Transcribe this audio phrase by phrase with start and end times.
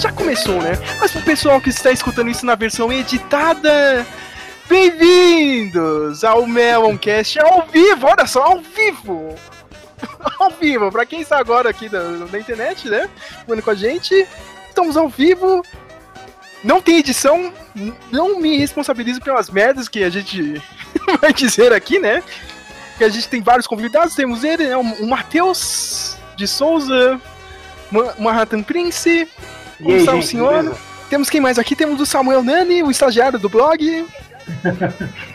[0.00, 0.72] Já começou, né?
[1.00, 4.06] Mas pro pessoal que está escutando isso na versão editada,
[4.68, 9.34] bem-vindos ao Meloncast ao vivo, olha só, ao vivo!
[10.38, 13.08] ao vivo, pra quem está agora aqui da internet, né?
[13.46, 14.26] Falando com a gente,
[14.68, 15.62] estamos ao vivo.
[16.64, 17.52] Não tem edição,
[18.10, 20.60] não me responsabilizo pelas merdas que a gente
[21.20, 22.22] vai dizer aqui, né?
[22.96, 24.76] Que a gente tem vários convidados, temos ele, né?
[24.76, 27.20] O Matheus de Souza,
[27.90, 29.28] Ma- Manhattan Prince,
[29.78, 30.76] como está o senhor?
[31.08, 31.74] Temos quem mais aqui?
[31.76, 34.06] Temos o Samuel Nani, o estagiário do blog.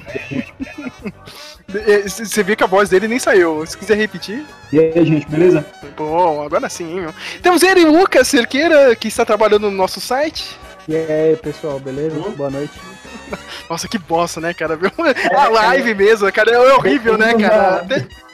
[1.87, 3.65] É, Você vê que a voz dele nem saiu.
[3.65, 4.45] Se quiser repetir.
[4.71, 5.65] E aí, gente, beleza?
[5.97, 6.99] Bom, agora sim.
[7.01, 7.13] Meu.
[7.41, 10.59] Temos ele, Lucas Cerqueira, que está trabalhando no nosso site.
[10.87, 12.19] E aí, pessoal, beleza?
[12.35, 12.73] Boa noite.
[13.69, 14.75] Nossa, que bosta, né, cara?
[14.75, 14.91] Viu?
[15.37, 17.83] A live mesmo, cara, é horrível, né, cara?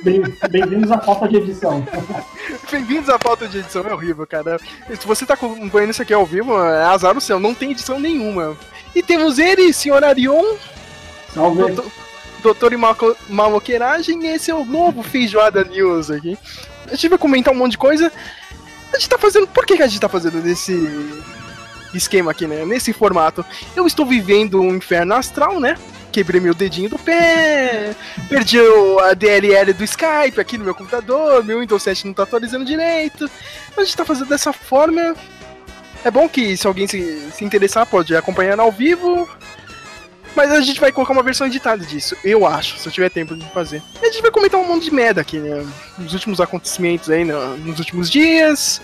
[0.01, 1.85] Bem- Bem-vindos à falta de edição.
[2.71, 4.57] Bem-vindos à falta de edição, é horrível, cara.
[4.99, 7.99] Se você tá acompanhando isso aqui ao vivo, é azar o céu, não tem edição
[7.99, 8.57] nenhuma.
[8.95, 10.55] E temos ele, senhor Arion,
[11.33, 11.59] Salve.
[11.59, 11.85] doutor,
[12.41, 12.79] doutor em
[13.29, 16.37] maloqueiragem, e esse é o novo Feijoada News aqui.
[16.87, 18.11] A gente vai comentar um monte de coisa.
[18.91, 19.45] A gente tá fazendo.
[19.45, 20.73] Por que, que a gente tá fazendo nesse
[21.93, 22.65] esquema aqui, né?
[22.65, 23.45] Nesse formato?
[23.75, 25.75] Eu estou vivendo um inferno astral, né?
[26.11, 27.95] Quebrei meu dedinho do pé,
[28.27, 28.57] perdi
[29.07, 33.29] a DLL do Skype aqui no meu computador, meu Windows 7 não tá atualizando direito.
[33.77, 35.15] A gente tá fazendo dessa forma.
[36.03, 39.29] É bom que se alguém se, se interessar pode acompanhar ao vivo,
[40.35, 43.35] mas a gente vai colocar uma versão editada disso, eu acho, se eu tiver tempo
[43.35, 43.81] de fazer.
[44.01, 45.63] E a gente vai comentar um monte de merda aqui, né?
[45.97, 48.81] Nos últimos acontecimentos aí, no- nos últimos dias.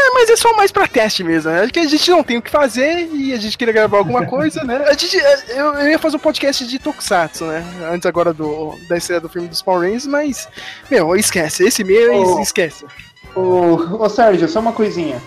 [0.00, 1.62] É, mas é só mais pra teste mesmo, né?
[1.62, 4.24] Acho que a gente não tem o que fazer e a gente queria gravar alguma
[4.26, 4.84] coisa, né?
[4.86, 5.16] A gente,
[5.48, 7.64] eu, eu ia fazer um podcast de Tokusatsu, né?
[7.90, 10.48] Antes agora do, da estreia do filme dos Power Rangers, mas,
[10.90, 11.64] meu, esquece.
[11.66, 12.40] Esse mês, Oh.
[12.40, 12.84] esquece.
[13.34, 13.74] Ô,
[14.04, 15.20] ô Sérgio, só uma coisinha.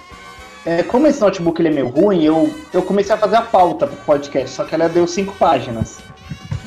[0.66, 3.88] É, como esse notebook ele é meio ruim, eu, eu comecei a fazer a pauta
[3.88, 5.98] pro podcast, só que ela deu cinco páginas.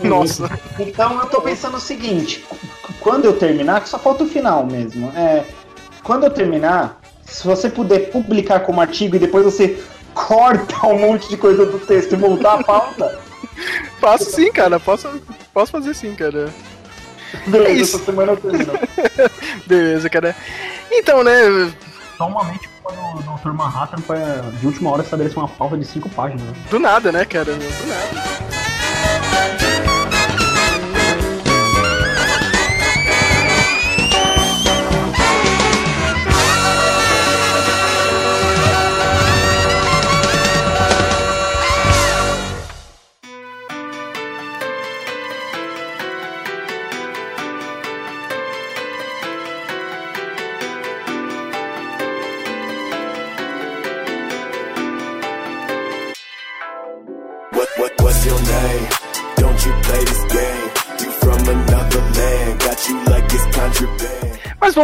[0.03, 0.51] Nossa.
[0.79, 2.57] Então eu tô pensando o seguinte, qu-
[3.01, 5.13] quando eu terminar, que só falta o final mesmo.
[5.17, 5.45] É,
[6.03, 9.83] quando eu terminar, se você puder publicar como artigo e depois você
[10.15, 13.21] corta um monte de coisa do texto e voltar a pauta,
[14.01, 14.79] Posso sim, cara.
[14.81, 15.21] Posso,
[15.53, 16.53] posso fazer sim, cara.
[17.47, 17.97] beleza, isso.
[17.97, 18.73] essa semana eu termino.
[19.67, 20.37] Beleza, cara.
[20.91, 21.73] Então, né?
[22.19, 23.53] Normalmente, quando o Dr.
[23.53, 24.19] Manhattan foi,
[24.61, 26.43] de última hora estabeleceu uma pauta de cinco páginas.
[26.43, 26.55] né?
[26.71, 27.53] Do nada, né, cara?
[27.55, 28.35] Do nada.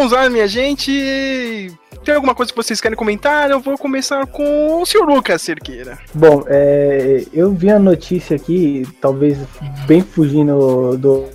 [0.09, 1.73] Lá, minha gente.
[2.05, 3.51] Tem alguma coisa que vocês querem comentar?
[3.51, 5.05] Eu vou começar com o Sr.
[5.07, 5.99] Lucas Cerqueira.
[6.15, 9.37] Bom, é, eu vi a notícia aqui, talvez
[9.87, 11.27] bem fugindo do,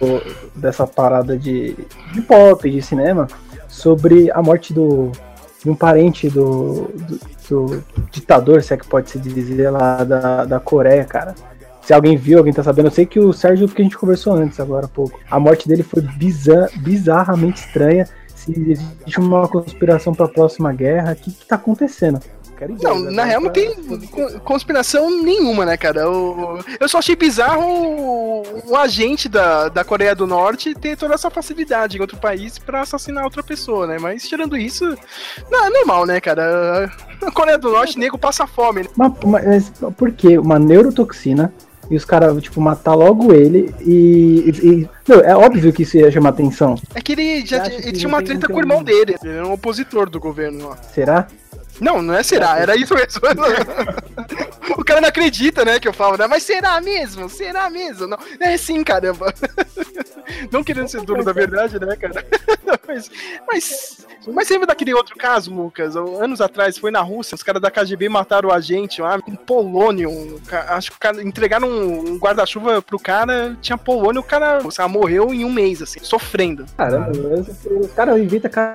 [0.00, 0.22] do-
[0.54, 1.76] dessa parada de,
[2.12, 3.26] de pop, de cinema,
[3.68, 5.10] sobre a morte do,
[5.64, 6.88] de um parente do,
[7.48, 11.34] do, do ditador, se é que pode se dizer, lá da, da Coreia, cara.
[11.82, 14.34] Se alguém viu, alguém tá sabendo, eu sei que o Sérgio, porque a gente conversou
[14.34, 18.08] antes agora há pouco, a morte dele foi bizar, bizarramente estranha.
[18.34, 22.20] Se existe uma conspiração pra próxima guerra, o que, que tá acontecendo?
[22.80, 23.24] Não, ideia, na né?
[23.24, 23.74] real não tem
[24.06, 26.08] co- conspiração nenhuma, né, cara?
[26.08, 31.14] O- eu só achei bizarro o, o agente da, da Coreia do Norte ter toda
[31.14, 33.96] essa facilidade em outro país pra assassinar outra pessoa, né?
[34.00, 34.84] Mas tirando isso,
[35.50, 36.88] não, é normal, né, cara?
[37.20, 38.88] A Coreia do Norte, nego passa fome, né?
[38.96, 41.52] Mas, mas por que uma neurotoxina
[41.92, 44.50] e os caras, tipo, matar logo ele e.
[44.62, 46.74] e- e- não, é óbvio que isso ia chamar atenção.
[46.94, 49.14] É que ele já ele tinha uma treta com o irmão dele.
[49.22, 50.76] Ele era um opositor do governo, ó.
[50.94, 51.26] Será?
[51.80, 53.20] Não, não é será, era isso mesmo.
[54.78, 56.26] o cara não acredita, né, que eu falo, né?
[56.26, 57.28] Mas será mesmo?
[57.28, 58.06] Será mesmo?
[58.06, 59.32] Não, é sim, caramba.
[60.50, 62.24] Não querendo ser dono da verdade, né, cara?
[62.86, 63.10] Mas,
[63.48, 65.96] mas, mas lembra daquele outro caso, Lucas?
[65.96, 70.40] Anos atrás, foi na Rússia, os caras da KGB mataram o agente lá com polônio.
[70.68, 74.88] Acho que o cara, entregaram um guarda-chuva pro cara, tinha polônio, o cara sei lá,
[74.88, 76.66] morreu em um mês, assim, sofrendo.
[76.76, 77.12] Caramba,
[77.66, 78.74] o cara inventa ca-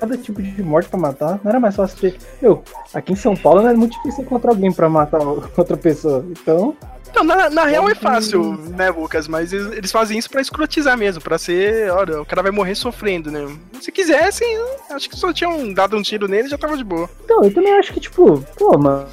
[0.00, 1.38] cada tipo de morte pra matar.
[1.44, 2.16] Não era mais fácil ter.
[2.40, 2.62] Meu,
[2.94, 6.24] aqui em São Paulo não é muito difícil encontrar alguém pra matar outra pessoa.
[6.30, 6.74] Então,
[7.10, 9.26] Então, na, na real é fácil, né, Lucas?
[9.28, 12.74] Mas eles, eles fazem isso pra escrotizar mesmo, pra ser, olha, o cara vai morrer
[12.74, 13.46] sofrendo, né?
[13.80, 14.46] Se quisessem,
[14.90, 17.08] acho que só tinham dado um tiro nele e já tava de boa.
[17.24, 19.06] então, eu também acho que, tipo, pô, mano,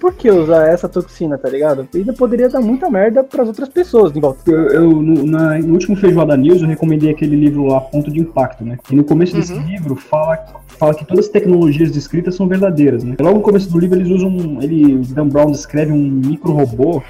[0.00, 1.86] por que usar essa toxina, tá ligado?
[1.94, 4.38] Ainda poderia dar muita merda pras outras pessoas de volta.
[4.50, 8.20] Eu, eu, no, na- no último Feijoada News eu recomendei aquele livro lá, Ponto de
[8.20, 8.78] Impacto, né?
[8.90, 9.66] E no começo desse Uhum.
[9.66, 10.36] livro fala,
[10.78, 13.14] fala que todas as tecnologias descritas são verdadeiras, né?
[13.20, 17.02] Logo no começo do livro eles usam, um- ele, Dan Brown descreve um micro-robô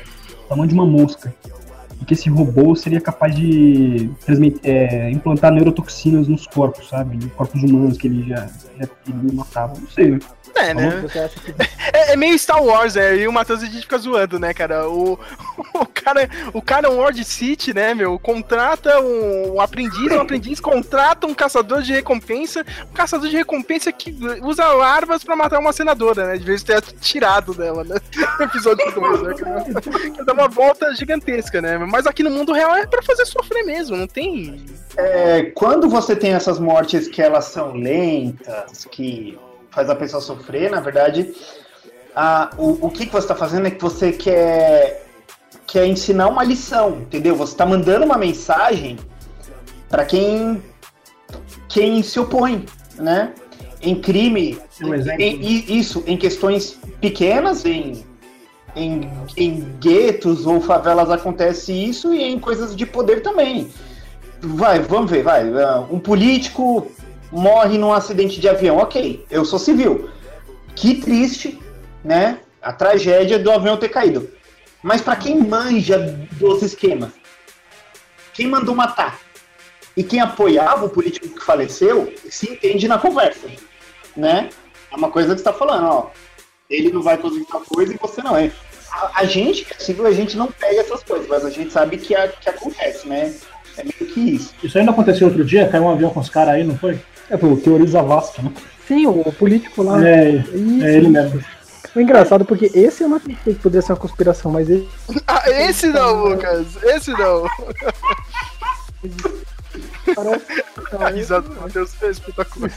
[0.49, 1.33] tamanho de uma mosca.
[2.05, 7.17] E que esse robô seria capaz de transmit- é, implantar neurotoxinas nos corpos, sabe?
[7.17, 8.47] Em corpos humanos que ele já,
[8.79, 9.73] já ele matava.
[9.81, 10.19] Não sei, né?
[10.57, 11.01] É, né?
[11.03, 11.53] Você acha que
[11.93, 14.89] É, é meio Star Wars, é, e o Matheus a gente fica zoando, né, cara?
[14.89, 15.19] O,
[15.75, 18.19] o cara, o cara é um Lord City, né, meu?
[18.21, 23.91] Contrata um, um aprendiz, um aprendiz contrata um caçador de recompensa, um caçador de recompensa
[23.91, 26.37] que usa larvas pra matar uma senadora, né?
[26.39, 27.97] De vez de ter tirado dela, né?
[28.39, 30.11] No episódio 2, né?
[30.15, 31.79] Que dá uma volta gigantesca, né?
[31.95, 34.65] Mas aqui no mundo real é pra fazer sofrer mesmo, não tem.
[34.97, 39.39] É, quando você tem essas mortes que elas são lentas, que
[39.71, 41.33] faz a pessoa sofrer, na verdade,
[42.13, 45.07] a- o, o que, que você está fazendo é que você quer,
[45.69, 47.37] quer ensinar uma lição, entendeu?
[47.37, 48.99] Você está mandando uma mensagem
[49.89, 50.61] para quem,
[51.69, 53.33] quem se opõe, né?
[53.81, 55.23] Em crime, Um exemplo.
[55.23, 55.37] em-
[55.71, 58.05] em- isso, em questões pequenas, em,
[58.77, 63.71] em, em guetos ou favelas acontece isso e em coisas de poder também.
[64.41, 65.43] Vai, vamos ver, vai.
[65.63, 66.91] ah, Um político
[67.33, 68.77] morre num acidente de avião.
[68.77, 70.09] Ok, eu sou civil.
[70.75, 71.59] Que triste,
[72.05, 72.41] né?
[72.61, 74.29] A tragédia do avião ter caído.
[74.83, 75.99] Mas para quem manja
[76.33, 77.11] dos esquemas,
[78.35, 79.19] quem mandou matar
[79.97, 83.49] e quem apoiava o político que faleceu, se entende na conversa,
[84.17, 84.51] né?
[84.91, 86.11] É uma coisa que está falando, ó.
[86.69, 88.51] Ele não vai conseguir tal coisa e você não é.
[88.95, 91.73] A, a gente, que é civil, a gente não pega essas coisas, mas a gente
[91.73, 93.35] sabe que, a- que acontece, né?
[93.77, 94.55] É meio que isso.
[94.63, 96.99] Isso ainda aconteceu outro dia, caiu um avião com os caras aí, não foi?
[97.29, 98.53] É, pô, teoria Zavascki, né?
[98.87, 100.07] Sim, o político lá.
[100.07, 100.85] É, Isso.
[100.85, 101.43] é ele mesmo.
[101.95, 104.89] O engraçado porque esse eu não acreditei que poderia ser uma conspiração, mas ele.
[105.27, 106.67] Ah, esse não, Lucas!
[106.83, 107.45] Esse não!
[110.15, 110.65] Parece.
[111.01, 112.71] A risada do Matheus é espetacular.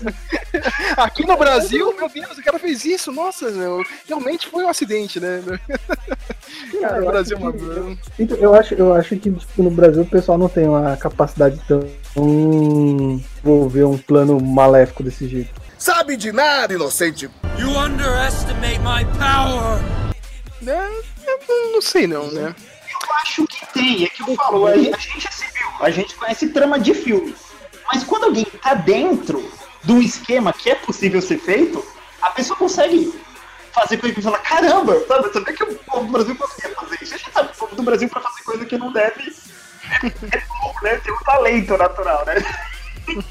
[0.97, 5.19] Aqui no Brasil, meu Deus, o cara fez isso, nossa, meu, realmente foi um acidente,
[5.19, 5.41] né?
[6.81, 7.97] Cara, no eu, Brasil, mano.
[8.17, 11.59] então, eu, acho, eu acho que tipo, no Brasil o pessoal não tem uma capacidade
[11.67, 11.81] tão.
[12.15, 15.49] envolver um plano maléfico desse jeito.
[15.77, 17.29] Sabe de nada, inocente.
[17.59, 19.79] You underestimate my power!
[20.61, 20.89] Né?
[21.25, 22.55] Eu não- não sei não, né?
[23.07, 25.89] Eu acho que tem, é que eu falo, a gente a gente é civil, a
[25.89, 27.35] gente conhece trama de filme.
[27.91, 29.49] Mas quando alguém tá dentro
[29.83, 31.83] de um esquema que é possível ser feito,
[32.21, 33.13] a pessoa consegue
[33.71, 35.31] fazer coisa que fala, caramba, sabe?
[35.31, 37.13] Saber que o povo do Brasil conseguia fazer isso.
[37.13, 39.21] A gente sabe que o povo do Brasil pra fazer coisa que não deve
[40.31, 40.95] é pouco, né?
[40.97, 42.35] Tem um talento natural, né?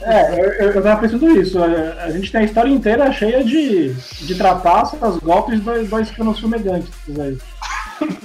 [0.02, 1.58] É, eu, eu tava pensando isso.
[1.62, 6.40] A, a gente tem a história inteira cheia de, de trapaças, golpes dois, dois canos
[6.40, 6.90] fumegantes
[7.20, 7.38] aí.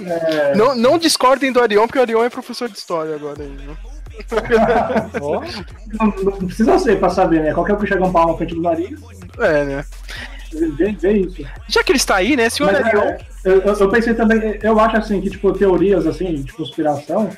[0.06, 3.42] É, Não, não discordem do Arion, porque o Arion é professor de história agora.
[3.42, 3.76] aí, né?
[6.00, 7.54] não, não precisa ser pra saber, né?
[7.54, 9.00] Qualquer um que chega um pau na frente do nariz,
[9.40, 9.86] É, né?
[10.78, 11.42] vê, vê isso.
[11.68, 13.02] Já que ele está aí, né, senhor Mas, Arion?
[13.02, 17.30] é, eu, eu- eu pensei também, eu acho assim que tipo teorias assim de conspiração,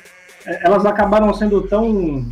[0.46, 2.26] é, elas acabaram sendo tão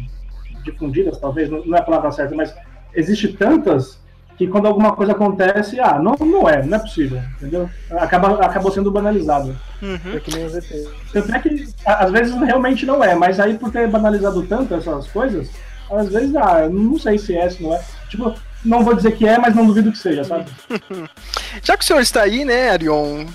[0.64, 2.54] difundidas, talvez não não é a palavra certa, mas
[2.94, 3.98] existe tantas
[4.46, 7.70] que quando alguma coisa acontece, ah, não, não é, não é possível, entendeu?
[7.90, 9.56] Acaba, acabou sendo banalizado.
[9.80, 10.16] Uhum.
[10.16, 10.52] É que nem os.
[11.12, 15.06] Tanto é que às vezes realmente não é, mas aí por ter banalizado tanto essas
[15.08, 15.48] coisas,
[15.90, 17.80] às vezes, ah, eu não sei se é, se não é.
[18.08, 18.34] Tipo,
[18.64, 20.46] não vou dizer que é, mas não duvido que seja, sabe?
[21.62, 23.26] Já que o senhor está aí, né, Arion?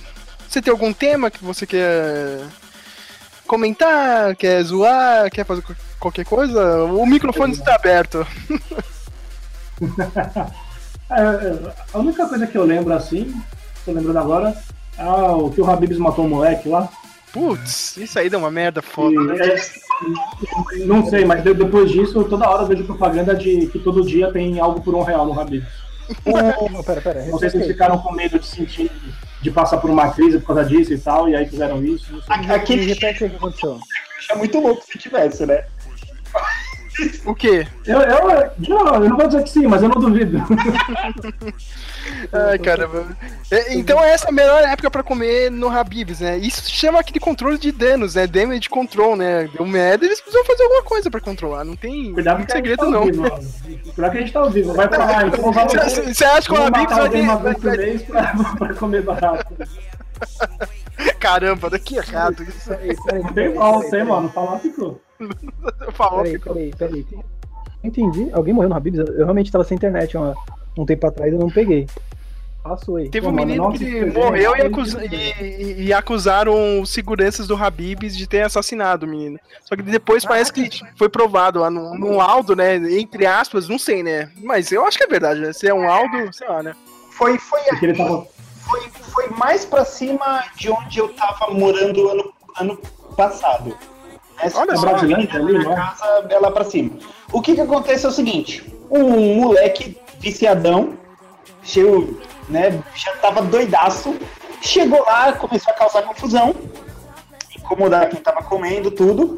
[0.49, 2.39] Você tem algum tema que você quer
[3.45, 6.83] comentar, quer zoar, quer fazer qual- qualquer coisa?
[6.85, 8.25] O microfone está aberto.
[11.09, 13.33] É, é, a única coisa que eu lembro assim,
[13.85, 14.53] tô lembrando agora,
[14.97, 16.89] é o que o Habibs matou o moleque lá.
[17.31, 19.35] Putz, isso aí deu uma merda foda, E, né?
[19.47, 24.05] é, não sei, mas de- depois disso, toda hora eu vejo propaganda de que todo
[24.05, 25.67] dia tem algo por um real no Habibs.
[26.85, 27.25] Pera, pera.
[27.25, 28.89] Não sei se eles ficaram com medo de sentir,
[29.41, 32.05] de passar por uma crise por causa disso e tal, e aí fizeram isso.
[32.27, 33.77] Aquele Repete o que aconteceu.
[34.31, 35.65] é muito louco se tivesse, né?
[37.25, 37.67] O quê?
[37.85, 38.27] Eu, eu,
[38.69, 40.41] não, eu não vou dizer que sim, mas eu não duvido.
[42.31, 43.05] Ai, caramba.
[43.51, 46.37] É, Então essa é a melhor época pra comer no Habibs, né?
[46.37, 48.25] Isso se chama aquele controle de danos, né?
[48.25, 49.47] Damage control, né?
[49.53, 51.63] Deu merda, eles precisam fazer alguma coisa pra controlar.
[51.63, 53.05] Não tem Cuidado muito gente segredo, tá não.
[53.05, 53.23] vivo.
[53.93, 54.73] Cuidado que a gente tá ao vivo.
[54.73, 57.21] Vai pra lá, então vamos Você acha que o Habibs vai ter.
[57.21, 59.53] uma vez por mês pra, pra comer barato.
[61.19, 62.41] Caramba, daqui errado.
[62.43, 64.29] Isso Tem peraí, mal, peraí, tem, mano.
[64.29, 64.99] Falar ficou.
[65.93, 67.05] falou, Peraí, peraí, peraí.
[67.83, 68.29] Entendi.
[68.33, 68.99] Alguém morreu no Habibs?
[68.99, 70.35] Eu realmente tava sem internet uma-
[70.77, 71.87] um tempo atrás eu não peguei.
[72.63, 73.09] Passou aí.
[73.09, 75.01] Teve um Pô, mano, menino nossa, que morreu e, incrível.
[75.09, 79.39] e- e acusaram os seguranças do Habibs de ter assassinado o menino.
[79.63, 82.75] Só que depois parece que foi provado lá no, no laudo, né?
[82.75, 84.29] Entre aspas, não sei, né?
[84.43, 85.53] Mas eu acho que é verdade, né?
[85.53, 86.75] Se é um laudo, sei lá, né?
[87.11, 88.27] Foi, foi, ele tava.
[88.69, 92.77] foi, foi mais pra cima de onde eu tava morando ano, ano
[93.15, 93.77] passado.
[94.41, 94.79] Essa Olha é.
[94.79, 95.75] Brasilândia ali, minha né?
[95.75, 96.91] casa é lá pra cima.
[97.31, 100.93] O que que acontece é o seguinte, um moleque viciadão,
[101.63, 104.15] cheio, né, já tava doidaço,
[104.61, 106.55] chegou lá, começou a causar confusão,
[107.55, 109.37] incomodar quem tava comendo, tudo,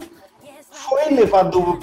[0.70, 1.80] foi levado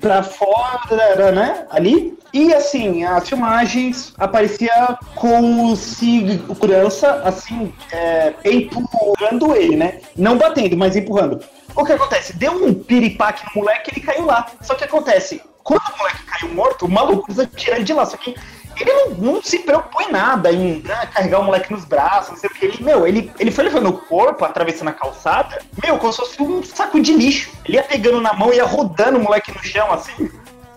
[0.00, 9.54] pra fora, né, ali, e assim, as filmagens aparecia com o segurança, assim, é, empurrando
[9.54, 11.40] ele, né, não batendo, mas empurrando.
[11.78, 12.32] O que acontece?
[12.32, 14.50] Deu um piripaque no moleque ele caiu lá.
[14.60, 18.04] Só que acontece, quando o moleque caiu morto, o maluco precisa tirar ele de lá.
[18.04, 18.34] Só que
[18.76, 22.36] ele não, não se preocupou em nada, em né, carregar o moleque nos braços, não
[22.36, 22.64] sei o que.
[22.66, 26.42] Ele, meu, ele, ele foi levando o corpo, atravessando a calçada, meu, como se fosse
[26.42, 27.52] um saco de lixo.
[27.64, 30.28] Ele ia pegando na mão, ia rodando o moleque no chão, assim,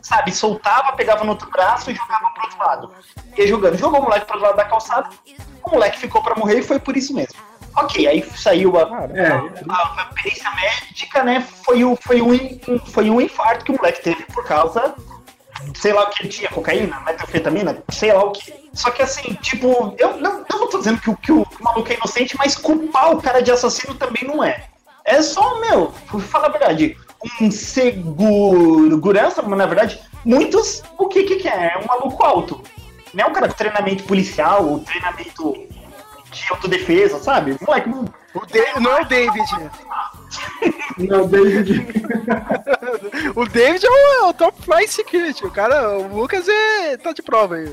[0.03, 0.31] sabe?
[0.31, 2.91] Soltava, pegava no outro braço e jogava pro outro lado.
[3.36, 3.75] Ia jogando.
[3.75, 5.10] Jogou o moleque pro outro lado da calçada,
[5.63, 7.39] o moleque ficou pra morrer e foi por isso mesmo.
[7.75, 9.28] Ok, aí saiu a, Cara, É,
[9.70, 14.01] a, a perícia médica, né, foi, o, foi, um, foi um infarto que o moleque
[14.04, 14.94] teve por causa,
[15.75, 18.54] sei lá o que ele tinha, cocaína, metanfetamina, sei lá o que.
[18.74, 21.92] Só que assim, tipo, eu não, eu não tô dizendo que, o- que o maluco
[21.92, 24.66] é inocente, mas culpar o cara de assassino também não é.
[25.06, 26.96] É só, meu, vou falar a verdade,
[27.42, 31.74] um segurança, mas na verdade, muitos, o que que, que é?
[31.74, 32.62] É um maluco alto.
[33.13, 35.68] Não é um cara com treinamento policial, ou treinamento
[36.32, 37.58] de autodefesa, sabe?
[37.66, 39.44] Moleque, não, O Da- não é o David.
[40.98, 41.88] não, David.
[43.36, 45.46] O David é o, é o top flight security.
[45.46, 47.66] O cara, o Lucas é, tá de prova aí.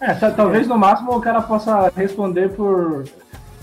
[0.00, 3.04] É, ta- talvez no máximo o cara possa responder por.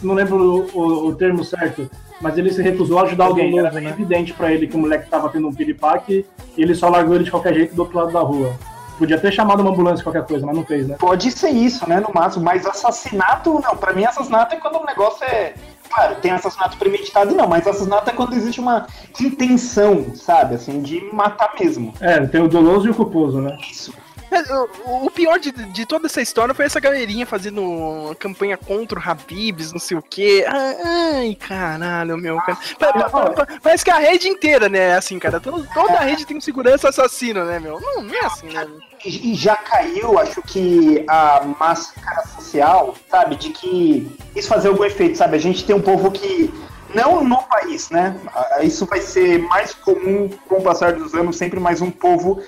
[0.01, 0.37] Não lembro
[0.73, 3.57] o, o- o termo certo, mas ele se recusou a ajudar alguém.
[3.59, 6.25] Era bem evidente pra ele que o moleque tava tendo um piripaque
[6.57, 8.55] e ele só largou ele de qualquer jeito do outro lado da rua.
[8.97, 10.95] Podia ter chamado uma ambulância, qualquer coisa, mas não fez, né?
[10.99, 13.75] Pode ser isso, né, no máximo, mas assassinato, não.
[13.75, 15.53] Pra mim, assassinato é quando o negócio é.
[15.89, 18.87] Claro, tem assassinato premeditado, não, mas assassinato é quando existe uma
[19.19, 21.93] intenção, sabe, assim, de matar mesmo.
[21.99, 23.57] É, tem o doloso e o culposo, né?
[23.69, 23.93] Isso.
[24.31, 24.41] É,
[24.85, 29.73] O, pior de, de toda essa história foi essa galerinha fazendo campanha contra o Habibs,
[29.73, 30.45] não sei o quê.
[30.47, 32.37] Ai, caralho, meu.
[32.37, 32.57] Cara.
[32.79, 34.95] Pa- pa- pa- pa- Parece que a rede inteira, né?
[34.95, 35.39] Assim, cara.
[35.39, 37.79] Todo- toda a rede tem um segurança assassino, né, meu?
[37.81, 38.65] Não, não é assim, né?
[39.05, 44.85] E e já caiu, acho que a máscara social, sabe, de que isso fazer algum
[44.85, 45.35] efeito, sabe?
[45.35, 46.53] A gente tem um povo que.
[46.93, 48.17] Não no país, né?
[48.35, 52.43] Ah, Isso vai ser mais comum com o passar dos anos, sempre mais um povo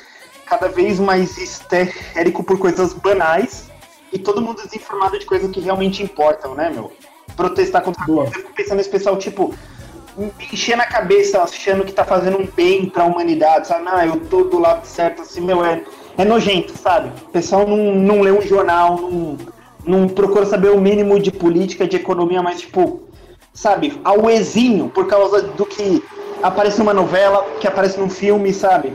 [0.46, 3.70] cada vez mais histérico por coisas banais
[4.12, 6.92] e todo mundo desinformado de coisas que realmente importam, né, meu?
[7.36, 8.26] Protestar contra Boa.
[8.26, 9.54] Eu fico pensando nesse pessoal, tipo,
[10.52, 13.84] enchendo a cabeça, achando que tá fazendo um bem pra humanidade, sabe?
[13.84, 15.82] Não, eu tô do lado certo, assim, meu, é,
[16.18, 17.12] é nojento, sabe?
[17.26, 19.38] O pessoal não, não lê um jornal, não,
[19.86, 23.02] não procura saber o mínimo de política, de economia, mas, tipo,
[23.52, 26.04] sabe, ao exinho, por causa do que
[26.44, 28.94] aparece numa novela, que aparece num filme, sabe?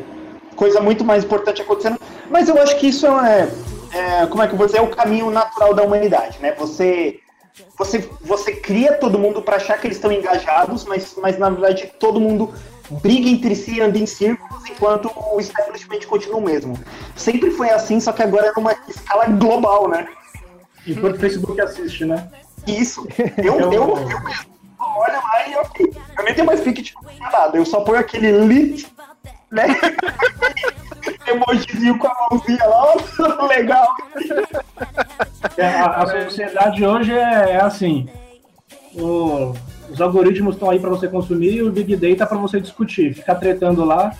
[0.58, 2.00] Coisa muito mais importante acontecendo.
[2.28, 3.48] Mas eu acho que isso é,
[3.92, 6.52] é como é que eu vou dizer, é o caminho natural da humanidade, né?
[6.58, 7.20] Você
[7.76, 11.92] você, você cria todo mundo para achar que eles estão engajados, mas, mas na verdade
[11.98, 12.52] todo mundo
[12.90, 16.76] briga entre si, anda em círculos, enquanto o establishment continua o mesmo.
[17.14, 20.08] Sempre foi assim, só que agora é numa escala global, né?
[20.84, 22.28] Enquanto o Facebook assiste, né?
[22.66, 23.06] Isso.
[23.38, 25.92] Eu, eu, eu, mesmo olho lá e ok.
[26.16, 28.86] Eu nem tenho mais pique de nada, eu só ponho aquele lit,
[29.50, 29.64] né?
[31.26, 33.86] Emojizinho com a mãozinha lá, legal.
[35.56, 38.08] É, a, a sociedade hoje é, é assim.
[38.94, 39.52] O-
[39.90, 43.14] os algoritmos estão aí para você consumir e o Big Data para você discutir.
[43.14, 44.12] Ficar tretando lá.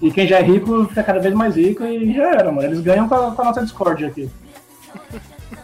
[0.00, 2.66] E quem já é rico fica cada vez mais rico e já era, mano.
[2.68, 4.30] Eles ganham com a, com a nossa Discord aqui.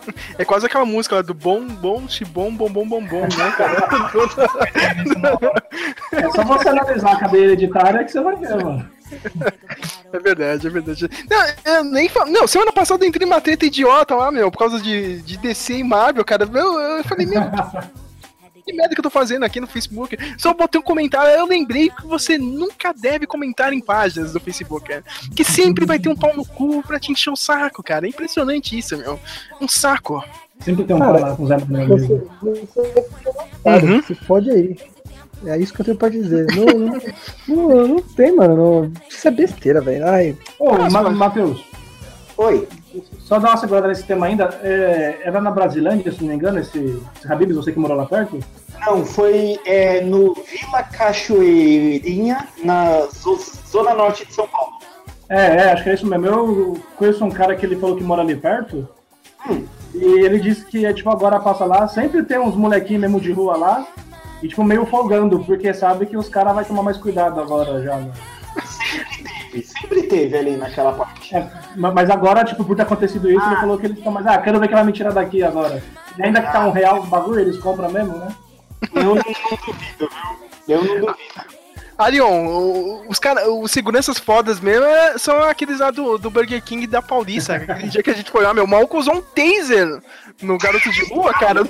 [0.38, 3.88] É quase aquela música lá do bom, bom, xibom, bom, bom, bom, bom, né, cara?
[6.12, 8.88] É só você analisar a cadeia hereditária que você vai ver, mano.
[10.12, 11.08] É verdade, é verdade.
[11.30, 12.30] Não, eu nem falo.
[12.30, 15.75] Não, semana passada eu entrei numa treta idiota lá, meu, por causa de, de DC
[15.75, 16.49] e Marvel, cara.
[16.52, 17.42] Eu, eu falei, meu.
[18.66, 20.16] Que merda que eu tô fazendo aqui no Facebook?
[20.38, 24.88] Só botei um comentário, eu lembrei que você nunca deve comentar em páginas do Facebook,
[24.88, 25.04] cara.
[25.37, 28.06] Que sempre vai ter um pau no cu pra te encher o saco, cara.
[28.06, 29.21] É impressionante isso, meu.
[29.61, 30.25] Um saco.
[30.61, 32.30] Sempre tem um Cara, cara lá com Zé Manuel Você, mesmo.
[32.40, 33.04] você
[33.64, 34.02] cara, Uhum.
[34.02, 34.76] se fode aí.
[35.47, 36.47] É isso que eu tenho pra dizer.
[36.54, 36.64] Não,
[37.47, 38.90] não, não, não tem, mano.
[39.11, 40.06] Isso é besteira, velho.
[40.09, 40.73] Ai, Ô,
[41.11, 41.62] Matheus,
[42.38, 42.66] Oi.
[43.18, 44.44] Só dar uma segurada nesse tema ainda.
[44.62, 48.06] É, era na Brasilândia, se não me engano, esse, esse Habibs, você que morou lá
[48.06, 48.38] perto?
[48.86, 53.38] Não, foi é, no Vila Cachoeirinha, na zo-
[53.70, 54.74] zona norte de São Paulo.
[55.28, 56.26] É, é, acho que é isso mesmo.
[56.26, 58.86] Eu conheço um cara que ele falou que mora ali perto.
[59.48, 59.64] Hum.
[59.94, 63.32] E ele disse que, é, tipo, agora passa lá, sempre tem uns molequinhos mesmo de
[63.32, 63.86] rua lá.
[64.42, 67.96] E, tipo, meio folgando, porque sabe que os caras vão tomar mais cuidado agora já,
[67.96, 68.10] né?
[69.62, 71.34] Sempre teve ali naquela parte.
[71.34, 74.26] É, ma- mas agora, tipo, por ter acontecido isso, ele falou que eles estão mais.
[74.26, 75.82] Ah, quero ver que vai me tirar daqui agora.
[76.18, 78.28] E ainda que tá um real os bagulho, eles compram mesmo, né?
[78.94, 79.38] Eu não duvido,
[79.99, 80.08] viu?
[80.68, 81.53] Eu não duvido.
[81.96, 86.62] Arion, o- os, cara, os seguranças fodas mesmo é- são aqueles lá do, do Burger
[86.62, 87.54] King da Paulista.
[87.68, 90.00] Aquele dia que a gente foi lá, meu, o maluco usou um taser
[90.42, 91.62] no garoto de rua, cara.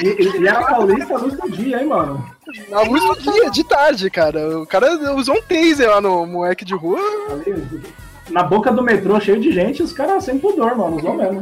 [0.00, 0.06] E,
[0.42, 2.24] e, era paulista à luz do dia, hein, mano?
[2.68, 4.60] Na luz do dia, de tarde, cara.
[4.60, 7.00] O cara usou um taser lá no moleque de rua.
[8.30, 10.96] Na boca do metrô, cheio de gente, os caras sem pudor, mano.
[10.96, 11.40] Usou mesmo.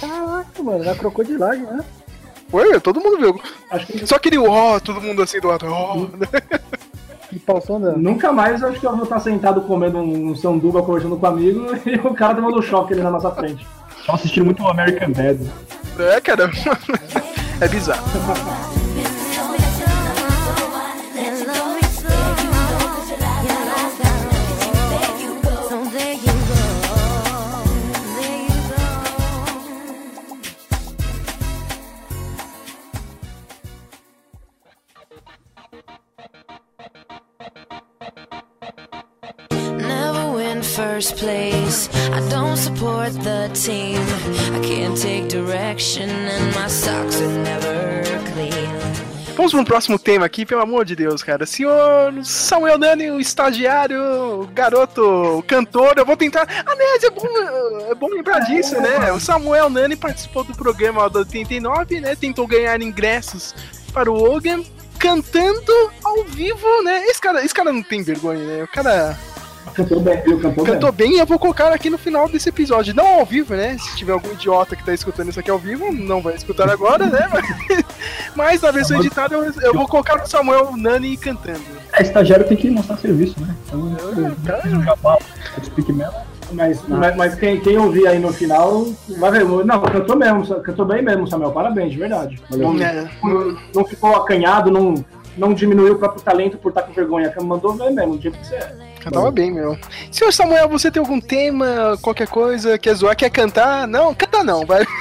[0.00, 0.84] caraca, mano.
[0.84, 1.84] Na crocodilagem, né?
[2.48, 3.40] Foi, todo mundo viu.
[3.70, 5.66] Acho que Só aquele ó, todo mundo assim do lado.
[5.68, 6.06] ó.
[7.32, 7.98] E passou andando.
[7.98, 11.66] nunca mais acho que eu vou estar sentado comendo um sanduba, conversando com um amigo,
[11.86, 13.66] e o cara tomando choque ali na nossa frente.
[14.04, 15.40] Só assistindo muito American Dad.
[15.98, 16.50] É, cara.
[17.60, 18.02] É bizarro.
[41.00, 41.88] first place.
[42.12, 44.02] I don't support the team.
[44.54, 48.68] I can't take direction, and my socks are never clean.
[49.34, 51.46] Vamos para um próximo tema aqui, pelo amor de Deus, cara.
[51.46, 56.46] Senhor Samuel Nani, o estagiário, garoto, cantor, eu vou tentar.
[56.66, 57.26] Aliás, é bom,
[57.90, 59.10] é bom lembrar disso, né?
[59.10, 62.14] O Samuel Nani participou do programa do 89, né?
[62.14, 63.54] Tentou ganhar ingressos
[63.94, 64.62] para o Logan,
[64.98, 65.72] cantando
[66.04, 67.04] ao vivo, né?
[67.06, 68.64] Esse cara, esse cara não tem vergonha, né?
[68.64, 69.18] O cara
[69.80, 72.94] Cantou bem, ele cantou, cantou bem e eu vou colocar aqui no final desse episódio.
[72.94, 73.78] Não ao vivo, né?
[73.78, 77.06] Se tiver algum idiota que tá escutando isso aqui ao vivo, não vai escutar agora,
[77.06, 77.26] né?
[77.32, 77.84] Mas,
[78.36, 81.62] mas na versão editada eu, eu vou colocar o Samuel Nani cantando.
[81.94, 83.56] É, estagiário tem que mostrar serviço, né?
[83.66, 84.36] Então, mesmo.
[85.94, 86.08] bem.
[86.52, 88.86] Mas, mas, mas quem, quem ouvir aí no final,
[89.18, 89.44] vai ver.
[89.44, 91.52] Não, cantou mesmo, cantou bem mesmo, Samuel.
[91.52, 92.42] Parabéns, de verdade.
[92.50, 94.94] Não, É, não, não ficou acanhado, não,
[95.38, 97.32] não diminuiu o próprio talento por estar com vergonha.
[97.40, 98.89] Mandou ver mesmo, do jeito que você é.
[99.00, 99.76] Cantava bem, meu.
[100.10, 103.86] Senhor Samuel, você tem algum tema, qualquer coisa, quer zoar, quer cantar?
[103.86, 104.84] Não, canta não, vai.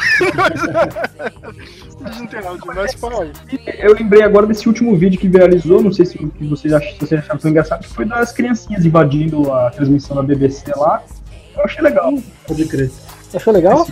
[3.79, 6.91] Eu lembrei agora desse último vídeo que viralizou, não sei se o que vocês acham,
[6.91, 11.01] se vocês acharam tão engraçado, que foi das criancinhas invadindo a transmissão da BBC lá.
[11.55, 12.13] Eu achei legal.
[12.47, 12.89] Pode crer.
[13.29, 13.85] Você achou legal?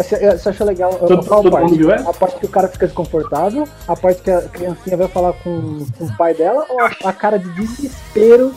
[0.00, 1.64] Esse- Você achou legal Todo- qual todo parte?
[1.70, 2.00] mundo viu, é?
[2.00, 5.86] A parte que o cara fica desconfortável, a parte que a criancinha vai falar com,
[5.96, 8.52] com o pai dela, ou a, a cara de desespero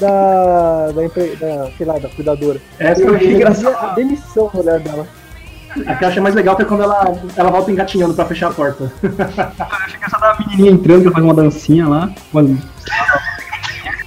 [0.00, 2.60] da, da, empre- da, sei lá, da cuidadora?
[2.78, 3.76] Essa Eu eu achei engraçado.
[3.76, 5.06] A demissão da mulher dela.
[5.86, 8.52] A que eu achei mais legal foi quando ela, ela volta engatinhando pra fechar a
[8.52, 8.92] porta.
[9.58, 12.10] achei que essa da menininha entrando pra fazer uma dancinha lá.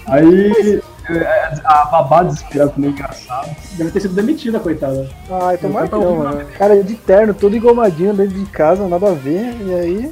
[0.08, 3.50] Aí é, a babá desesperada também engraçado.
[3.74, 5.10] Deve ter sido demitida, coitada.
[5.30, 6.46] Ai, tomara que não, mano.
[6.58, 9.56] Cara de terno, todo engomadinho dentro de casa, nada a ver.
[9.62, 10.12] E aí.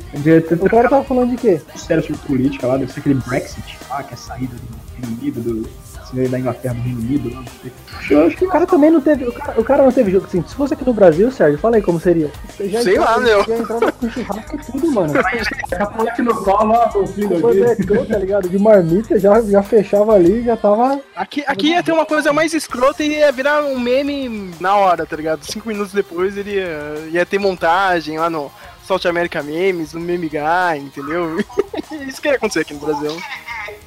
[0.59, 1.61] O cara tava falando de quê?
[1.75, 5.41] sério sobre política lá, deve ser aquele Brexit lá, que é saída do Reino Unido,
[5.41, 7.71] do, assim, da Inglaterra do Reino Unido não sei.
[8.09, 9.25] Eu acho que O cara também não teve.
[9.25, 10.43] O cara, o cara não teve jogo assim.
[10.47, 12.31] Se fosse aqui no Brasil, Sérgio, fala aí como seria.
[12.49, 13.43] Você já Sei lá, meu.
[13.43, 15.13] Já entrava com churrasco e tudo, mano.
[15.13, 18.49] O moleque no colo, ó, o filho bonecão, tá ligado?
[18.49, 20.99] De marmita, já, já fechava ali, já tava.
[21.15, 25.05] Aqui, aqui ia ter uma coisa mais escrota e ia virar um meme na hora,
[25.05, 25.43] tá ligado?
[25.45, 28.51] Cinco minutos depois ele ia, ia ter montagem lá no
[28.85, 31.37] South America Memes, no Meme Guy, entendeu?
[32.07, 33.15] Isso que ia acontecer aqui no Brasil.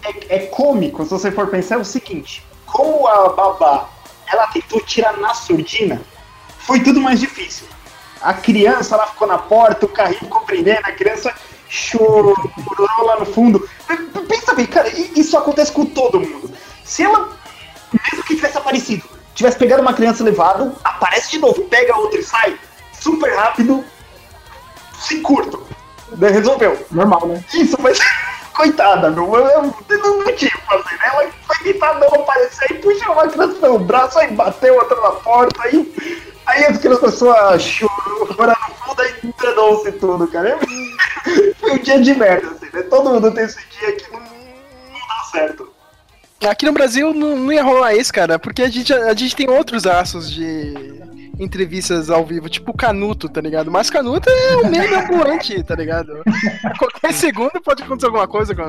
[0.06, 3.88] É, é cômico, se você for pensar, é o seguinte: como a babá
[4.26, 6.02] ela tentou tirar na surdina,
[6.58, 7.66] foi tudo mais difícil.
[8.20, 11.34] A criança ela ficou na porta, o carrinho ficou prendendo, a criança
[11.68, 12.34] chorou
[13.04, 13.68] lá no fundo.
[14.28, 16.50] Pensa bem, cara, isso acontece com todo mundo.
[16.84, 17.28] Se ela,
[17.92, 22.22] mesmo que tivesse aparecido, tivesse pegado uma criança levado, aparece de novo, pega outra e
[22.22, 22.58] sai,
[22.92, 23.84] super rápido,
[25.00, 25.64] sem curto.
[26.18, 26.86] Resolveu.
[26.90, 27.44] Normal, né?
[27.52, 27.98] Isso, mas
[28.56, 29.34] coitada, meu.
[29.34, 31.06] Eu, eu não, não tinha o que fazer, né?
[31.06, 35.62] Ela foi não aparecer, aí puxou uma criança pelo braço, aí bateu outra na porta,
[35.62, 35.94] aí.
[36.46, 40.58] Aí as crianças começaram a chorar no fundo, aí enganou-se tudo, cara.
[41.58, 42.82] Foi um dia de merda, assim, né?
[42.82, 44.28] Todo mundo tem esse dia que não, não
[45.08, 45.68] dá certo.
[46.48, 49.50] Aqui no Brasil não, não ia rolar isso, cara, porque a gente, a gente tem
[49.50, 51.02] outros aços de
[51.38, 53.70] entrevistas ao vivo, tipo o Canuto, tá ligado?
[53.70, 56.22] Mas Canuto é um meme ambulante, tá ligado?
[56.64, 58.62] A qualquer segundo pode acontecer alguma coisa com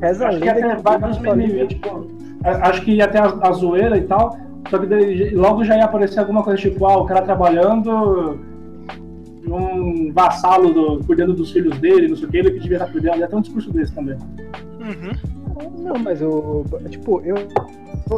[0.00, 2.10] Reza a Acho que vários meninos, tipo,
[2.44, 4.36] a- acho que ia ter a, a zoeira e tal,
[4.68, 8.38] só que daí logo já ia aparecer alguma coisa tipo, ah, o cara trabalhando,
[9.46, 12.90] um vassalo do- cuidando dos filhos dele, não sei o que, ele que devia estar
[12.90, 14.16] cuidando, ia ter um discurso desse também.
[14.80, 15.82] Uhum.
[15.82, 16.64] Não, mas eu.
[16.90, 17.36] Tipo, eu.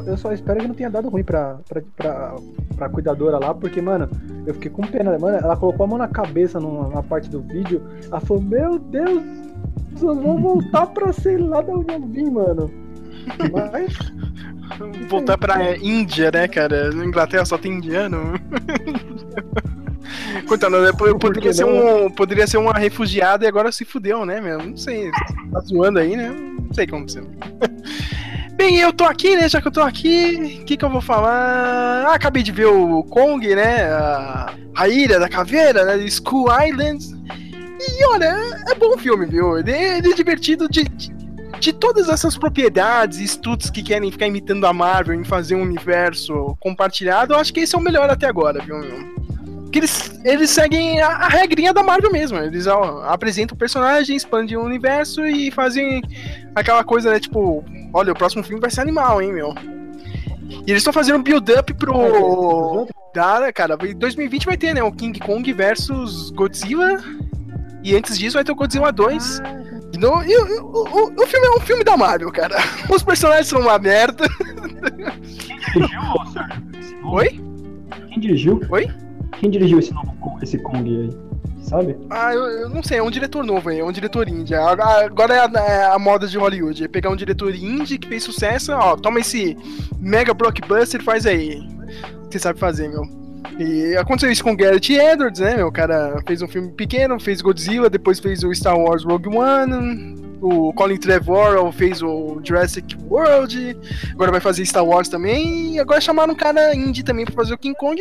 [0.07, 2.37] Eu só espero que não tenha dado ruim pra, pra, pra,
[2.77, 4.09] pra cuidadora lá, porque, mano,
[4.46, 5.18] eu fiquei com pena, né?
[5.18, 8.79] Mano, ela colocou a mão na cabeça numa, numa parte do vídeo, ela falou, meu
[8.79, 9.22] Deus,
[10.01, 12.70] eu vou voltar pra sei lá de onde eu vim, mano.
[13.53, 13.96] Mas,
[15.09, 16.90] Voltar pra Índia, né, cara?
[16.92, 18.35] Na Inglaterra só tem indiano.
[20.46, 20.92] Coitado, né?
[20.92, 24.59] Poderia ser, não, um, poderia ser uma refugiada e agora se fudeu, né, meu?
[24.59, 25.11] Não sei.
[25.53, 26.29] Tá zoando aí, né?
[26.29, 27.27] Não sei o que aconteceu.
[28.57, 29.49] Bem, eu tô aqui, né?
[29.49, 32.07] Já que eu tô aqui, o que, que eu vou falar?
[32.07, 33.85] Ah, acabei de ver o Kong, né?
[33.85, 36.07] A, a Ilha da Caveira, né?
[36.09, 37.05] School Island.
[37.79, 38.35] E olha,
[38.66, 39.59] é bom filme, viu?
[39.59, 41.12] Ele, ele é divertido de, de,
[41.61, 46.57] de todas essas propriedades estudos que querem ficar imitando a Marvel em fazer um universo
[46.59, 47.35] compartilhado.
[47.35, 48.77] Eu acho que esse é o melhor até agora, viu?
[49.66, 52.38] Porque eles, eles seguem a, a regrinha da Marvel mesmo.
[52.38, 56.02] Eles ó, apresentam o personagem, expandem o universo e fazem
[56.55, 57.18] aquela coisa, né?
[57.20, 59.52] Tipo, olha, o próximo filme vai ser animal, hein, meu?
[60.48, 62.87] E eles estão fazendo um build-up pro.
[63.14, 64.83] Da, cara, em 2020 vai ter, né?
[64.83, 67.02] O King Kong versus Godzilla.
[67.83, 69.40] E antes disso vai ter o Godzilla 2.
[69.94, 72.57] E no- e o, o- o- filme é um filme da Marvel, cara.
[72.92, 74.24] Os personagens são uma merda.
[75.72, 76.00] Dirigiu,
[76.79, 77.16] esse novo?
[77.16, 77.40] Oi?
[78.09, 78.61] Quem dirigiu?
[78.70, 78.88] Oi?
[79.32, 81.10] Quem dirigiu esse novo esse Kong aí?
[81.62, 81.96] Sabe?
[82.10, 84.54] Ah, eu, eu não sei, é um diretor novo aí, é um diretor indie.
[84.54, 88.06] Agora agora é a, é a moda de Hollywood, é pegar um diretor indie que
[88.06, 89.56] fez sucesso, ó, toma esse
[89.98, 91.60] mega blockbuster e faz aí.
[92.30, 93.02] Você sabe fazer, meu.
[93.58, 95.68] E aconteceu isso com o Garrett Edwards, né, meu?
[95.68, 100.14] O cara fez um filme pequeno, fez Godzilla, depois fez o Star Wars Rogue One,
[100.46, 103.76] o Colin Trevorrow fez o Jurassic World,
[104.12, 107.54] agora vai fazer Star Wars também, e agora chamaram um cara indie também pra fazer
[107.54, 108.00] o King Kong.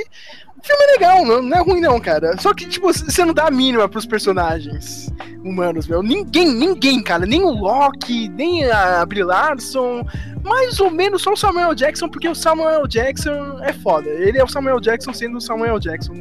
[0.57, 2.37] O filme é legal, não, não é ruim não, cara.
[2.39, 5.11] Só que, tipo, você não dá a mínima pros personagens
[5.43, 6.01] humanos, meu.
[6.01, 7.25] Ninguém, ninguém, cara.
[7.25, 10.05] Nem o Loki, nem a Brie Larson.
[10.43, 14.09] Mais ou menos só o Samuel Jackson, porque o Samuel Jackson é foda.
[14.09, 16.13] Ele é o Samuel Jackson sendo o Samuel Jackson.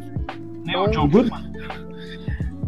[0.64, 1.52] Nem o John Goodman?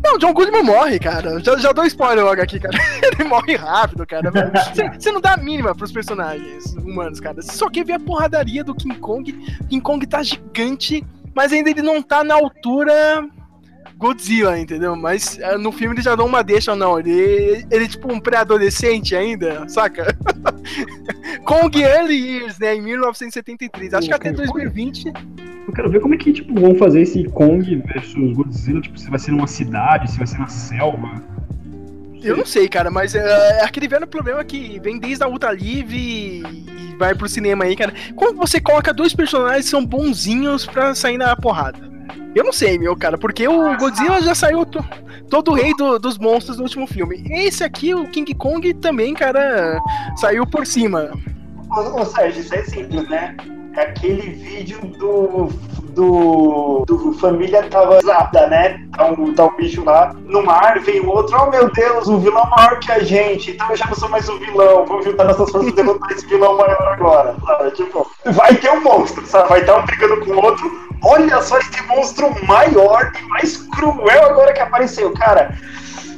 [0.02, 1.40] Não, o John Goodman morre, cara.
[1.40, 2.76] Já, já dou spoiler logo aqui, cara.
[3.02, 4.30] Ele morre rápido, cara.
[4.98, 7.40] Você não dá a mínima pros personagens humanos, cara.
[7.40, 9.32] Você só quer ver a porradaria do King Kong.
[9.68, 11.04] King Kong tá gigante,
[11.34, 13.26] mas ainda ele não tá na altura
[13.96, 14.94] Godzilla, entendeu?
[14.94, 16.98] Mas eh, no filme ele já dão uma deixa, não.
[16.98, 20.14] Ele, ele é tipo um pré-adolescente ainda, saca?
[21.44, 22.74] Kong Early Years, né?
[22.74, 23.94] Em 1973.
[23.94, 25.12] Acho que até 2020.
[25.66, 28.82] Eu quero ver como é que tipo, vão fazer esse Kong versus Godzilla.
[28.82, 31.22] Tipo, se vai ser numa cidade, se vai ser na selva.
[32.22, 33.20] Eu não sei, cara, mas é,
[33.60, 37.64] é aquele velho problema que vem desde a Ultra Live e, e vai pro cinema
[37.64, 37.94] aí, cara.
[38.14, 41.95] Como você coloca dois personagens que são bonzinhos pra sair na porrada?
[42.34, 44.84] Eu não sei, meu, cara, porque o Godzilla já saiu to-
[45.30, 47.24] todo rei do- dos monstros no último filme.
[47.30, 49.80] Esse aqui, o King Kong, também, cara,
[50.16, 51.10] saiu por cima.
[51.70, 53.34] Ô Sérgio, isso é simples, né?
[53.76, 55.48] Aquele vídeo do.
[55.90, 56.84] do.
[56.86, 58.80] do família tava exata, né?
[58.96, 62.18] Tá um, tá um bicho lá no mar, vem o outro, oh meu Deus, um
[62.18, 65.24] vilão maior que a gente, então eu já não sou mais um vilão, vamos juntar
[65.24, 67.36] nossas forças e derrotar esse vilão maior agora.
[67.44, 67.70] Sabe?
[67.72, 69.48] Tipo, vai ter um monstro, sabe?
[69.48, 70.86] Vai estar um brigando com o outro.
[71.04, 75.54] Olha só esse monstro maior e mais cruel agora que apareceu, cara.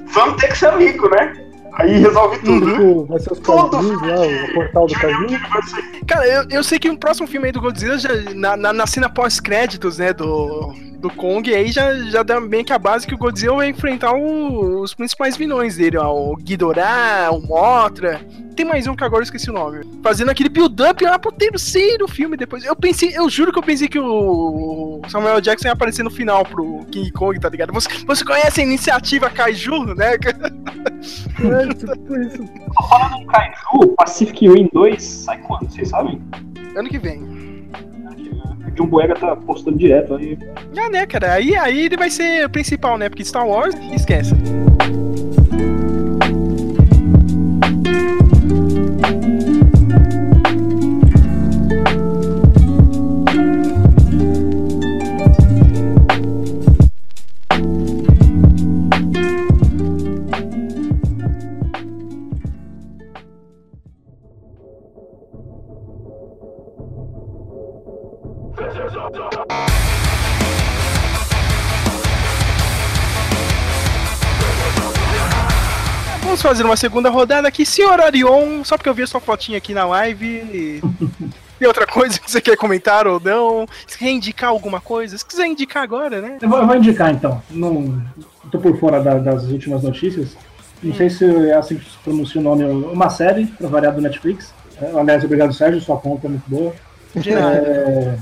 [0.06, 1.47] Vamos ter que ser amigo, né?
[1.74, 2.66] Aí resolve tudo.
[2.66, 2.72] né?
[2.76, 4.16] Tipo, vai ser os cardinhos lá,
[4.50, 5.40] o portal do cardinho.
[6.06, 8.86] Cara, eu, eu sei que no próximo filme aí do Godzilla, já, na, na, na
[8.86, 13.14] cena pós-créditos, né, do, do Kong, aí já, já dá bem que a base que
[13.14, 18.20] o Godzilla vai enfrentar o- os principais vilões dele, ó, o Ghidorah, o Mothra,
[18.56, 19.84] tem mais um que agora eu esqueci o nome.
[20.02, 22.64] Fazendo aquele build-up lá pro terceiro filme depois.
[22.64, 26.44] Eu pensei, eu juro que eu pensei que o Samuel Jackson ia aparecer no final
[26.44, 27.72] pro King Kong, tá ligado?
[27.72, 30.16] Você, você conhece a iniciativa Kaiju, né?
[31.58, 32.44] É, tipo isso.
[32.88, 35.70] Falando em Kaiju, Pacific Rim 2 sai quando?
[35.70, 36.20] Vocês sabem?
[36.76, 37.22] Ano que vem.
[38.66, 40.38] O John Boyega tá postando direto aí.
[40.76, 41.32] Ah, né, cara?
[41.34, 43.08] Aí, aí ele vai ser o principal, né?
[43.08, 44.34] Porque Star Wars, esquece.
[76.58, 77.64] Fazer uma segunda rodada aqui.
[77.64, 80.26] Senhor Arion, só porque eu vi a sua fotinha aqui na live.
[80.26, 83.64] e- outra coisa que você quer comentar ou não?
[83.86, 85.16] Se quer indicar alguma coisa?
[85.16, 86.38] Se quiser indicar agora, né?
[86.42, 87.40] Eu vou, eu vou indicar então.
[87.50, 88.02] Não
[88.50, 90.36] tô por fora da- das últimas notícias.
[90.82, 92.64] Não sei se é assim que se pronuncia o nome.
[92.64, 94.52] Uma série, pra variar do Netflix.
[94.80, 95.80] É, Aliás, obrigado, Sérgio.
[95.80, 96.72] Sua conta é muito boa.
[97.14, 98.18] De nada.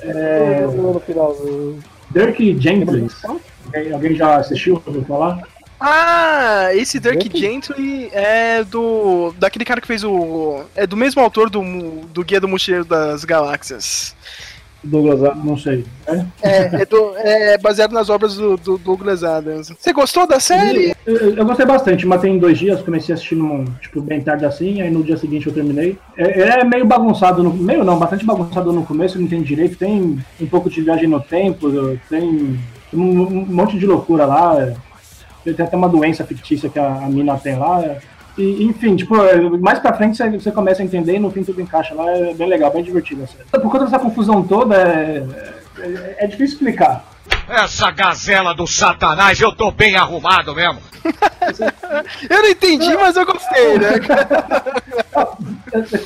[0.00, 1.78] É, do-
[2.12, 3.06] Dirk Gently.
[3.24, 4.82] Alguém, alguém já assistiu?
[4.84, 5.42] Ouviu falar?
[5.84, 7.28] Ah, esse Dirk?
[7.36, 9.34] Gently é do.
[9.36, 10.62] daquele cara que fez o.
[10.76, 11.60] É do mesmo autor do,
[12.12, 14.14] do Guia do Mochileiro das Galáxias.
[14.84, 15.84] Douglas, ah, não sei.
[16.06, 16.24] É?
[16.42, 19.72] É, é, do- é baseado nas obras do, do Douglas Adams.
[19.78, 20.94] Você gostou da série?
[21.06, 24.80] Eu, eu gostei bastante, matei em dois dias, comecei assistindo num, tipo, bem tarde assim,
[24.80, 25.96] aí no dia seguinte eu terminei.
[26.16, 30.20] É, é meio bagunçado, no, meio não, bastante bagunçado no começo, não entendo direito, tem
[30.40, 31.70] um pouco de viagem no tempo,
[32.08, 32.58] tem
[32.92, 34.74] um, um monte de loucura lá,
[35.44, 37.82] tem até uma doença fictícia que a, a mina tem lá.
[38.36, 41.42] E, enfim, tipo, é, mais pra frente você, você começa a entender e no fim
[41.44, 43.24] tudo encaixa lá, é bem legal, bem divertido.
[43.24, 43.36] Assim.
[43.50, 45.22] Por conta dessa confusão toda, é,
[45.78, 47.04] é, é difícil explicar.
[47.48, 50.78] Essa gazela do satanás, eu tô bem arrumado mesmo.
[52.30, 53.90] Eu não entendi, mas eu gostei, né?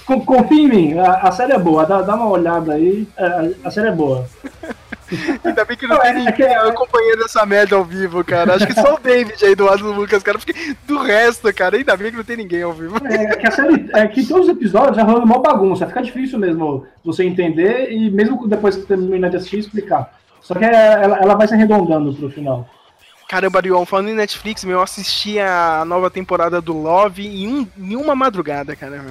[0.04, 3.68] Con- Confia em mim, a, a série é boa, dá, dá uma olhada aí, a,
[3.68, 4.26] a série é boa.
[5.44, 8.24] Ainda bem que não tem é- é ninguém que- é- acompanhando essa merda ao vivo,
[8.24, 8.54] cara.
[8.54, 10.38] Acho que só o David aí do lado do Lucas, cara.
[10.38, 10.54] Porque
[10.86, 12.96] do resto, cara, ainda bem que não tem ninguém ao vivo.
[13.04, 16.38] É que a série, é que todos os episódios já rolam uma bagunça, fica difícil
[16.38, 20.12] mesmo você entender e mesmo depois que terminar de assistir, explicar.
[20.40, 22.68] Só que é- ela, ela vai se arredondando pro final.
[23.28, 27.66] Caramba, Arion, falando em Netflix, meu, eu assisti a nova temporada do Love em, um-
[27.76, 29.02] em uma madrugada, cara.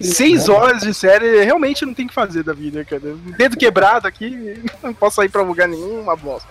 [0.00, 3.14] Seis horas de série, realmente não tem o que fazer da vida, cara.
[3.36, 6.48] Dedo quebrado aqui, não posso sair pra lugar nenhum, uma bosta.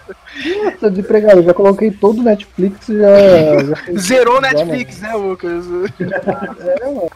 [0.80, 3.64] Tô desempregado, já coloquei todo o Netflix e já.
[3.64, 5.66] já Zerou já, Netflix, né, Lucas?
[6.66, 7.10] É, mano.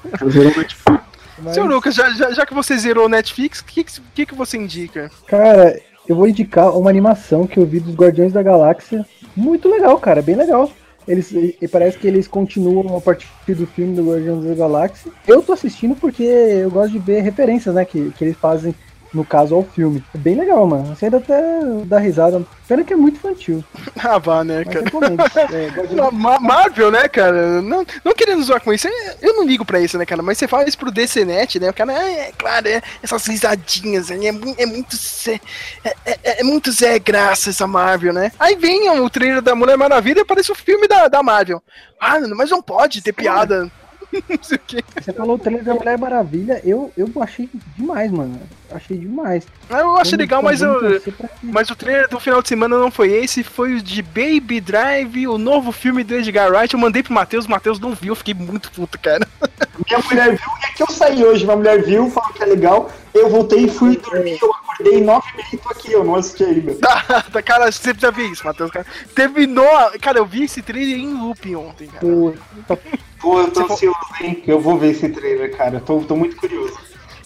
[1.42, 4.36] Mas, Seu Lucas, já, já, já que você zerou o Netflix, o que, que, que
[4.36, 5.10] você indica?
[5.28, 9.06] Cara, eu vou indicar uma animação que eu vi dos Guardiões da Galáxia.
[9.36, 10.72] Muito legal, cara, bem legal.
[11.08, 15.12] Eles, e parece que eles continuam a partir do filme do Guardiões da Galáxia.
[15.28, 18.76] Eu tô assistindo porque eu gosto de ver referências, né, que, que eles fazem,
[19.14, 20.04] no caso, ao filme.
[20.14, 20.96] É bem legal, mano.
[20.96, 21.42] Você ainda até
[21.86, 22.44] dá risada.
[22.68, 23.64] Pena que é muito infantil.
[23.98, 24.86] Ah, vá, né, cara?
[25.52, 27.62] É, Guardiões- Ma- Ma- Marvel, né, cara?
[27.62, 30.22] Não, não querendo zoar com isso, é- eu não ligo pra isso, né, cara?
[30.22, 31.70] Mas você fala isso pro DCNet, né?
[31.70, 34.18] O cara, é, é claro, é, essas risadinhas, é,
[34.58, 35.40] é muito Zé,
[35.84, 38.32] é, é- é muito Zé Graça essa Marvel, né?
[38.40, 41.64] Aí vem o trailer da Mulher Maravilha e aparece o filme da, da Marvel.
[42.00, 43.70] Ah, mas não pode ter piada.
[44.30, 44.84] não sei o quê.
[45.00, 48.40] Você falou o trailer da Mulher Maravilha, eu, eu achei demais, mano.
[48.72, 49.46] Achei demais.
[49.70, 51.02] Ah, Eu achei legal, mas eu,
[51.42, 55.28] Mas o trailer do final de semana não foi esse, foi o de Baby Drive,
[55.28, 56.74] o novo filme do Edgar Wright.
[56.74, 59.28] Eu mandei pro Matheus, o Matheus não viu, eu fiquei muito puto, cara.
[59.88, 62.46] Minha mulher viu, e é que eu saí hoje, minha mulher viu, falou que é
[62.46, 66.04] legal, eu voltei e fui dormir, eu acordei nove e meia e tô aqui, eu
[66.04, 66.76] não assisti ainda.
[66.76, 68.86] Tá, tá, cara, você já viu isso, Matheus, cara.
[69.16, 69.66] Terminou.
[70.02, 72.06] Cara, eu vi esse trailer em looping ontem, cara.
[72.06, 72.78] Pô,
[73.20, 74.44] Pô, eu tô Você ansioso, hein?
[74.48, 76.78] Eu vou ver esse trailer, cara, eu tô, tô muito curioso.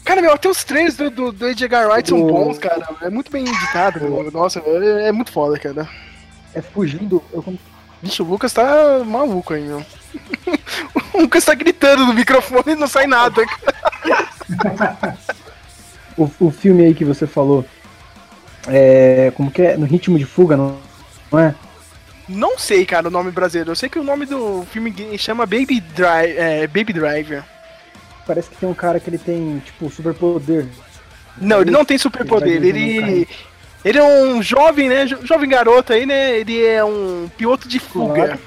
[0.03, 2.87] Cara, meu, até os trailers do, do, do Edgar Wright são bons, cara.
[3.01, 4.31] É muito bem editado, meu.
[4.31, 5.87] Nossa, é, é muito foda, cara.
[6.53, 7.23] é fugindo.
[7.31, 7.43] Eu,
[8.01, 9.79] Vixe, o Lucas tá maluco aí, meu.
[11.13, 13.41] o Lucas tá gritando no microfone e não sai nada.
[13.45, 15.17] cara.
[16.17, 17.65] o, o filme aí que você falou.
[18.67, 19.31] É.
[19.37, 19.77] Como que é?
[19.77, 20.77] No ritmo de fuga, não,
[21.31, 21.55] não é?
[22.27, 23.71] Não sei, cara, o nome brasileiro.
[23.71, 27.43] Eu sei que o nome do filme chama Baby, Drive, é, Baby Driver.
[28.25, 30.65] Parece que tem um cara que ele tem, tipo, superpoder.
[31.37, 32.63] Não, ele não tem superpoder.
[32.63, 33.27] Ele.
[33.83, 35.05] Ele é um jovem, né?
[35.05, 36.39] jo- Jovem garoto aí, né?
[36.39, 38.13] Ele é um piloto de fuga.
[38.13, 38.39] Descolado.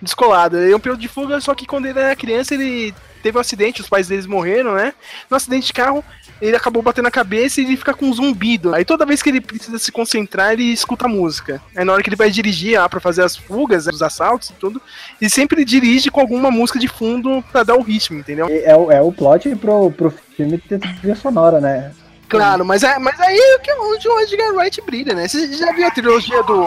[0.00, 0.58] Descolado.
[0.58, 3.40] Ele é um piloto de fuga, só que quando ele era criança, ele teve um
[3.42, 4.94] acidente, os pais deles morreram, né?
[5.28, 6.02] No acidente de carro,
[6.48, 8.74] ele acabou batendo a cabeça e ele fica com um zumbido.
[8.74, 11.60] Aí toda vez que ele precisa se concentrar, ele escuta a música.
[11.76, 14.52] Aí na hora que ele vai dirigir lá pra fazer as fugas, os assaltos e
[14.54, 14.80] tudo,
[15.20, 18.46] ele sempre dirige com alguma música de fundo pra dar o ritmo, entendeu?
[18.50, 21.92] É, o- é o plot pro, pro filme ter trilha sonora, né?
[22.28, 25.28] Claro, mas, é, mas aí é que onde o Edgar Wright brilha, né?
[25.28, 26.66] Você já viu a trilogia do.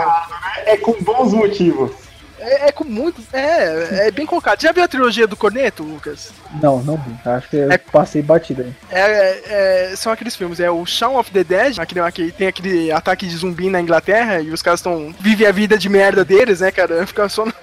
[0.65, 1.91] É com bons motivos.
[2.39, 3.21] É, é com muito.
[3.33, 4.61] É, é bem colocado.
[4.61, 6.31] Já viu a trilogia do Corneto, Lucas?
[6.61, 7.13] Não, não vi.
[7.29, 8.73] Acho que eu É- passei batida aí.
[8.91, 12.91] É, é, são aqueles filmes, é o Shaun of the Dead, aquele, aquele, tem aquele
[12.91, 16.59] ataque de zumbi na Inglaterra e os caras estão vivem a vida de merda deles,
[16.61, 17.05] né, cara?
[17.07, 17.53] Fica só no-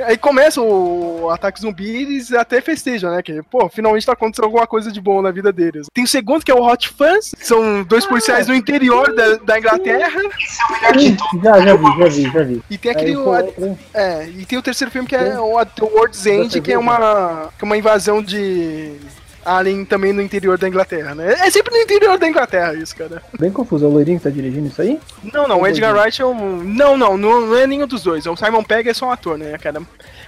[0.00, 3.22] Aí começa o ataque zumbi e eles até festejam, né?
[3.22, 5.86] Que, pô, finalmente tá acontecendo alguma coisa de bom na vida deles.
[5.92, 9.36] Tem o segundo, que é o Hot Fans, que são dois policiais no interior da,
[9.36, 10.20] da Inglaterra.
[10.40, 11.42] Esse é o melhor de todos.
[11.42, 12.62] Já, já vi, já vi, já vi.
[12.70, 13.16] E tem aquele.
[13.16, 16.78] Outro- É, e tem o terceiro filme que é o The World's End, que é
[16.78, 18.96] uma, que é uma invasão de
[19.44, 21.34] alien também no interior da Inglaterra, né?
[21.34, 23.22] É sempre no interior da Inglaterra isso, cara.
[23.38, 23.84] Bem confuso.
[23.84, 24.98] É o loirinho que tá dirigindo isso aí?
[25.32, 26.62] Não, não, o Edgar Wright é um...
[26.62, 28.26] Não, não, não, é nenhum dos dois.
[28.26, 29.82] O Simon Pegg é só um ator, né, cara?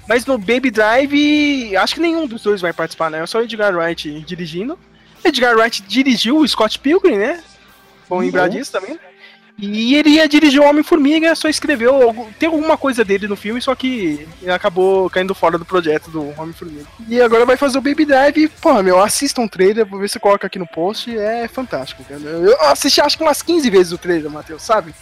[0.09, 3.23] Mas no Baby Drive, acho que nenhum dos dois vai participar, né?
[3.23, 4.79] É só o Edgar Wright dirigindo.
[5.25, 7.43] Edgar Wright dirigiu o Scott Pilgrim, né?
[8.09, 8.99] Bom lembrar disso também.
[9.59, 12.29] E ele ia dirigir o Homem-Formiga, só escreveu.
[12.39, 16.85] Tem alguma coisa dele no filme, só que acabou caindo fora do projeto do Homem-Formiga.
[17.09, 18.49] E agora vai fazer o Baby Drive.
[18.61, 21.17] Porra, meu, assista um trailer, vou ver se coloca aqui no post.
[21.17, 22.21] É fantástico, cara.
[22.21, 24.95] Eu assisti acho que umas 15 vezes o trailer, Matheus, sabe?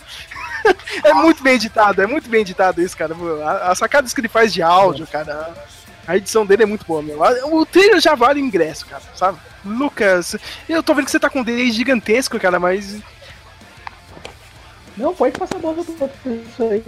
[1.03, 3.17] é muito bem editado, é muito bem editado isso, cara.
[3.63, 5.53] As sacadas que ele faz de áudio, cara.
[6.07, 7.19] A edição dele é muito boa, meu.
[7.51, 9.39] O trailer já vale o ingresso, cara, sabe?
[9.65, 10.37] Lucas,
[10.69, 13.01] eu tô vendo que você tá com um delay gigantesco, cara, mas
[14.97, 16.83] Não, pode passar a bola do outro isso aí.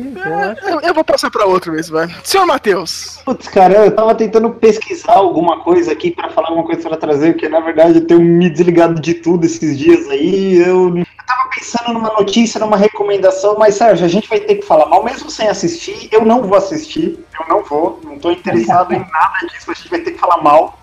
[0.63, 2.09] eu, eu vou passar pra outro mesmo, vai.
[2.23, 6.89] Senhor Matheus, Putz, cara, eu tava tentando pesquisar alguma coisa aqui pra falar alguma coisa
[6.89, 10.57] pra trazer, porque na verdade eu tenho me desligado de tudo esses dias aí.
[10.59, 14.63] Eu, eu tava pensando numa notícia, numa recomendação, mas Sérgio, a gente vai ter que
[14.63, 16.09] falar mal, mesmo sem assistir.
[16.13, 19.91] Eu não vou assistir, eu não vou, não tô interessado em nada disso, a gente
[19.91, 20.79] vai ter que falar mal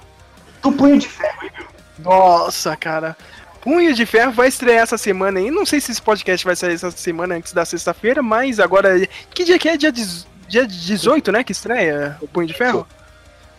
[0.61, 1.67] do Punho de Ferro, hein, meu?
[1.99, 3.15] nossa, cara.
[3.63, 5.49] Punho de Ferro vai estrear essa semana aí.
[5.49, 8.99] Não sei se esse podcast vai sair essa semana antes da sexta-feira, mas agora.
[9.33, 9.77] Que dia que é?
[9.77, 11.43] Dia, dez- dia 18, né?
[11.43, 12.85] Que estreia o Punho de Ferro?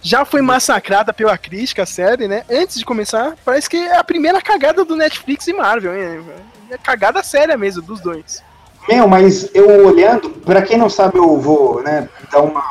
[0.02, 2.44] Já foi massacrada pela crítica a série, né?
[2.50, 6.22] Antes de começar, parece que é a primeira cagada do Netflix e Marvel, hein?
[6.70, 8.42] É cagada séria mesmo, dos dois.
[8.86, 12.62] Meu, mas eu olhando, pra quem não sabe, eu vou né, dar uma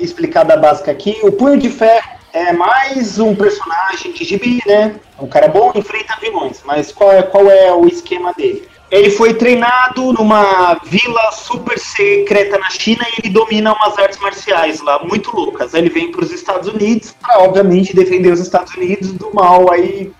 [0.00, 1.18] explicada básica aqui.
[1.22, 4.96] O Punho de Ferro é mais um personagem de gibi, né?
[5.18, 8.68] Um cara bom enfrenta vilões, mas qual é, qual é o esquema dele?
[8.90, 14.80] Ele foi treinado numa vila super secreta na China e ele domina umas artes marciais
[14.80, 15.74] lá, muito loucas.
[15.74, 20.10] Ele vem para os Estados Unidos para, obviamente, defender os Estados Unidos do mal aí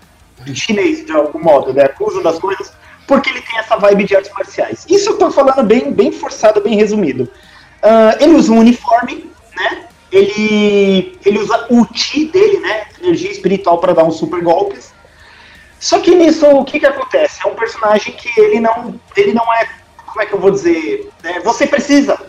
[0.53, 1.89] chinês, de algum modo, né?
[1.99, 2.71] Uso das coisas,
[3.07, 4.85] porque ele tem essa vibe de artes marciais.
[4.87, 7.27] Isso eu tô falando bem, bem forçado, bem resumido.
[7.81, 9.88] Ah, ele usa um uniforme, né?
[10.11, 12.87] Ele, ele usa o Chi dele, né?
[13.01, 14.93] Energia espiritual para dar uns super golpes.
[15.79, 17.39] Só que nisso, o que que acontece?
[17.45, 19.69] É um personagem que ele não, ele não é,
[20.05, 21.09] como é que eu vou dizer?
[21.23, 21.39] né?
[21.41, 22.19] Você precisa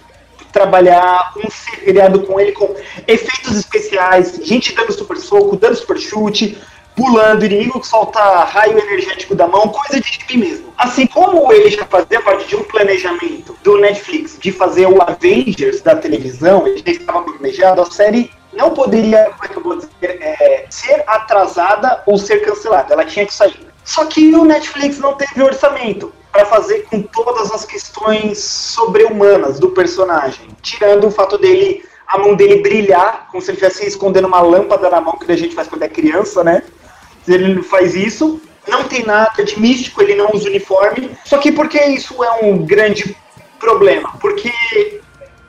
[0.53, 2.75] trabalhar um ser criado com ele com
[3.07, 6.59] efeitos especiais, gente dando super soco, dando super chute,
[7.01, 10.75] pulando, inimigo solta raio energético da mão, coisa de gibi mesmo.
[10.77, 15.81] Assim como ele já fazia parte de um planejamento do Netflix de fazer o Avengers
[15.81, 19.77] da televisão, ele já estava planejado, a série não poderia, como é que eu vou
[19.77, 23.67] dizer, é, ser atrasada ou ser cancelada, ela tinha que sair.
[23.83, 29.71] Só que o Netflix não teve orçamento para fazer com todas as questões sobre-humanas do
[29.71, 34.43] personagem, tirando o fato dele, a mão dele brilhar, como se ele estivesse escondendo uma
[34.43, 36.63] lâmpada na mão, que a gente faz quando é criança, né?
[37.27, 41.11] Ele faz isso, não tem nada de místico, ele não usa uniforme.
[41.25, 43.17] Só que por que isso é um grande
[43.59, 44.13] problema?
[44.21, 44.53] Porque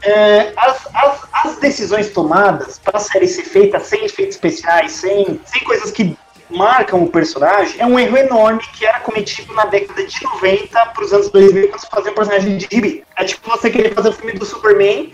[0.04, 5.40] é, as, as, as decisões tomadas para a série ser feita sem efeitos especiais, sem,
[5.46, 6.18] sem coisas que
[6.50, 11.04] marcam o personagem, é um erro enorme que era cometido na década de 90 para
[11.04, 13.04] os anos 2000 quando se fazia um personagem de gibi.
[13.16, 15.14] É tipo você querer fazer o filme do Superman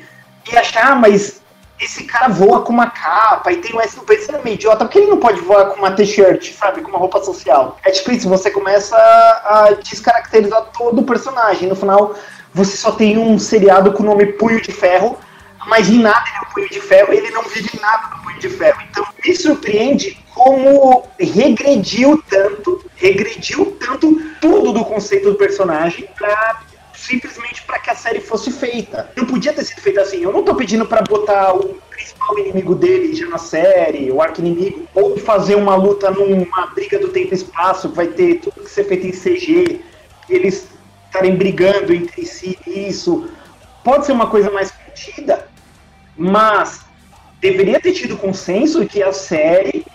[0.52, 1.42] e achar, ah, mas
[1.80, 4.56] esse cara voa com uma capa e tem um S no você não é meio
[4.56, 7.78] idiota, porque ele não pode voar com uma t-shirt, sabe, com uma roupa social.
[7.84, 11.70] É tipo isso, você começa a descaracterizar todo o personagem.
[11.70, 12.16] No final,
[12.54, 15.18] você só tem um seriado com o nome Punho de Ferro,
[15.68, 18.40] mas em nada ele é um punho de ferro, ele não vive nada do punho
[18.40, 18.82] de ferro.
[18.90, 26.62] Então me surpreende como regrediu tanto, regrediu tanto tudo do conceito do personagem pra
[27.08, 29.10] simplesmente para que a série fosse feita.
[29.16, 30.22] Não podia ter sido feita assim.
[30.22, 34.42] Eu não tô pedindo para botar o principal inimigo dele já na série, o arco
[34.42, 38.62] inimigo, ou fazer uma luta numa briga do tempo e espaço, que vai ter tudo
[38.62, 39.82] que ser feito em CG,
[40.30, 40.68] eles
[41.06, 43.30] estarem brigando entre si, isso.
[43.84, 45.48] Pode ser uma coisa mais contida,
[46.18, 46.82] mas
[47.40, 49.86] deveria ter tido consenso que a série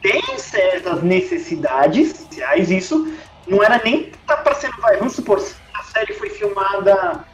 [0.00, 3.12] tem certas necessidades, aliás, isso
[3.46, 5.40] não era nem tá para ser, vai, vamos supor,
[5.94, 7.24] série foi filmada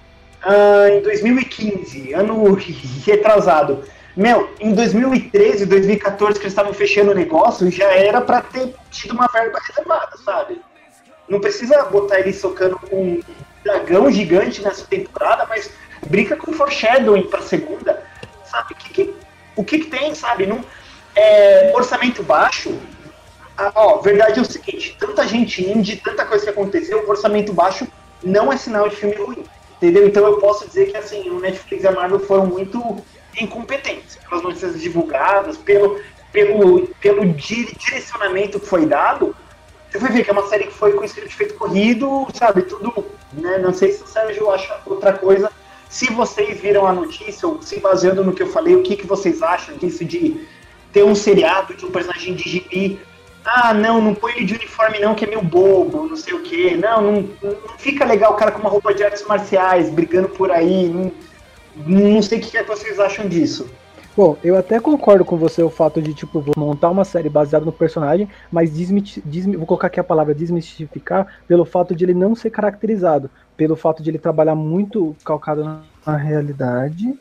[0.42, 2.54] ah, em 2015, ano
[3.06, 3.82] retrasado.
[4.16, 9.12] Meu, em 2013, 2014, que eles estavam fechando o negócio, já era para ter tido
[9.12, 10.60] uma verba reservada, sabe?
[11.28, 13.20] Não precisa botar ele socando um
[13.64, 15.70] dragão gigante nessa temporada, mas
[16.06, 18.02] brinca com foreshadowing pra segunda,
[18.44, 18.74] sabe?
[18.74, 19.14] Que, que-
[19.56, 20.46] o que, que tem, sabe?
[20.46, 20.60] Não,
[21.14, 22.76] é, orçamento baixo.
[23.56, 27.86] Ah, ó, verdade é o seguinte: tanta gente indie, tanta coisa que aconteceu, orçamento baixo
[28.22, 29.44] não é sinal de filme ruim.
[29.76, 30.06] Entendeu?
[30.06, 32.98] Então eu posso dizer que assim, o Netflix e a Marvel foram muito
[33.40, 35.98] incompetentes pelas notícias divulgadas, pelo,
[36.32, 39.34] pelo, pelo di- direcionamento que foi dado.
[39.90, 42.62] Você vai ver que é uma série que foi com script feito corrido, sabe?
[42.62, 43.06] Tudo.
[43.32, 43.58] Né?
[43.58, 45.50] Não sei se o Sérgio acha outra coisa.
[45.88, 49.06] Se vocês viram a notícia, ou se baseando no que eu falei, o que, que
[49.06, 50.46] vocês acham disso de
[50.92, 53.00] ter um seriado de um personagem de gibi?
[53.44, 56.42] Ah, não, não põe ele de uniforme não, que é meio bobo, não sei o
[56.42, 56.76] quê.
[56.76, 57.12] Não, não,
[57.42, 60.88] não fica legal o cara com uma roupa de artes marciais, brigando por aí.
[60.88, 61.12] Não,
[61.76, 63.68] não sei o que, que vocês acham disso.
[64.16, 67.64] Bom, eu até concordo com você o fato de, tipo, vou montar uma série baseada
[67.64, 72.12] no personagem, mas desmiti- desmi- vou colocar aqui a palavra desmistificar pelo fato de ele
[72.12, 77.14] não ser caracterizado, pelo fato de ele trabalhar muito calcado na, na realidade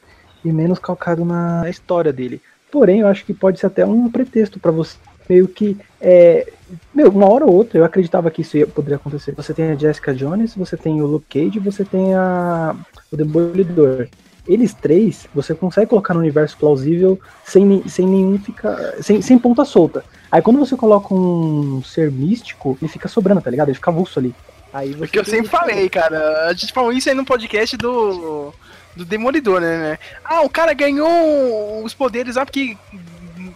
[0.44, 2.42] e menos calcado na história dele.
[2.72, 4.98] Porém, eu acho que pode ser até um pretexto pra você
[5.30, 6.52] meio que é,
[6.94, 9.32] meu, uma hora ou outra eu acreditava que isso ia, poderia acontecer.
[9.34, 12.76] Você tem a Jessica Jones, você tem o Luke Cage, você tem a
[13.12, 14.08] o Demolidor.
[14.48, 18.78] Eles três, você consegue colocar no universo plausível sem, sem nenhum ficar.
[19.02, 20.04] Sem, sem ponta solta.
[20.32, 23.68] Aí quando você coloca um ser místico, ele fica sobrando, tá ligado?
[23.70, 24.34] Ele fica avulso ali.
[24.74, 26.48] Aí você O que eu sempre que- falei, cara.
[26.48, 28.52] A gente falou isso aí no podcast do.
[28.96, 29.78] Do Demolidor, né?
[29.78, 30.00] né?
[30.26, 32.76] Ah, o cara ganhou os poderes lá porque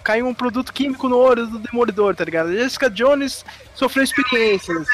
[0.04, 2.54] caiu um produto químico no olho do Demolidor, tá ligado?
[2.54, 4.88] Jessica Jones sofreu experiências.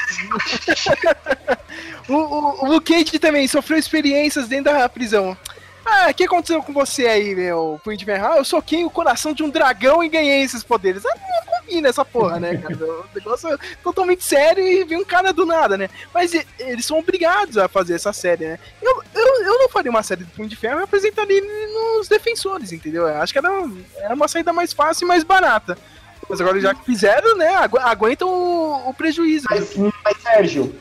[2.08, 2.80] o, o, o
[3.20, 5.36] também sofreu experiências dentro da prisão.
[5.84, 7.98] Ah, o que aconteceu com você aí, meu Punho?
[8.22, 11.04] Ah, eu soquei o coração de um dragão e ganhei esses poderes.
[11.04, 11.14] Ah,
[11.50, 12.76] não combina essa porra, né, cara?
[12.84, 15.88] O negócio é totalmente sério e vem um cara do nada, né?
[16.12, 18.58] Mas eles são obrigados a fazer essa série, né?
[18.82, 22.72] Eu, eu, eu não faria uma série do Punho de Ferro e apresentaria nos defensores,
[22.72, 23.06] entendeu?
[23.06, 23.48] Eu acho que era,
[23.98, 25.78] era uma saída mais fácil e mais barata.
[26.28, 27.54] Mas agora já que fizeram, né?
[27.56, 29.46] agu- Aguentam o, o prejuízo.
[29.50, 30.72] Mas, mas Sérgio,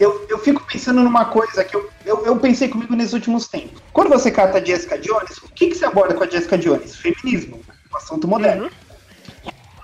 [0.00, 3.82] eu, eu fico pensando numa coisa que eu, eu, eu pensei comigo nesses últimos tempos.
[3.92, 6.96] Quando você cata a Jessica Jones, o que, que você aborda com a Jessica Jones?
[6.96, 7.60] Feminismo,
[7.92, 8.70] um assunto moderno.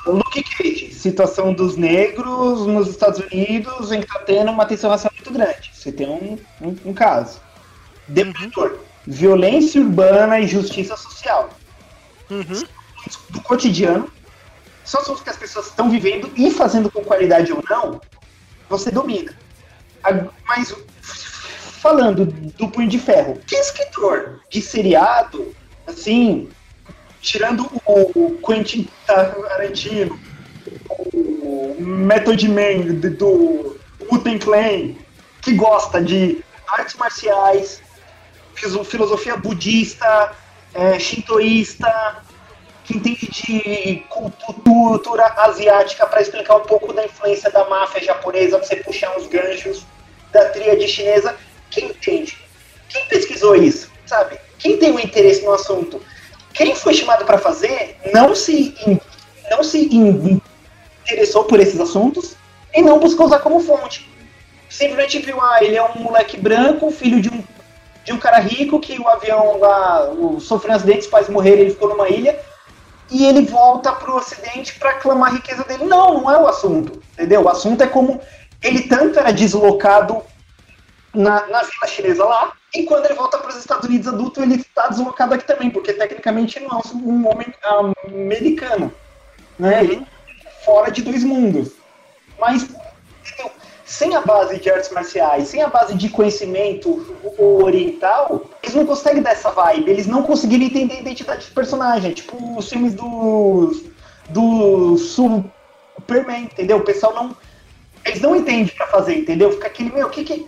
[0.06, 4.90] O Luke Cage, situação dos negros nos Estados Unidos em que tá tendo uma tensão
[4.90, 5.70] racial muito grande.
[5.74, 7.40] Você tem um, um, um caso.
[8.08, 11.50] Demolidor, violência urbana e justiça social.
[12.30, 12.64] Uhum.
[13.30, 14.10] Do cotidiano,
[14.84, 18.00] são assuntos que as pessoas estão vivendo e fazendo com qualidade ou não,
[18.68, 19.36] você domina.
[20.46, 20.74] Mas
[21.80, 25.54] falando do Punho de Ferro, que escritor de seriado,
[25.86, 26.48] assim,
[27.20, 30.18] tirando o, Quentin Tarantino,
[30.88, 33.76] o Method Man do,
[34.10, 34.94] Wu-Tang Clan,
[35.42, 37.82] que gosta de artes marciais,
[38.54, 40.32] filosofia budista,
[40.74, 42.22] é, shintoísta,
[42.84, 48.58] que entende de cultu- cultura asiática para explicar um pouco da influência da máfia japonesa,
[48.58, 49.84] pra você puxar uns ganchos
[50.32, 51.36] da tríade chinesa.
[51.70, 52.36] Quem entende?
[52.88, 53.90] Quem pesquisou isso?
[54.06, 54.38] Sabe?
[54.58, 56.02] Quem tem um interesse no assunto?
[56.60, 58.74] Quem foi chamado para fazer não se,
[59.50, 60.42] não se in-
[61.06, 62.36] interessou por esses assuntos
[62.74, 64.06] e não buscou usar como fonte.
[64.68, 67.42] Simplesmente viu, ah, ele é um moleque branco, filho de um,
[68.04, 71.62] de um cara rico, que o avião lá o, sofreu um acidente, os pais morreram,
[71.62, 72.38] ele ficou numa ilha,
[73.10, 75.86] e ele volta pro ocidente para clamar a riqueza dele.
[75.86, 77.40] Não, não é o assunto, entendeu?
[77.40, 78.20] O assunto é como
[78.62, 80.20] ele tanto era deslocado
[81.14, 84.56] na, na vila chinesa lá, e quando ele volta para os Estados Unidos adulto, ele
[84.56, 87.46] está deslocado aqui também, porque tecnicamente não é um homem
[88.06, 88.92] americano,
[89.58, 89.82] né?
[89.82, 91.72] Ele é fora de dois mundos.
[92.38, 92.68] Mas,
[93.84, 99.20] sem a base de artes marciais, sem a base de conhecimento oriental, eles não conseguem
[99.20, 103.74] dar essa vibe, eles não conseguiram entender a identidade do personagem, tipo os filmes do,
[104.28, 106.78] do Superman, entendeu?
[106.78, 107.36] O pessoal não.
[108.04, 109.52] Eles não entendem pra fazer, entendeu?
[109.52, 110.46] Fica aquele, meu, o que que.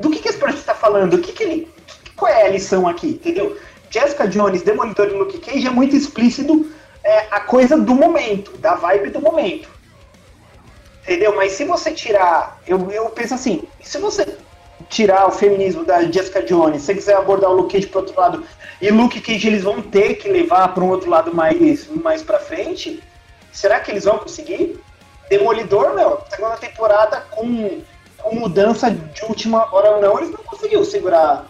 [0.00, 1.14] Do que, que esse projeto está falando?
[1.14, 1.68] O que, que ele.
[2.16, 3.58] Qual é a lição aqui, entendeu?
[3.90, 6.70] Jessica Jones, Demolidor e Luke Cage é muito explícito
[7.02, 9.68] é, a coisa do momento, da vibe do momento.
[11.02, 11.34] Entendeu?
[11.34, 12.60] Mas se você tirar.
[12.66, 14.36] Eu, eu penso assim, se você
[14.88, 18.18] tirar o feminismo da Jessica Jones, se você quiser abordar o Luke Cage pro outro
[18.18, 18.44] lado,
[18.80, 22.38] e Luke Cage eles vão ter que levar para um outro lado mais, mais pra
[22.38, 23.02] frente,
[23.52, 24.80] será que eles vão conseguir?
[25.28, 27.80] Demolidor, meu, segunda temporada com,
[28.22, 31.46] com mudança de última hora ou não, eles não conseguiram segurar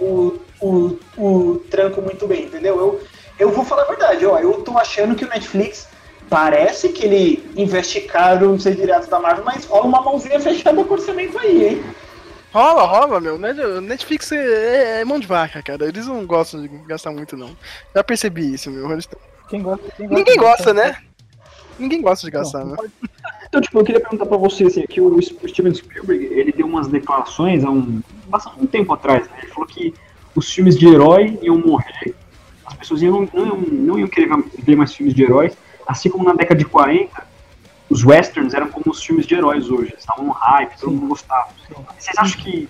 [0.00, 2.78] o, o, o tranco muito bem, entendeu?
[2.78, 3.00] Eu,
[3.38, 5.88] eu vou falar a verdade, ó, eu tô achando que o Netflix
[6.28, 10.94] parece que ele investe caro nos diretos da Marvel, mas rola uma mãozinha fechada com
[10.94, 11.84] orçamento aí, hein?
[12.52, 13.36] Rola, rola, meu.
[13.36, 15.86] Net- Netflix é, é- é mão de vaca, cara.
[15.86, 17.50] Eles não gostam de gastar muito, não.
[17.94, 18.88] Já percebi isso, meu.
[18.92, 19.08] Eles
[19.48, 20.96] Quem gosta, quem Ninguém gosta, né?
[21.76, 22.76] Ninguém gosta de gastar, né?
[23.46, 26.88] Então, tipo, eu queria perguntar pra você, assim, que o Steven Spielberg, ele deu umas
[26.88, 29.36] declarações há um, bastante um tempo atrás, né?
[29.42, 29.94] Ele falou que
[30.34, 32.14] os filmes de herói iam morrer,
[32.66, 34.28] as pessoas iam, não, iam- não iam querer
[34.58, 37.24] ver mais filmes de heróis, assim como na década de 40,
[37.90, 41.08] os westerns eram como os filmes de heróis hoje, eles estavam no hype, todo mundo
[41.08, 41.48] gostava.
[41.98, 42.68] Vocês acham que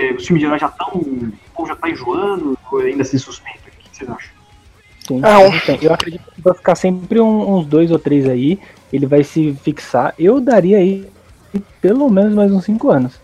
[0.00, 3.18] é, os filmes de heróis já estão, o povo já tá enjoando, ou ainda se
[3.18, 3.58] suspeita?
[3.68, 4.30] O que vocês acham?
[5.06, 5.78] Sim, Ah, um- tem.
[5.82, 8.58] Eu acredito que vai ficar sempre um- uns dois ou três aí.
[8.92, 10.14] Ele vai se fixar.
[10.18, 11.08] Eu daria aí
[11.80, 13.20] pelo menos mais uns cinco anos.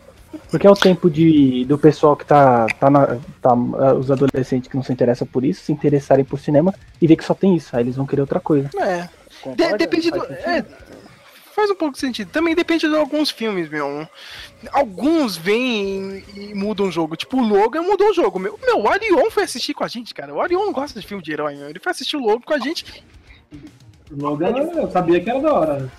[0.50, 3.06] Porque é o tempo de, do pessoal que tá, tá, na,
[3.40, 3.50] tá.
[3.50, 7.16] ah, Os adolescentes que não se interessam por isso, se interessarem por cinema e ver
[7.16, 7.74] que só tem isso.
[7.76, 8.70] Aí eles vão querer outra coisa.
[8.78, 9.08] É.
[9.42, 9.76] Concorda?
[9.76, 10.24] depende do.
[10.24, 10.64] É,
[11.54, 12.30] faz um pouco de sentido.
[12.30, 14.08] Também depende de alguns filmes, meu.
[14.72, 17.16] Alguns vêm e mudam o jogo.
[17.16, 18.38] Tipo, o Logan mudou o jogo.
[18.38, 20.34] Meu, meu o Arion foi assistir com a gente, cara.
[20.34, 21.68] O Arion não gosta de filme de herói, meu.
[21.68, 23.04] Ele foi assistir o Logan com a gente.
[24.10, 25.92] Logan, eu sabia que era da hora.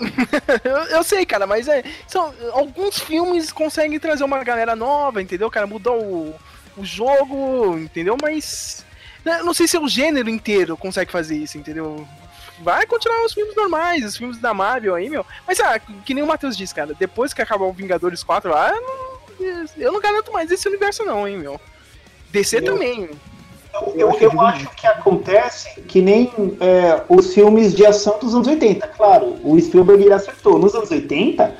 [0.64, 1.84] eu, eu sei, cara, mas é.
[2.06, 5.66] São, alguns filmes conseguem trazer uma galera nova, entendeu, cara?
[5.66, 6.34] Mudou o,
[6.76, 8.16] o jogo, entendeu?
[8.20, 8.84] Mas.
[9.24, 12.06] né, Não sei se é o gênero inteiro consegue fazer isso, entendeu?
[12.60, 15.26] Vai continuar os filmes normais, os filmes da Marvel aí, meu.
[15.46, 18.70] Mas, ah, que nem o Matheus disse, cara, depois que acabar o Vingadores 4 lá,
[18.70, 21.60] eu não, eu não garanto mais esse universo, não, hein, meu.
[22.30, 23.10] DC Eu- também.
[23.74, 28.46] Eu, eu, eu acho que acontece que nem é, os filmes de ação dos anos
[28.46, 28.86] 80.
[28.88, 30.58] Claro, o Spielberg ele acertou.
[30.58, 31.54] Nos anos 80,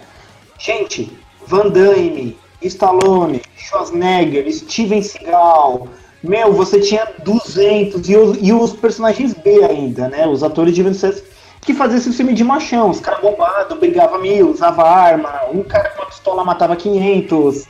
[0.59, 1.11] gente,
[1.47, 5.89] Van Damme, Stallone, Schwarzenegger, Steven Seagal.
[6.23, 10.27] Meu, você tinha 200 e os, e os personagens B ainda, né?
[10.27, 11.25] Os atores de sucesso
[11.63, 12.91] que faziam esse filme de machão.
[12.91, 15.41] Os caras bombados, brigava mil, usava arma.
[15.53, 17.67] Um cara com uma pistola matava 500.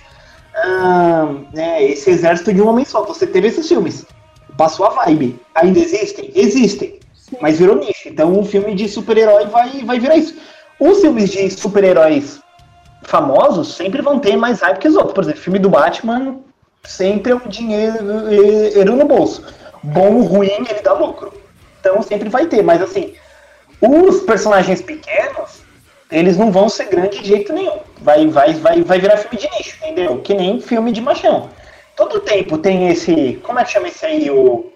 [0.54, 3.04] Ah, né, esse exército de um homem só.
[3.04, 4.04] Você teve esses filmes.
[4.62, 5.40] Passou a vibe.
[5.56, 6.30] Ainda existem?
[6.36, 7.00] Existem.
[7.40, 8.08] Mas virou nicho.
[8.08, 10.36] Então um filme de super-herói vai, vai virar isso.
[10.78, 12.40] Os filmes de super-heróis
[13.02, 15.14] famosos sempre vão ter mais hype que os outros.
[15.14, 16.38] Por exemplo, o filme do Batman
[16.84, 19.44] sempre é um dinheiro no bolso.
[19.82, 21.34] Bom ou ruim, ele dá lucro.
[21.80, 22.62] Então sempre vai ter.
[22.62, 23.14] Mas assim,
[23.80, 25.62] os personagens pequenos,
[26.08, 27.80] eles não vão ser grandes de jeito nenhum.
[28.00, 30.20] Vai, vai, vai, vai virar filme de nicho, entendeu?
[30.20, 31.50] Que nem filme de machão.
[32.02, 33.40] Todo tempo tem esse.
[33.44, 34.28] Como é que chama esse aí?
[34.28, 34.72] O,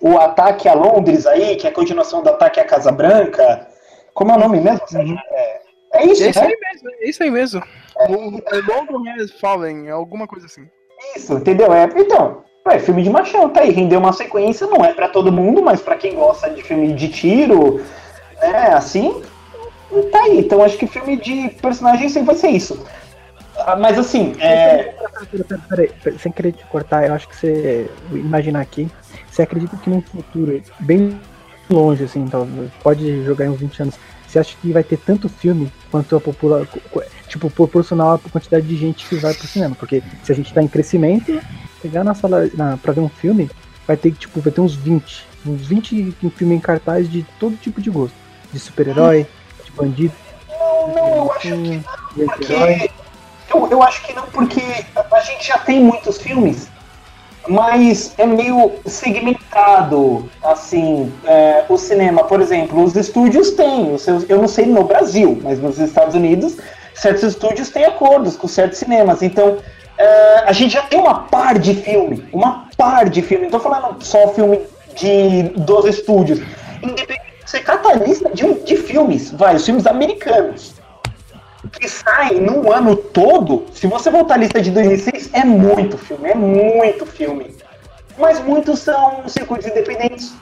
[0.00, 3.66] o Ataque a Londres aí, que é a continuação do Ataque à Casa Branca.
[4.14, 4.86] Como é o nome mesmo?
[4.86, 5.16] Sérgio?
[5.32, 5.60] É,
[5.94, 6.46] é isso, É isso né?
[6.46, 7.62] aí mesmo, é isso aí mesmo.
[8.08, 10.68] O, o Logan has Fallen, alguma coisa assim.
[11.16, 11.72] Isso, entendeu?
[11.72, 15.32] É, então, é filme de machão, tá aí, rendeu uma sequência, não é pra todo
[15.32, 17.84] mundo, mas pra quem gosta de filme de tiro,
[18.40, 19.20] né, assim,
[20.12, 20.38] tá aí.
[20.38, 22.86] Então acho que filme de personagem sempre vai ser isso.
[23.66, 24.94] Ah, Mas assim, é,
[25.30, 28.90] Peraí, peraí, peraí, sem querer te cortar, eu acho que você imaginar aqui,
[29.30, 31.20] você acredita que num futuro bem
[31.68, 33.94] longe, assim, talvez, pode jogar em uns 20 anos,
[34.26, 36.66] você acha que vai ter tanto filme quanto a população,
[37.28, 39.74] tipo, proporcional à quantidade de gente que vai pro cinema?
[39.74, 41.40] Porque se a gente tá em crescimento,
[41.82, 43.50] pegar na sala na, pra ver um filme,
[43.86, 47.80] vai ter, tipo, vai ter uns 20, uns 20 filmes em cartaz de todo tipo
[47.80, 48.14] de gosto,
[48.52, 49.26] de super-herói,
[49.64, 50.14] de bandido,
[50.48, 51.82] não, não, eu acho que de
[52.16, 52.90] não, porque.
[53.50, 54.62] Eu, eu acho que não, porque
[55.10, 56.68] a gente já tem muitos filmes,
[57.48, 64.28] mas é meio segmentado, assim, é, o cinema, por exemplo, os estúdios têm, os seus,
[64.28, 66.56] eu não sei no Brasil, mas nos Estados Unidos,
[66.94, 69.58] certos estúdios têm acordos com certos cinemas, então
[69.98, 73.60] é, a gente já tem uma par de filme, uma par de filme, não tô
[73.60, 74.60] falando só filme
[74.94, 76.40] de, dos estúdios,
[76.82, 80.74] independente, você cata de, de filmes, vai, os filmes americanos,
[81.72, 86.30] que saem num ano todo, se você voltar à lista de 2006, é muito filme,
[86.30, 87.54] é muito filme.
[88.18, 90.34] Mas muitos são circuitos independentes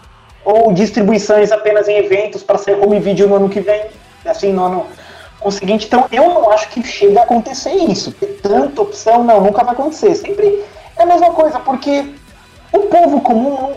[0.44, 3.86] ou distribuições apenas em eventos para sair home video no ano que vem,
[4.24, 4.86] assim, no ano
[5.38, 5.86] conseguinte.
[5.86, 8.10] Então, eu não acho que chega a acontecer isso.
[8.12, 10.14] Ter tanta opção, não, nunca vai acontecer.
[10.14, 10.64] Sempre
[10.96, 12.14] é a mesma coisa, porque
[12.72, 13.74] o povo comum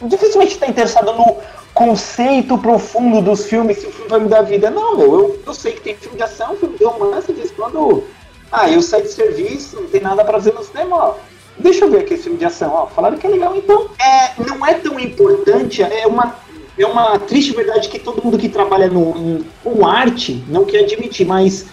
[0.00, 1.36] dificilmente está interessado no
[1.74, 4.70] conceito profundo dos filmes, se o filme vai mudar a vida.
[4.70, 8.04] Não, meu, eu, eu sei que tem filme de ação, filme de romance, em quando.
[8.50, 11.14] Ah, eu saí de serviço, não tem nada pra fazer no cinema, ó.
[11.58, 12.86] Deixa eu ver aqui esse filme de ação, ó.
[12.86, 13.88] Falaram que é legal, então.
[13.98, 16.36] É, não é tão importante, é uma,
[16.78, 20.80] é uma triste verdade que todo mundo que trabalha no, em, com arte não quer
[20.80, 21.66] admitir, mas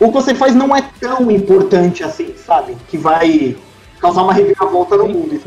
[0.00, 2.76] o que você faz não é tão importante assim, sabe?
[2.88, 3.56] Que vai
[4.00, 5.40] causar uma reviravolta no mundo.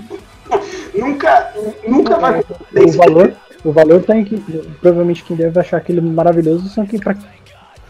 [0.95, 1.53] nunca,
[1.85, 2.97] nunca vai acontecer isso.
[2.97, 3.33] valor,
[3.63, 4.37] o valor tá em que.
[4.81, 7.15] Provavelmente quem deve achar aquele maravilhoso são quem, pra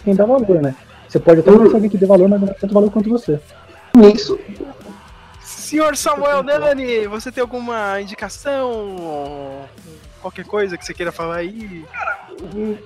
[0.03, 0.75] quem dá valor, né?
[1.07, 3.39] Você pode até conhecer alguém que dê valor, mas não dá tanto valor quanto você.
[3.95, 4.37] Nisso.
[5.41, 9.65] Senhor Samuel Nani, você tem alguma indicação?
[10.21, 11.85] Qualquer coisa que você queira falar aí?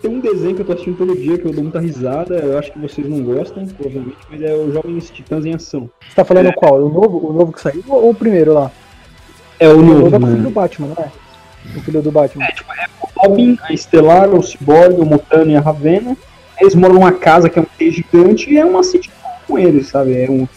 [0.02, 2.58] Tem um desenho que eu tô assistindo todo dia que eu dou muita risada, eu
[2.58, 5.90] acho que vocês não gostam, provavelmente, mas é o Jovens Titãs em Ação.
[6.08, 6.76] Você tá falando qual?
[6.76, 8.72] O novo, o novo que saiu ou o primeiro lá?
[9.60, 10.50] É o O novo novo, é o filho do né?
[10.50, 11.12] Batman, não é?
[11.76, 12.47] O filho do Batman.
[13.01, 16.18] O Robin, a Estelar, o Cyborg, o Mutano e a Ravena.
[16.59, 19.14] Eles moram numa casa que é um T gigante e é uma sitcom
[19.47, 20.16] com eles, sabe?
[20.22, 20.47] É um,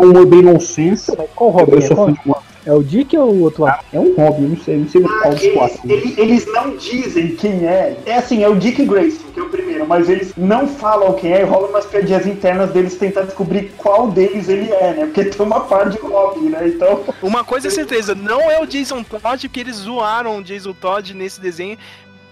[0.00, 1.14] é um bem nonsense.
[1.34, 1.72] Qual Robin?
[1.72, 2.06] Eu É, sou qual?
[2.08, 2.42] fã de humor.
[2.66, 3.80] É o Dick ou o outro lá?
[3.92, 4.12] É um
[4.42, 5.80] eu não sei, não sei qual dos Eles, quatro.
[5.90, 7.96] eles- eles não dizem quem é.
[8.04, 11.32] É assim, é o Dick Grayson, que é o primeiro, mas eles não falam quem
[11.32, 15.04] é e rolam umas piadinhas internas deles tentar descobrir qual deles ele é, né?
[15.06, 16.66] Porque tem uma par de Robin, né?
[16.68, 17.00] Então.
[17.22, 21.14] Uma coisa é certeza, não é o Jason Todd, porque eles zoaram o Jason Todd
[21.14, 21.78] nesse desenho.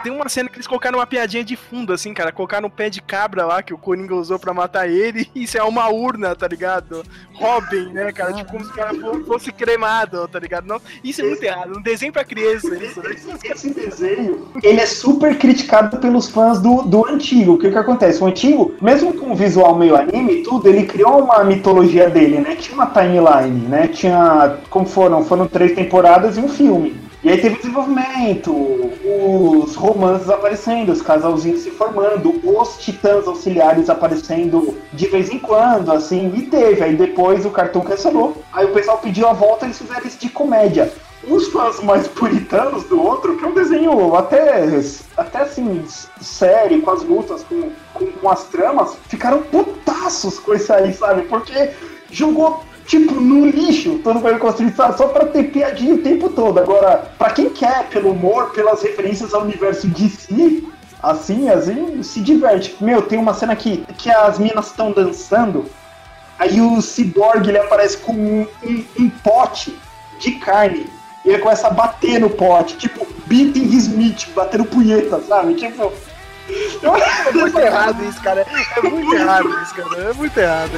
[0.05, 2.31] Tem uma cena que eles colocaram uma piadinha de fundo, assim, cara.
[2.31, 5.27] Colocaram um pé de cabra lá que o Coringa usou pra matar ele.
[5.35, 7.03] E isso é uma urna, tá ligado?
[7.33, 8.33] Robin, né, cara?
[8.35, 10.67] Tipo, como se o cara fo- fosse cremado, tá ligado?
[10.67, 11.77] Não, isso é muito errado.
[11.79, 13.17] Um desenho pra criança, isso, né?
[13.43, 17.55] Esse desenho, ele é super criticado pelos fãs do, do antigo.
[17.55, 18.23] O que que acontece?
[18.23, 22.39] O antigo, mesmo com o visual meio anime e tudo, ele criou uma mitologia dele,
[22.39, 22.55] né?
[22.57, 23.89] Tinha uma timeline, né?
[23.89, 25.25] Tinha, como foram?
[25.25, 27.03] Foram três temporadas e um filme.
[27.25, 34.77] E aí teve desenvolvimento, os romances aparecendo, os casalzinhos se formando, os titãs auxiliares aparecendo
[34.93, 36.85] de vez em quando, assim, e teve.
[36.85, 38.37] Aí depois o cartão cancelou.
[38.53, 40.93] Aí o pessoal pediu a volta e eles fizeram isso de comédia.
[41.27, 44.69] Os fãs mais puritanos do outro, que é um desenho até,
[45.17, 45.83] até assim,
[46.21, 51.23] sério, com as lutas, com, com, com as tramas, ficaram putaços com isso aí, sabe?
[51.23, 51.71] Porque
[52.11, 56.59] jogou, tipo, no lixo, todo mundo construído só pra ter piadinha o tempo todo.
[56.61, 60.69] Agora, pra quem quer, pelo humor, pelas referências ao universo de si,
[61.03, 62.77] assim, assim, se diverte.
[62.81, 65.67] Meu, tem uma cena que, que as minas estão dançando,
[66.39, 69.75] aí o Cyborg ele aparece com um, um- um pote
[70.19, 70.87] de carne.
[71.25, 75.55] E ele começa a bater no pote, tipo, beating his meat, batendo punheta, sabe?
[75.55, 75.91] Tipo.
[77.27, 78.47] É muito errado isso, cara.
[78.77, 80.11] É muito errado isso, cara.
[80.11, 80.71] É muito errado.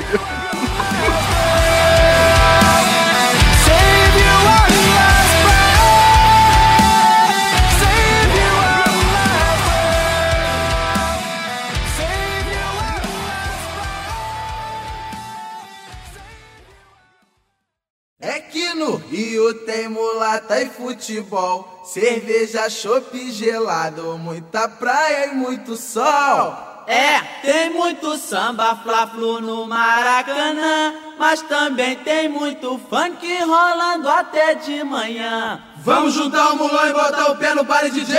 [19.46, 26.84] Rio tem mulata e futebol, cerveja, chopp gelado, muita praia e muito sol.
[26.86, 34.82] É, tem muito samba, fla-flu no Maracanã, mas também tem muito funk rolando até de
[34.84, 35.60] manhã.
[35.78, 38.16] Vamos juntar o mulão e botar o pé no baile DJ.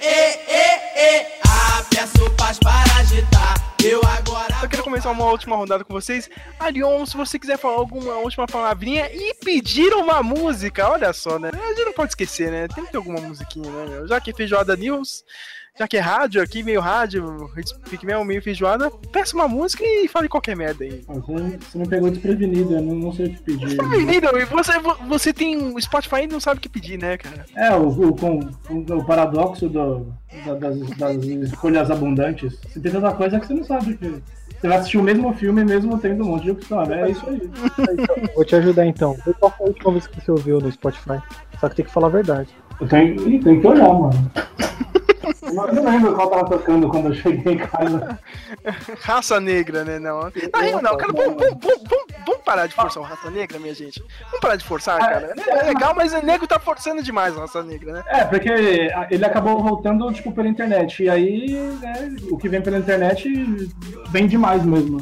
[0.00, 3.54] E, e, e, ah, peço paz para agitar,
[3.84, 4.54] eu agora...
[4.62, 6.28] Eu quero começar uma última rodada com vocês.
[6.58, 11.50] Arion, se você quiser falar alguma última palavrinha e pedir uma música, olha só, né?
[11.52, 12.68] A gente não pode esquecer, né?
[12.68, 14.06] Tem que ter alguma musiquinha, né?
[14.06, 15.24] Já que é feijoada news,
[15.80, 17.50] já que é rádio aqui, meio rádio,
[17.84, 21.02] fique meio, meio feijoada, peça uma música e fale qualquer merda aí.
[21.08, 23.82] Você, você me pegou desprevenido, eu não, não sei o que pedir.
[23.88, 24.72] Menino, e você,
[25.08, 27.46] você tem o Spotify e não sabe o que pedir, né, cara?
[27.56, 30.12] É, o, o, com, o, o paradoxo do,
[30.44, 32.60] da- das, das escolhas abundantes.
[32.68, 34.22] Você tem tanta coisa que você não sabe o que.
[34.60, 37.08] Você vai assistir o mesmo filme mesmo tendo um monte de opção, né?
[37.08, 37.40] É isso aí.
[38.36, 39.16] Vou te ajudar então.
[39.38, 41.18] Qual foi a última vez que você ouviu no Spotify.
[41.58, 42.50] Só que tem que falar a verdade.
[42.78, 44.30] Eu tenho, tem que olhar, mano.
[45.50, 48.18] Eu não- lembro qual tava tocando quando eu cheguei em casa.
[49.02, 49.98] Raça negra, né?
[49.98, 51.82] Não, não, não cara, vamos, vamos, vamos,
[52.26, 54.02] vamos- parar de forçar o raça negra, minha gente.
[54.24, 55.34] Vamos parar de forçar, cara.
[55.36, 58.04] É legal, mas o nego tá forçando demais o raça negra, né?
[58.08, 58.48] É, porque
[59.10, 61.02] ele acabou voltando, tipo, pela internet.
[61.04, 63.28] E aí, né, o que vem pela internet
[64.08, 64.98] vem demais mesmo.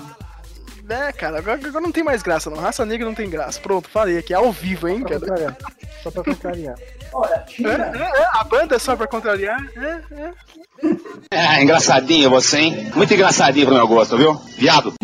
[0.89, 2.59] É, cara, agora, agora não tem mais graça, não.
[2.59, 3.61] Raça negra não tem graça.
[3.61, 5.28] Pronto, falei aqui, ao vivo, hein, Só pra cara.
[5.28, 5.57] contrariar.
[6.03, 6.74] Só pra contrariar.
[7.12, 9.59] Olha, É, é, é, a banda é só pra contrariar?
[9.76, 10.30] É, é.
[11.30, 12.91] É, engraçadinho você, hein?
[12.95, 14.34] Muito engraçadinho pro meu gosto, viu?
[14.57, 14.93] Viado.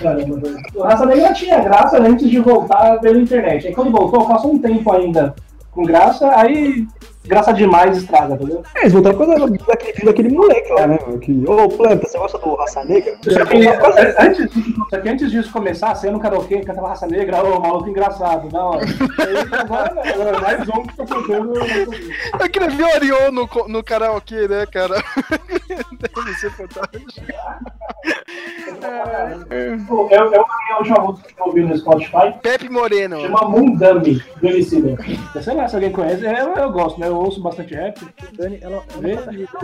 [0.00, 0.56] Caramba, velho.
[0.74, 3.66] O Raça Negra tinha graça antes de voltar pela internet.
[3.66, 5.34] Aí quando voltou, passou um tempo ainda
[5.72, 6.86] com graça, aí
[7.24, 8.62] graça demais estraga, entendeu?
[8.74, 10.98] É, eles voltaram por causa daquele daquele moleque lá, né?
[11.20, 13.16] Que, ô, planta, você gosta do raça negra?
[13.22, 14.50] Só que, é, antes,
[14.90, 18.48] só que antes disso começar, você ia no karaokê, cantava raça negra, ô, maluco engraçado,
[18.48, 18.84] da hora.
[18.84, 21.52] Aí agora, agora mais um que tá cantando.
[22.40, 24.96] Eu queria ver o Orion no, co- no karaokê, né, cara?
[25.68, 27.22] Deve ser fantástico.
[29.86, 32.32] Pô, Eu, eu a última música que eu ouvi no Spotify.
[32.42, 33.20] Pepe Moreno.
[33.20, 34.96] Chama Mundami, do Emicida.
[35.42, 37.08] Sei lá se alguém conhece, eu, eu gosto, né?
[37.08, 38.00] Eu ouço bastante rap.
[38.32, 39.18] Dani, ela, Vê-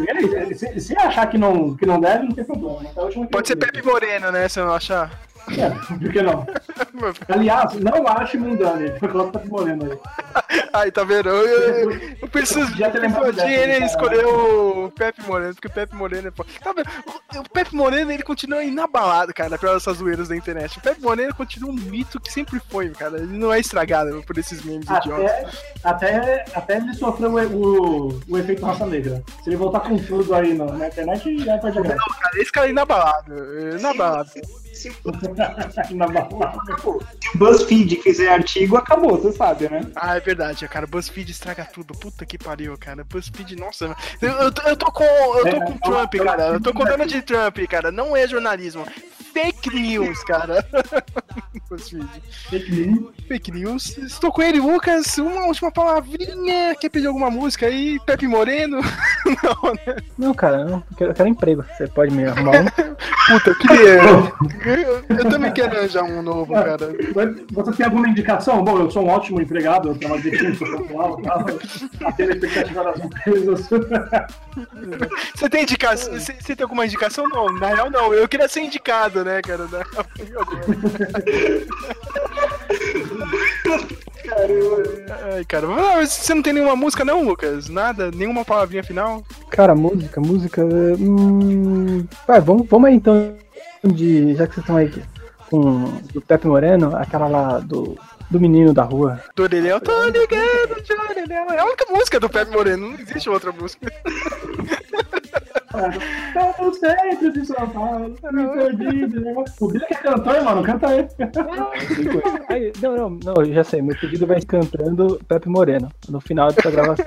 [0.08, 2.80] aí, Se, se achar que não, que não deve, não tem problema.
[2.90, 3.56] Então, que eu Pode ser.
[3.56, 4.48] Pepe Moreno, né?
[4.48, 5.10] Se eu não achar.
[5.56, 6.46] É, por que não?
[7.28, 8.90] Aliás, não ache Mundami.
[9.00, 9.98] Coloca Pepe Moreno aí.
[10.74, 11.30] Ai, tá vendo?
[11.30, 11.46] Eu,
[11.90, 13.84] eu, eu preciso Já lembrado de ele cara.
[13.86, 16.30] escolher o Pepe Moreno, porque o Pepe Moreno é.
[16.62, 16.88] Tá vendo?
[17.34, 18.62] O, o Pepe Moreno ele continua
[18.98, 20.78] inabalado, cara, pelas essas zoeiras da internet.
[20.78, 23.18] O Pepe Moreno continua um mito que sempre foi, cara.
[23.18, 25.62] Ele não é estragado por esses memes idiotas.
[25.84, 29.22] Até, até, até ele sofreu o, o, o efeito raça negra.
[29.42, 31.96] Se ele voltar com tudo aí na, na internet, já perde a graça.
[31.96, 33.34] Não, cara, esse cara é inabalado.
[33.34, 34.30] é Inabalado.
[34.78, 35.10] Se o
[37.34, 39.82] BuzzFeed fizer artigo, acabou, você sabe, né?
[39.96, 40.86] Ah, é verdade, cara.
[40.86, 41.94] BuzzFeed estraga tudo.
[41.94, 43.04] Puta que pariu, cara.
[43.04, 43.94] BuzzFeed, nossa.
[44.22, 45.04] Eu, eu, tô- eu tô com.
[45.04, 46.42] Eu tô É, com é, Trump, é, cara.
[46.48, 47.90] Eu tô com Donald Trump, cara.
[47.90, 48.86] Não é jornalismo.
[49.32, 50.64] Fake news, cara.
[51.70, 52.08] BuzzFeed.
[52.48, 53.14] Fake news.
[53.28, 53.98] Fake news.
[53.98, 55.18] Estou com ele, Lucas.
[55.18, 56.74] Uma última palavrinha.
[56.80, 58.00] Quer pedir alguma música aí?
[58.06, 58.80] Pepe Moreno?
[59.42, 59.96] Não, né?
[60.16, 61.64] Não, cara, não, eu quero, eu quero emprego.
[61.76, 62.64] Você pode me arrumar um?
[62.64, 63.98] Puta, eu queria.
[64.68, 66.76] Eu, eu também quero arranjar um novo, cara.
[67.52, 68.62] Você tem alguma indicação?
[68.62, 71.46] Bom, eu sou um ótimo empregado, eu trabalho de time, sou popular, tá?
[72.06, 73.68] atendo a expectativa das empresas.
[75.34, 76.12] Você tem indicação?
[76.12, 77.28] Você, você tem alguma indicação?
[77.28, 78.12] Não, na real não.
[78.12, 79.66] Eu queria ser indicado, né, cara?
[79.68, 79.84] Na
[85.34, 85.66] Ai, cara.
[85.68, 87.68] Ah, Você não tem nenhuma música, não, Lucas?
[87.68, 88.10] Nada?
[88.10, 89.22] Nenhuma palavrinha final?
[89.50, 90.62] Cara, música, música.
[90.64, 93.36] Hum, vai, vamos, vamos aí então.
[93.84, 94.90] De, já que vocês estão aí
[95.50, 97.96] com o Pepe Moreno, aquela lá do,
[98.30, 99.22] do menino da rua.
[99.34, 101.52] Dorelhão, tô ligado, Dorelhão.
[101.52, 103.90] É a única música do Pepe Moreno, não existe outra música.
[106.60, 109.20] Eu sempre de São Paulo, me perdido.
[109.20, 109.34] né?
[109.60, 111.06] O que é cantor, mano, canta aí.
[112.48, 113.82] Aí, não, não, não, eu já sei.
[113.82, 117.06] Meu pedido vai cantando Pepe Moreno no final dessa gravação.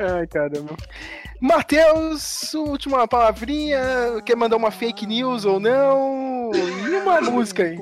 [0.00, 0.76] Ai, caramba.
[1.40, 3.80] Matheus, última palavrinha.
[4.24, 6.50] Quer mandar uma fake news ou não?
[6.54, 7.78] E uma música aí.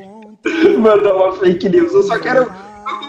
[0.78, 1.92] Mandar uma fake news.
[1.92, 2.50] Eu só quero.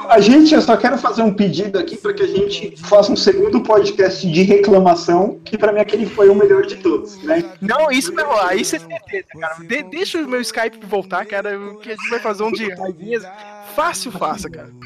[0.09, 3.15] A gente, eu só quero fazer um pedido aqui para que a gente faça um
[3.15, 7.43] segundo podcast de reclamação, que para mim aquele foi o melhor de todos, né?
[7.61, 9.55] Não, isso vai rolar, isso é certeza, cara.
[9.63, 13.23] De- deixa o meu Skype voltar, cara, que a gente vai fazer um de raivinhas.
[13.75, 14.69] Fácil, faça, cara.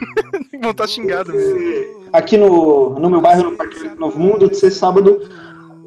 [0.52, 2.06] Que voltar xingado mesmo.
[2.14, 5.22] Aqui no, no meu bairro, no Parque Novo Mundo, de ser sábado,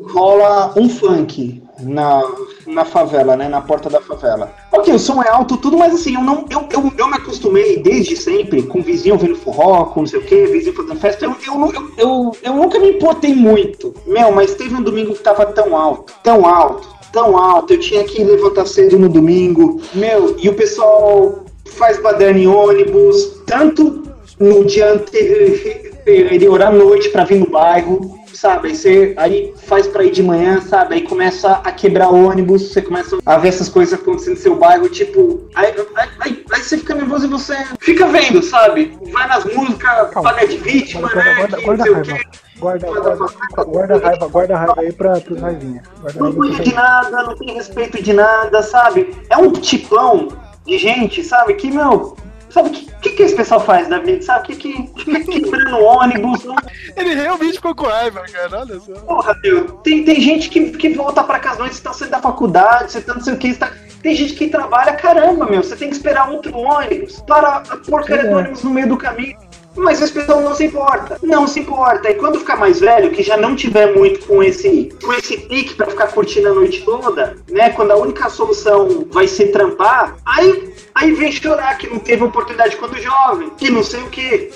[0.04, 2.22] rola um funk na,
[2.66, 3.48] na favela, né?
[3.48, 4.52] Na porta da favela.
[4.72, 6.44] Ok, o som é alto, tudo, mas assim, eu não.
[6.50, 10.24] Eu, eu, eu me acostumei desde sempre com vizinho ouvindo forró, com não sei o
[10.24, 11.24] que, vizinho fazendo festa.
[11.24, 13.94] Eu, eu, eu, eu, eu nunca me importei muito.
[14.06, 17.72] Meu, mas teve um domingo que tava tão alto, tão alto, tão alto.
[17.72, 19.80] Eu tinha que levantar cedo no domingo.
[19.94, 24.02] Meu, e o pessoal faz baderna em ônibus, tanto
[24.38, 28.68] no dia anterior à noite pra vir no bairro, sabe?
[28.68, 30.94] Aí você aí faz pra ir de manhã, sabe?
[30.96, 34.88] Aí começa a quebrar ônibus, você começa a ver essas coisas acontecendo no seu bairro,
[34.88, 35.48] tipo.
[35.54, 38.96] Aí, aí, aí- aí você fica nervoso e você fica vendo, sabe?
[39.12, 41.34] Vai nas músicas, paga de vítima, Guarda, né?
[41.36, 42.18] guarda, que guarda não sei o raiva.
[42.30, 42.38] quê.
[42.58, 45.82] Guarda, guarda, guarda raiva, guarda raiva aí pra, pros raivinha.
[46.00, 49.14] Guarda Não cuida de nada, não tem respeito de nada, sabe?
[49.30, 50.28] É um tipão
[50.66, 51.54] de gente, sabe?
[51.54, 52.16] Que, meu.
[52.50, 54.22] Sabe o que, que, que esse pessoal faz da vida?
[54.22, 54.54] Sabe?
[54.56, 56.44] Que, que fica quebrando ônibus.
[56.44, 56.56] Não...
[56.96, 58.60] Ele realmente ficou com raiva, cara.
[58.60, 58.92] Olha só.
[59.00, 59.64] Porra, meu.
[59.78, 63.00] Tem, tem gente que, que volta pra casa noites, você tá saindo da faculdade, você
[63.00, 63.72] tá não sei o que, você tá.
[64.02, 65.62] Tem gente que trabalha, caramba, meu.
[65.62, 68.36] Você tem que esperar outro ônibus para a porcaria do É.
[68.36, 69.36] ônibus no meio do caminho.
[69.78, 71.18] Mas esse pessoal não se importa.
[71.22, 72.10] Não se importa.
[72.10, 75.74] E quando ficar mais velho, que já não tiver muito com esse, com esse pique
[75.74, 77.70] pra ficar curtindo a noite toda, né?
[77.70, 82.76] Quando a única solução vai ser trampar, aí, aí vem chorar que não teve oportunidade
[82.76, 84.50] quando jovem, que não sei o que,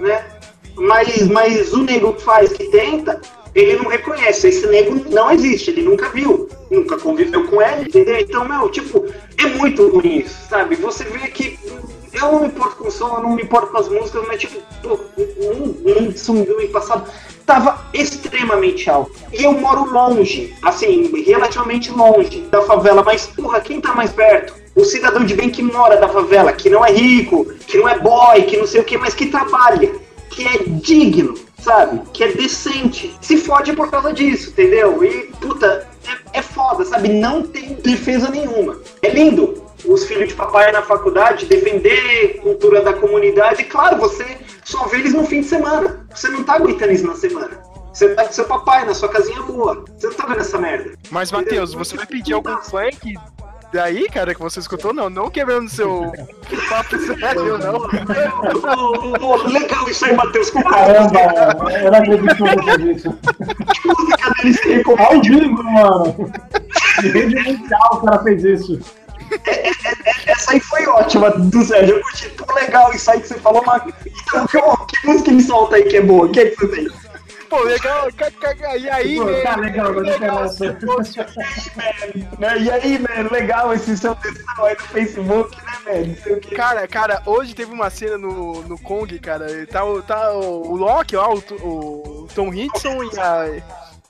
[0.00, 0.24] né?
[0.76, 3.20] Mas, mas o nego que faz, que tenta,
[3.54, 4.48] ele não reconhece.
[4.48, 8.18] Esse nego não existe, ele nunca viu, nunca conviveu com ele, entendeu?
[8.18, 9.04] Então, meu, tipo,
[9.38, 10.74] é muito ruim isso, sabe?
[10.74, 11.56] Você vê que
[12.14, 14.40] Eu não me importo com o som, eu não me importo com as músicas, mas
[14.40, 15.00] tipo, pô,
[16.16, 17.10] som do ano passado
[17.44, 19.12] tava extremamente alto.
[19.32, 24.54] E eu moro longe, assim, relativamente longe da favela, mas porra, quem tá mais perto?
[24.74, 27.98] O cidadão de bem que mora da favela, que não é rico, que não é
[27.98, 29.92] boy, que não sei o que, mas que trabalha,
[30.30, 31.34] que é digno,
[31.64, 32.02] sabe?
[32.12, 33.16] Que é decente.
[33.20, 35.02] Se fode por causa disso, entendeu?
[35.02, 37.08] E, puta, é, é foda, sabe?
[37.08, 38.78] Não tem defesa nenhuma.
[39.02, 43.64] É lindo os filhos de papai na faculdade defender cultura da comunidade.
[43.64, 46.06] Claro, você só vê eles no fim de semana.
[46.14, 47.62] Você não tá aguentando isso na semana.
[47.92, 49.84] Você tá com seu papai na sua casinha boa.
[49.96, 50.92] Você não tá vendo essa merda.
[51.10, 53.14] Mas, Matheus, você vai pedir algum funk
[53.74, 54.94] daí, cara, que você escutou?
[54.94, 56.12] Não, não quebrando seu
[56.70, 57.80] papo sério, não.
[59.48, 60.50] Legal isso aí, Matheus.
[60.50, 61.20] Com Caramba,
[61.72, 63.18] eu não acredito que eu vou fazer isso.
[63.84, 66.32] música deles que Ao vivo, mano.
[67.02, 68.78] Rede mundial o cara fez isso.
[70.26, 71.96] Essa aí foi ótima do Sérgio.
[71.96, 72.28] Eu curti.
[72.30, 73.82] Pô, legal isso aí que você falou, mas.
[74.06, 76.26] Então, que, que música me solta aí que é boa?
[76.26, 77.03] O que é que você tem?
[77.54, 78.08] Pô, legal,
[78.80, 79.40] e aí, Pô, né?
[79.42, 79.92] tá legal?
[82.60, 86.40] E aí, mano, legal esse seu textão aí no Facebook, né, velho?
[86.56, 89.46] Cara, cara, hoje teve uma cena no, no Kong, cara.
[89.66, 93.62] Tá, o- tá o, o Loki, ó, o, o Tom Hiddleston e a,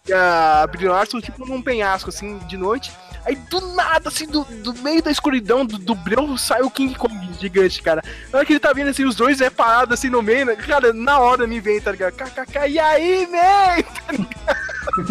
[0.08, 2.92] e a Brie Larson, tipo, num penhasco, assim, de noite.
[3.26, 6.94] Aí, do nada, assim, do, do meio da escuridão, do, do breu, sai o King
[6.94, 8.02] Kong gigante, cara.
[8.30, 10.56] Na hora que ele tá vindo, assim, os dois é parado, assim, no meio, né?
[10.56, 12.12] Cara, na hora me vem, tá ligado?
[12.14, 14.18] KKK, e aí, man?
[14.84, 15.02] Tá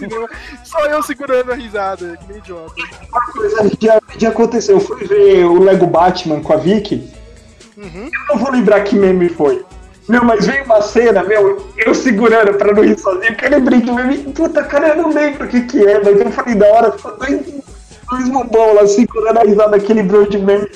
[0.00, 0.30] ligado?
[0.62, 2.74] Só eu segurando a risada, que nem idiota.
[3.10, 4.76] Uma coisa já, já aconteceu.
[4.76, 7.12] Eu fui ver o Lego Batman com a Vicky.
[7.76, 8.08] Uhum.
[8.12, 9.64] Eu não vou lembrar que meme foi.
[10.08, 14.24] Meu, mas veio uma cena, meu, eu segurando pra não rir sozinho, porque eu lembrei.
[14.34, 17.16] Puta, cara, eu não lembro o que que é, mas eu falei da hora, ficou
[17.16, 17.40] dois,
[18.10, 20.68] dois bobão lá segurando a risada daquele bro de meme.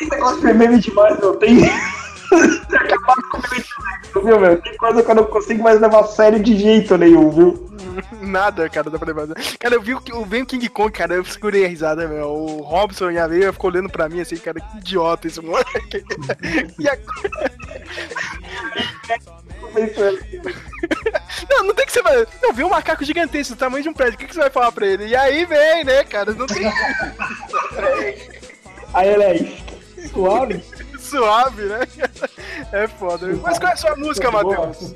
[0.00, 1.34] Esse negócio foi meme demais, meu.
[1.36, 1.60] Tem.
[2.28, 4.60] Tem acabado com o meme de viu, meu?
[4.60, 7.66] Tem coisa que eu não consigo mais levar a sério de jeito nenhum, viu?
[8.20, 9.34] Nada, cara, dá pra levar.
[9.58, 12.28] Cara, eu vi o, eu vi o King Kong, cara, eu segurei a risada, meu.
[12.28, 16.04] O Robson e a Leia ficou olhando pra mim assim, cara, que idiota esse moleque.
[16.78, 16.96] E a...
[21.50, 22.02] Não, não tem que ser.
[22.42, 24.50] Eu vi um macaco gigantesco do tamanho de um prédio, o que, que você vai
[24.50, 25.06] falar pra ele?
[25.06, 26.32] E aí vem, né, cara?
[26.32, 26.66] Não tem.
[28.94, 29.64] Aí ele aí,
[30.10, 30.62] suave.
[31.06, 31.80] Suave, né?
[32.72, 33.26] É foda.
[33.42, 34.94] Mas qual é a sua música, Matheus?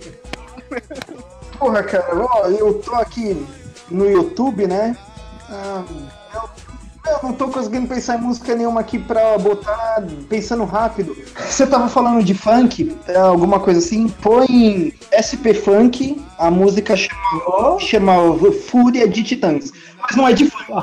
[1.59, 3.47] Porra, cara, ó, eu tô aqui
[3.91, 4.97] no YouTube, né?
[5.49, 5.85] Ah,
[6.35, 6.51] eu,
[7.07, 11.17] eu não tô conseguindo pensar em música nenhuma aqui pra botar pensando rápido.
[11.37, 14.09] Você tava falando de funk, é, alguma coisa assim?
[14.09, 18.13] Põe SP Funk, a música chama, chama
[18.69, 19.73] Fúria de Titãs.
[20.03, 20.71] Mas não é de funk.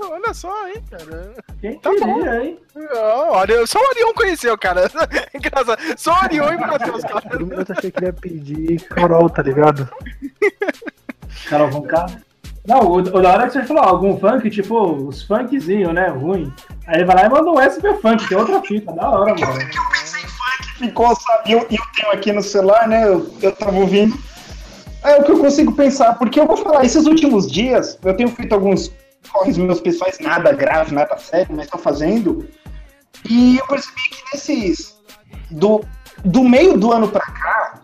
[0.00, 1.34] Olha só, hein, cara.
[1.60, 2.14] Quem Tá bom.
[2.14, 2.58] queria, hein?
[2.94, 4.88] Ó, Orion- Só o Orion conheceu, cara.
[5.34, 5.78] Engraçado.
[5.96, 7.24] Só o Orion e o Matheus, cara.
[7.32, 9.88] Eu achei que ele ia pedir Carol, tá ligado?
[11.48, 12.06] Carol Vonká.
[12.68, 16.52] Não, o, o da hora que você falou, algum funk, tipo, os funkzinhos, né, ruim.
[16.86, 19.34] Aí ele vai lá e manda um SP Funk, que é outra fita, da hora,
[19.34, 19.58] mano.
[20.76, 21.52] ficou, sabe?
[21.52, 23.08] Eu, eu tenho aqui no celular, né?
[23.08, 24.14] Eu, eu tava ouvindo.
[25.02, 28.28] É o que eu consigo pensar, porque eu vou falar, esses últimos dias, eu tenho
[28.28, 28.92] feito alguns
[29.32, 32.46] corres meus pessoais, nada grave, nada sério, mas tô fazendo.
[33.28, 34.98] E eu percebi que nesses.
[35.50, 35.82] Do,
[36.22, 37.80] do meio do ano pra cá,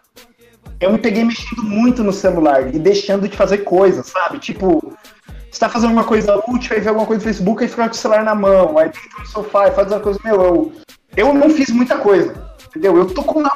[0.85, 4.39] eu me peguei mexendo muito no celular e deixando de fazer coisas, sabe?
[4.39, 4.95] Tipo,
[5.51, 7.95] você tá fazendo uma coisa útil, aí vê alguma coisa no Facebook e fica com
[7.95, 10.73] o celular na mão, aí deita no sofá e faz uma coisa, meu, eu,
[11.17, 12.35] eu não fiz muita coisa,
[12.69, 12.97] entendeu?
[12.99, 13.55] Eu tô com uma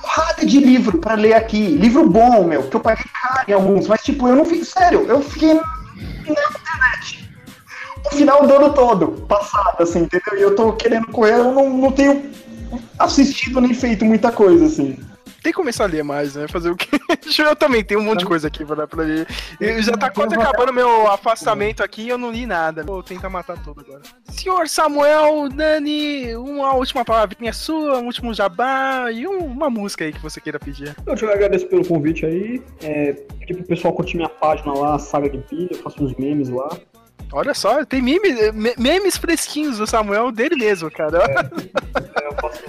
[0.00, 3.86] porrada de livro pra ler aqui, livro bom, meu, que eu paguei caro em alguns,
[3.86, 5.60] mas tipo, eu não fiz, sério, eu fiquei na
[6.26, 7.30] internet
[8.04, 10.38] o final do ano todo, passado, assim, entendeu?
[10.38, 12.30] E eu tô querendo correr, eu não, não tenho
[12.98, 14.98] assistido nem feito muita coisa, assim.
[15.42, 16.46] Tem que começar a ler mais, né?
[16.48, 16.88] Fazer o quê?
[17.38, 19.26] Eu também tenho um monte de coisa aqui pra, pra ler.
[19.60, 22.82] E já tá quase acabando meu afastamento aqui e eu não li nada.
[22.84, 24.02] Vou tentar matar tudo agora.
[24.30, 30.12] Senhor Samuel, Dani, uma última palavrinha sua, um último jabá e um- uma música aí
[30.12, 30.94] que você queira pedir.
[31.06, 32.62] Eu te agradeço pelo convite aí.
[32.82, 36.48] É, pedir pro pessoal curtir minha página lá, Saga de Pilha, eu faço uns memes
[36.48, 36.68] lá.
[37.32, 41.18] Olha só, tem meme, me- memes fresquinhos do Samuel dele mesmo, cara.
[41.18, 42.62] É, eu, faço,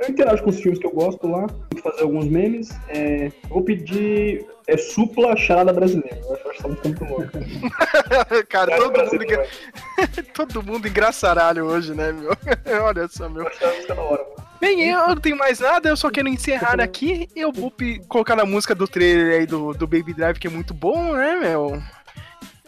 [0.00, 2.70] eu interajo com os filmes que eu gosto lá, vou fazer alguns memes.
[2.88, 6.20] É, vou pedir é, supla charada brasileira.
[6.24, 7.40] Eu acho que música muito louca.
[8.48, 9.46] cara, todo mundo, engra...
[10.34, 12.36] todo mundo engraçaralho hoje, né, meu?
[12.82, 13.44] Olha só, meu.
[13.44, 14.26] hora.
[14.60, 17.28] Bem, eu não tenho mais nada, eu só quero encerrar aqui.
[17.34, 17.72] Eu vou
[18.08, 21.36] colocar na música do trailer aí do, do Baby Drive, que é muito bom, né,
[21.36, 21.82] meu?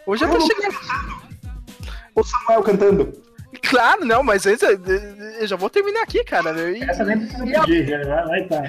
[0.07, 0.75] Hoje eu tô chegando.
[2.15, 3.24] O Samuel cantando.
[3.69, 4.65] Claro, não, mas esse,
[5.41, 6.53] eu já vou terminar aqui, cara.
[6.71, 8.63] E- Essa nem precisa pedir, já vai, vai tá.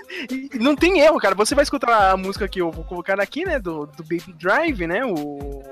[0.60, 1.34] Não tem erro, cara.
[1.34, 3.58] Você vai escutar a música que eu vou colocar aqui, né?
[3.58, 5.04] Do, do Baby Drive, né?
[5.04, 5.62] O.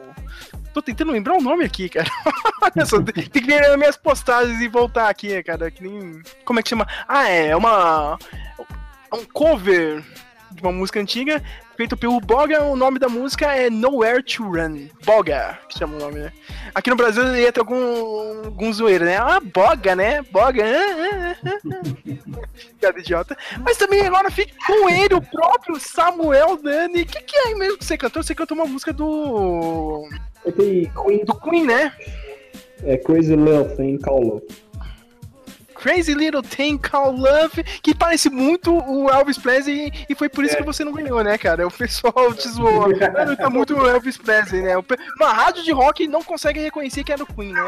[0.73, 2.09] Tô tentando lembrar o nome aqui, cara.
[3.31, 5.71] Tem que ver as minhas postagens e voltar aqui, né, cara.
[5.71, 6.23] Que nem.
[6.45, 6.87] Como é que chama?
[7.07, 8.19] Ah, é, é uma.
[9.13, 10.03] É um cover
[10.55, 11.43] de uma música antiga
[11.77, 12.63] feito pelo Boga.
[12.65, 14.89] O nome da música é Nowhere to Run.
[15.05, 16.33] Boga, que chama o nome, né?
[16.75, 19.17] Aqui no Brasil ia ter algum, algum zoeiro, né?
[19.17, 20.23] Ah, Boga, né?
[20.31, 20.65] Boga.
[20.65, 22.39] ah, ah, ah.
[22.81, 23.37] Piada idiota.
[23.65, 27.03] Mas também agora fica com ele, o próprio Samuel Dani.
[27.03, 28.23] O que, que é mesmo que você cantou?
[28.23, 30.09] Você cantou uma música do.
[30.57, 31.93] Queen, do Queen, né?
[32.85, 34.47] é Crazy Love Thing Call Love.
[35.83, 40.57] Crazy Little Thing Called Love, que parece muito o Elvis Presley e foi por isso
[40.57, 41.67] que você não ganhou, né, cara?
[41.67, 42.91] O pessoal te zoou.
[43.13, 44.75] Mano, tá muito o Elvis Presley, né?
[45.19, 47.61] Uma rádio de rock não consegue reconhecer que era o Queen, né?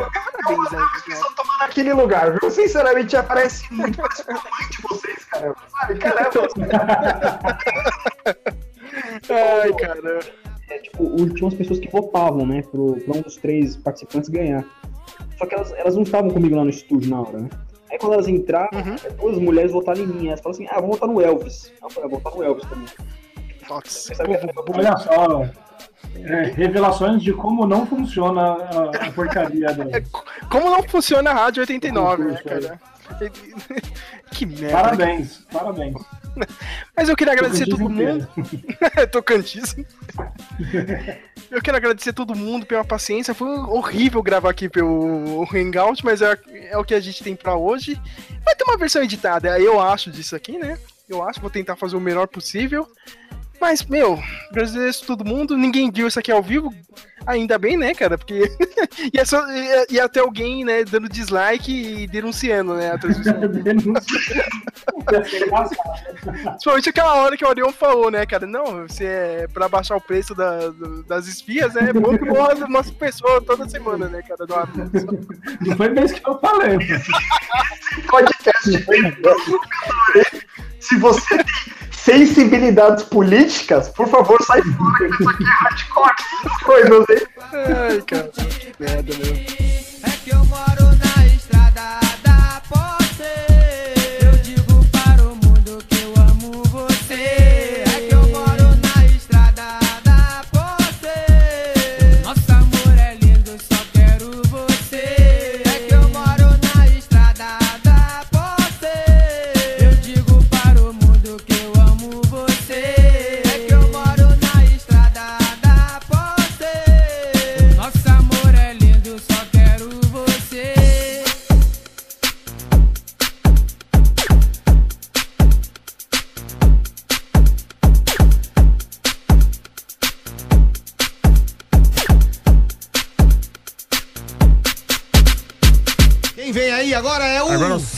[0.44, 0.78] Parabéns, né?
[1.08, 1.20] cara.
[1.60, 2.48] Naquele lugar, viu?
[2.52, 4.24] Sinceramente, aparece muito mais
[4.70, 5.52] de vocês, cara.
[5.80, 6.48] Sabe, caramba.
[9.28, 10.20] Ai, cara.
[10.70, 14.64] É, tipo, tinha umas pessoas que votavam, né, pro, pra um dos três participantes ganhar.
[15.36, 17.50] Só que elas, elas não estavam comigo lá no estúdio na hora, né?
[17.94, 18.70] Aí quando elas entraram,
[19.16, 20.26] duas mulheres votaram em mim.
[20.26, 21.72] Elas falaram assim, ah, vou votar no Elvis.
[21.80, 22.86] Eu falei, ah, vou votar no Elvis também.
[23.68, 24.12] Nossa,
[24.74, 25.44] Olha só.
[26.16, 29.84] é, revelações de como não funciona a, a porcaria do.
[30.50, 32.80] Como não funciona a Rádio 89, né, cara?
[34.32, 34.72] Que merda.
[34.72, 35.94] Parabéns, parabéns.
[36.96, 38.26] Mas eu queria agradecer todo mundo.
[39.12, 39.86] Tocantíssimo.
[41.54, 43.32] Eu quero agradecer todo mundo pela paciência.
[43.32, 47.54] Foi horrível gravar aqui pelo Hangout, mas é, é o que a gente tem pra
[47.54, 47.94] hoje.
[48.44, 50.76] Vai ter uma versão editada, eu acho disso aqui, né?
[51.08, 52.88] Eu acho, vou tentar fazer o melhor possível.
[53.64, 55.56] Mas, meu, agradeço todo mundo.
[55.56, 56.70] Ninguém viu isso aqui ao vivo.
[57.26, 58.18] Ainda bem, né, cara?
[58.18, 58.42] Porque
[59.10, 63.32] ia, só, ia, ia ter alguém, né, dando dislike e denunciando, né, a transmissão.
[66.52, 68.46] Principalmente aquela hora que o Orion falou, né, cara?
[68.46, 71.88] Não, se é pra baixar o preço da- do- das espias, né?
[71.88, 74.44] É bom que morra umas pessoas toda semana, né, cara?
[75.62, 76.76] Não foi bem isso que eu falei.
[78.08, 78.84] podcast.
[80.80, 81.46] Se você tem
[82.04, 84.98] sensibilidades políticas, por favor, sai fora.
[84.98, 86.14] que Isso aqui é hardcore.
[86.44, 87.26] Essas coisas, hein?
[87.52, 88.30] Ai, cara.
[88.78, 89.34] Merda, meu.
[89.34, 93.53] É que eu moro na estrada da Posse.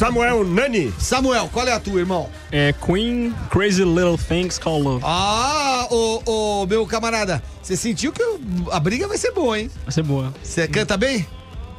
[0.06, 0.94] Samuel Nani.
[1.00, 2.30] Samuel, qual é a tua, irmão?
[2.52, 5.02] É Queen Crazy Little Things Called Love.
[5.04, 8.22] Ah, ô, ô, meu camarada, você sentiu que
[8.70, 9.68] a briga vai ser boa, hein?
[9.82, 10.32] Vai ser boa.
[10.40, 11.26] Você canta bem?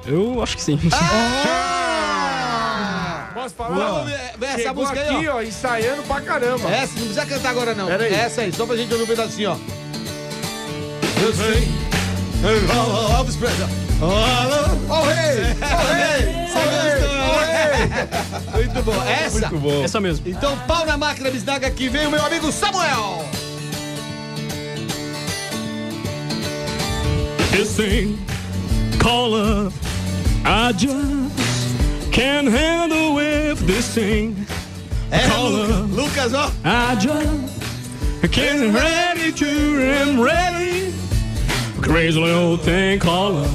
[0.06, 0.78] Eu acho que sim.
[3.34, 4.06] Posso falar?
[4.42, 5.38] Essa Chegou música aqui, aí, ó.
[5.38, 6.70] ó, ensaiando pra caramba.
[6.70, 7.88] Essa, não precisa cantar agora, não.
[7.88, 8.14] Pera aí.
[8.14, 9.58] Essa aí, só pra gente ouvir um pedacinho, ó.
[11.24, 11.66] Eu sei.
[13.18, 13.87] Elvis Presley.
[14.02, 15.56] Ó o rei!
[15.62, 16.38] O rei!
[18.54, 19.04] Muito bom.
[19.04, 19.40] Essa?
[19.40, 19.84] Muito bom.
[19.84, 20.28] Essa mesmo.
[20.28, 23.26] Então, pau na máquina bisnaga aqui vem o meu amigo Samuel.
[29.00, 29.74] Called love,
[30.46, 34.36] I just can't handle with this thing
[35.10, 35.92] É, love.
[35.96, 36.52] Lucas, ó.
[36.64, 40.94] I just can't ready to am ready.
[41.82, 43.48] Crazy little thing called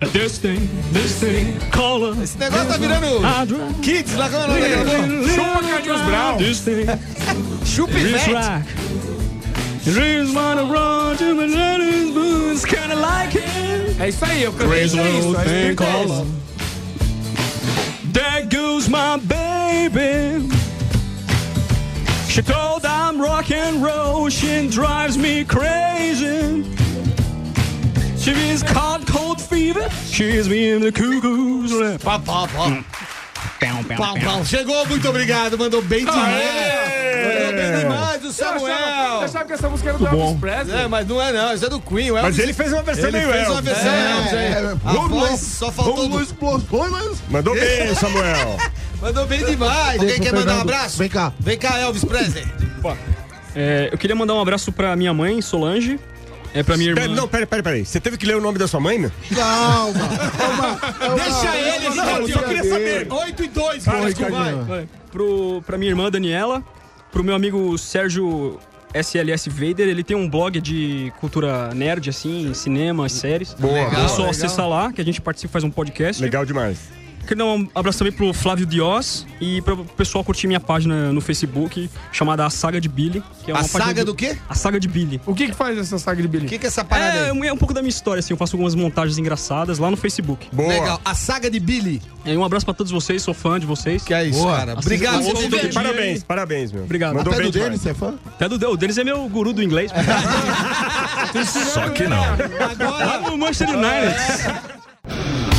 [0.00, 0.12] love.
[0.12, 2.22] This thing, this thing called love.
[2.22, 5.28] Esse negócio tá virando Kids lá, como é o nome daquela porra?
[5.34, 6.36] Chupa Carlos Brown.
[6.38, 6.86] This thing.
[7.64, 8.32] Chupa This Ivete.
[8.32, 8.62] rock.
[9.84, 13.96] Dreams wanna run to my daddy's boots, kinda like it.
[14.00, 16.18] É isso aí, eu cantei Crazy isso, little a thing respeito é called esse.
[16.18, 16.30] love.
[18.12, 20.48] There goes my baby.
[22.28, 24.28] She told I'm rock and roll.
[24.28, 26.64] She drives me crazy.
[28.18, 29.88] She's caught cold fever.
[30.10, 32.02] She's me in the cuckoo's lap.
[32.02, 32.84] Pá, pá, pá.
[33.96, 34.44] Pau, pau.
[34.44, 35.56] Chegou, muito obrigado.
[35.58, 36.18] Mandou bem demais.
[36.26, 38.20] Mandou bem demais.
[38.20, 39.20] do Eu achava, eu Samuel.
[39.22, 40.40] achava que essa música era do Elvis.
[40.40, 40.80] Presley.
[40.82, 42.10] É, mas não é não, isso é do Queen.
[42.10, 43.72] o Elvis- Mas ele fez uma versão ele meio fez uma Elvis.
[43.72, 44.44] versão É, Elvis aí.
[44.44, 46.20] é, A rolou- voz só faltou...
[46.20, 48.56] explosões, Mandou bem, Samuel.
[49.00, 50.00] Mandou bem demais.
[50.00, 50.98] Alguém quer mandar um abraço?
[50.98, 51.32] Vem cá.
[51.38, 52.44] Vem cá, Elvis Presley.
[53.54, 55.98] É, eu queria mandar um abraço pra minha mãe, Solange.
[56.58, 57.02] É pra minha irmã.
[57.02, 57.84] Pera, não, pera, pera, pera aí.
[57.84, 59.10] Você teve que ler o nome da sua mãe, meu?
[59.34, 60.78] Calma.
[61.14, 63.06] Deixa ele, Não, eu só queria saber.
[63.12, 64.54] 8 e 2, Cara, desculpa, vai.
[64.54, 64.88] vai.
[65.12, 66.62] Pro, pra minha irmã Daniela,
[67.12, 68.58] pro meu amigo Sérgio
[68.94, 73.52] SLS Vader, ele tem um blog de cultura nerd, assim, cinema, séries.
[73.54, 74.08] Boa, É boa.
[74.08, 74.30] só Legal.
[74.30, 76.22] acessar lá, que a gente participa faz um podcast.
[76.22, 76.78] Legal demais.
[77.26, 81.20] Queria dar um abraço também pro Flávio Dios e pro pessoal curtir minha página no
[81.20, 83.22] Facebook, chamada A Saga de Billy.
[83.44, 84.36] Que é A Saga de- do quê?
[84.48, 85.20] A Saga de Billy.
[85.26, 86.46] O que que faz essa saga de Billy?
[86.46, 87.46] O que que é essa parada É, aí?
[87.48, 90.48] é um pouco da minha história, assim, eu faço algumas montagens engraçadas lá no Facebook.
[90.56, 91.00] Legal.
[91.04, 92.00] A Saga de Billy.
[92.24, 94.02] E um abraço pra todos vocês, sou fã de vocês.
[94.02, 94.72] Que é isso, cara.
[94.78, 95.48] Obrigado, vê.
[95.48, 95.72] dia.
[95.72, 96.84] Parabéns, parabéns, meu.
[96.84, 97.14] Obrigado.
[97.14, 97.58] Mandou Até bem do.
[97.58, 98.14] Denis, você é fã?
[98.26, 99.90] Até do O Denis é meu guru do inglês.
[101.72, 102.20] Só que não.
[102.20, 105.55] Lá no Manchester United.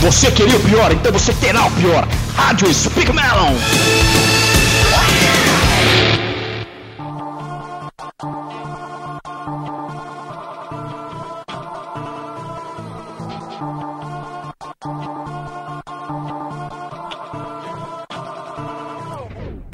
[0.00, 2.08] Você queria o pior, então você terá o pior.
[2.34, 3.54] Rádio Speak Melon.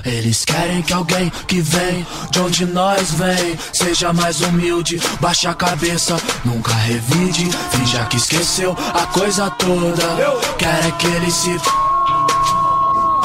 [0.07, 5.55] Eles querem que alguém que vem de onde nós vem seja mais humilde, baixa a
[5.55, 10.05] cabeça, nunca revide, finja que esqueceu a coisa toda.
[10.59, 11.59] Querem que ele se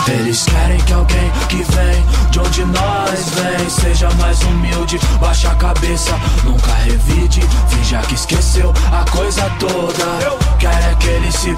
[0.08, 5.56] eles querem que alguém que vem de onde nós vem seja mais humilde, baixa a
[5.56, 6.12] cabeça,
[6.44, 10.58] nunca revide, finja que esqueceu a coisa toda.
[10.58, 11.56] Querem que ele se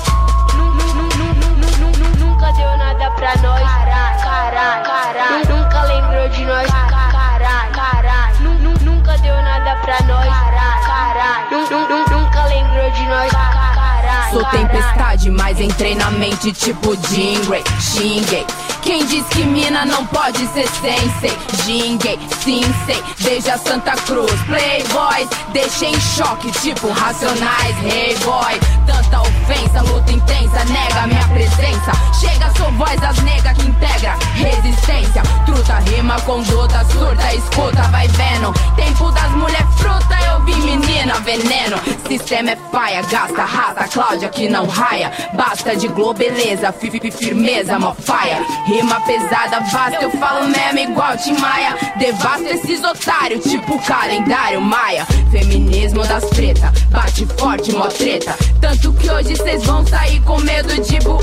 [2.55, 3.61] deu nada pra nós.
[3.61, 5.49] Caralho, caralho, caralho.
[5.49, 6.69] Nunca lembrou de nós.
[6.69, 8.39] Caralho, caralho.
[8.41, 10.27] Nu- nu- Nunca deu nada pra nós.
[10.27, 11.51] Caralho, caralho.
[11.51, 13.31] Nu- nu- nu- Nunca lembrou de nós.
[13.31, 14.31] Caralho.
[14.31, 18.45] Sou tempestade, mas em treinamento tipo Jingrey, xinguei.
[18.81, 21.37] Quem diz que mina não pode ser sensei?
[21.63, 24.31] Jinguei, sim sei, desde a Santa Cruz.
[24.41, 28.59] Playboys, deixei em choque, tipo racionais, hey boy.
[28.87, 31.91] Tanta ofensa, luta intensa, nega minha presença.
[32.19, 35.21] Chega, sou voz das nega que integra resistência.
[35.45, 38.53] Truta, rima, conduta, surta, escuta, vai vendo.
[38.75, 41.77] Tempo das mulher fruta, eu vi menina, veneno.
[42.07, 45.11] Sistema é paia, gasta, rata, Cláudia que não raia.
[45.33, 48.43] Basta de globeleza, fi- fi- firmeza, mó faia.
[48.65, 51.75] Rima pesada, vasta, eu falo mesmo igual Tim Maia.
[51.97, 55.05] Devasto esses otários, tipo calendário maia.
[55.31, 58.35] Feminismo das treta, bate forte, mó treta.
[58.61, 61.17] Tanto que hoje cês vão sair com medo de bu.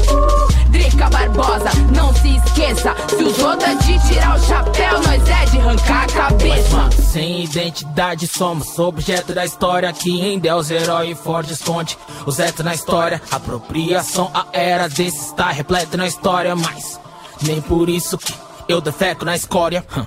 [0.70, 2.94] Drica Barbosa, não se esqueça.
[3.08, 6.90] Se os outros é de tirar o chapéu, nós é de arrancar a cabeça.
[7.02, 12.74] Sem identidade somos objeto da história que em Deus herói forte esconde os etos na
[12.74, 13.20] história.
[13.30, 17.00] Apropriação a era desse está repleto na história, mas
[17.42, 18.32] nem por isso que
[18.68, 19.84] eu defeco na escória.
[19.96, 20.06] Hum.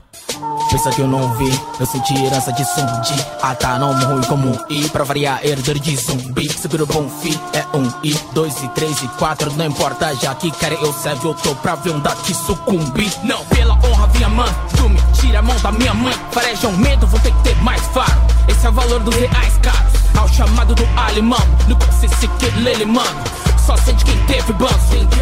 [0.73, 3.25] Pensa que eu não vi, eu senti herança de zumbi.
[3.43, 6.51] Ah tá, não ruim como um I, pra variar herdeiro de zumbi.
[6.51, 10.49] Seguro bom fi, é um I, dois e três e quatro, não importa, já que
[10.49, 13.13] querem eu serve, eu tô pra ver um daqui sucumbir.
[13.23, 16.13] Não, pela honra, minha mãe, tu me tira a mão da minha mãe.
[16.31, 18.19] Fareja um medo, vou ter que ter mais faro.
[18.47, 19.93] Esse é o valor dos reais caros.
[20.17, 21.77] Ao chamado do alemão, no
[22.09, 23.42] se que lele, mano.
[23.65, 24.73] Só sente quem teve banco,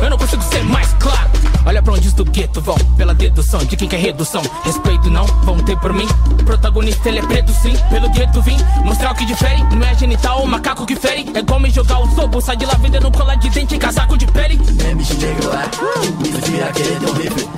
[0.02, 1.30] eu não consigo ser mais claro.
[1.66, 4.42] Olha pra onde os do gueto vão, pela dedução de quem quer redução.
[4.64, 6.08] Respeito não, vão ter por mim.
[6.44, 8.58] Protagonista ele é preto sim, pelo gueto vim.
[8.84, 11.32] Mostrar o que difere, não é genital ou macaco que fere.
[11.36, 14.26] É me jogar o sobo, sai de lá vendendo colar de dente em casaco de
[14.26, 14.60] pele.
[14.84, 17.50] Memes de negro é, me vira querer teu rifle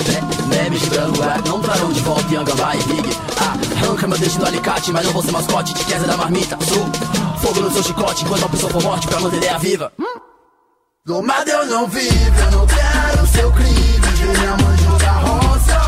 [0.50, 4.18] Me- Memes de branco é, não trarão de volta Yangambá e Big Ah, arranca meu
[4.18, 6.86] dente no alicate, mas não vou ser mascote De queda da marmita, sou
[7.40, 9.92] fogo no seu chicote Enquanto a pessoa for morte pra manter ela viva
[11.06, 14.00] Domado eu não vivo, eu não quero seu crime.
[14.00, 15.82] Ver minha mãe jogar roça.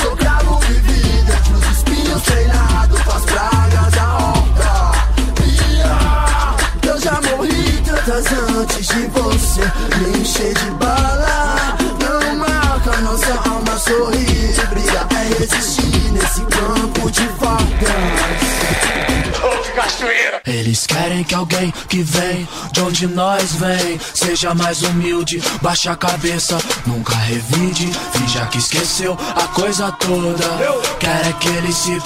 [0.00, 4.92] Sou cravo vivido entre os espinhos treinado com as pragas da horta.
[5.48, 8.24] Ia, Eu já morri tantas
[8.56, 9.62] antes de você
[9.98, 11.76] me encher de bala.
[11.98, 14.54] Não marca nossa alma sorrir.
[14.70, 18.63] Briga é resistir nesse campo de facas.
[20.46, 25.96] Eles querem que alguém que vem de onde nós vem seja mais humilde, baixa a
[25.96, 30.44] cabeça, nunca revide, finja que esqueceu a coisa toda.
[31.00, 31.98] Querem que ele se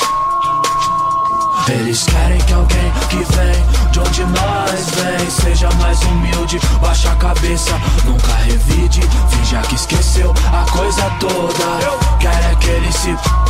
[1.71, 7.17] eles querem que alguém que vem de onde nós vem seja mais humilde, baixa a
[7.17, 7.73] cabeça,
[8.05, 12.19] nunca revide, finja que esqueceu a coisa toda.
[12.19, 13.48] Querem que ele se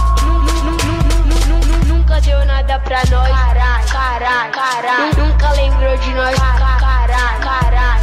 [2.18, 3.28] Nunca deu nada pra nós.
[3.28, 5.16] Caralho, caralho, caralho.
[5.18, 6.36] Nunca lembrou de nós.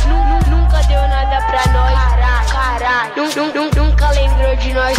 [0.07, 1.91] Nu- nu- Nunca deu nada pra nós.
[3.17, 4.97] Nu- nu- Nunca lembrou de nós.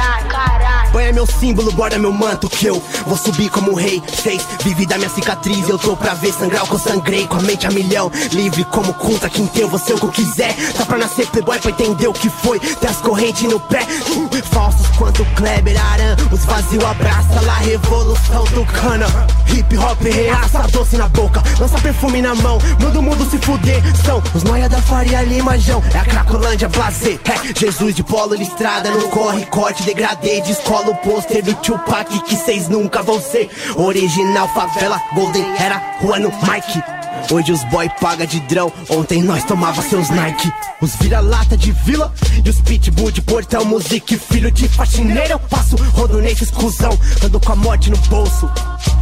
[0.00, 0.92] Caralho, caralho.
[0.92, 4.02] Banha meu símbolo, guarda meu manto que eu vou subir como um rei.
[4.22, 7.36] Seis, vive da minha cicatriz, eu tô pra ver sangrar o que eu sangrei com
[7.36, 8.10] a mente a milhão.
[8.32, 10.54] Livre como conta quintel, você é o que eu quiser.
[10.72, 12.58] Tá pra nascer playboy pra entender o que foi.
[12.58, 16.16] Tem as correntes no pé, uh, falsos quanto Kleber Aran.
[16.32, 19.06] Os vazios abraça lá, revolução do cana.
[19.52, 22.58] Hip hop reaça, doce na boca, lança perfume na mão.
[22.80, 25.82] Manda o mundo se fuder, são os noia da Faria Lima, Jão.
[25.94, 27.20] É a Cracolândia, blazer.
[27.24, 30.40] É Jesus de polo listrada, não corre, corte, degradê.
[30.40, 33.50] Descola o pôster do Tupac que cês nunca vão ser.
[33.76, 36.82] Original favela, Golden era rua no Mike.
[37.30, 40.52] Hoje os boy paga de drão, ontem nós tomava seus Nike.
[40.80, 42.12] Os vira-lata de vila
[42.44, 43.64] e os pitbull de portão.
[43.64, 46.98] Music, filho de faxineiro, eu passo rodo nesses cuzão.
[47.24, 48.50] Ando com a morte no bolso,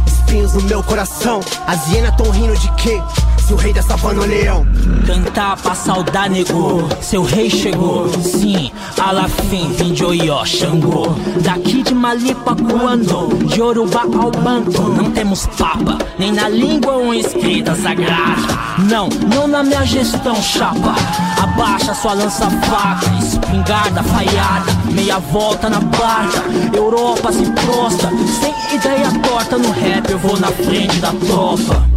[0.05, 1.39] espinhos no meu coração.
[1.65, 3.01] As hienas tão rindo de quê?
[3.47, 4.67] Se o rei da savana é o leão.
[5.07, 6.87] Cantar pra saudar, nego.
[7.01, 8.07] Seu rei chegou.
[8.21, 11.15] Sim, Alafim, vim de Oió, Xangô.
[11.41, 13.35] Daqui de Malipa, Cuando.
[13.47, 14.83] De Urubá ao Banto.
[14.83, 17.73] Não temos papa, nem na língua ou escrita
[18.89, 20.95] Não, não na minha gestão, chapa.
[21.41, 24.71] Abaixa sua lança-faca, espingarda, falhada.
[24.91, 26.43] Meia volta na barca.
[26.73, 28.09] Europa se prostra.
[28.09, 31.87] Sem ideia torta no rap, eu vou na frente da tropa.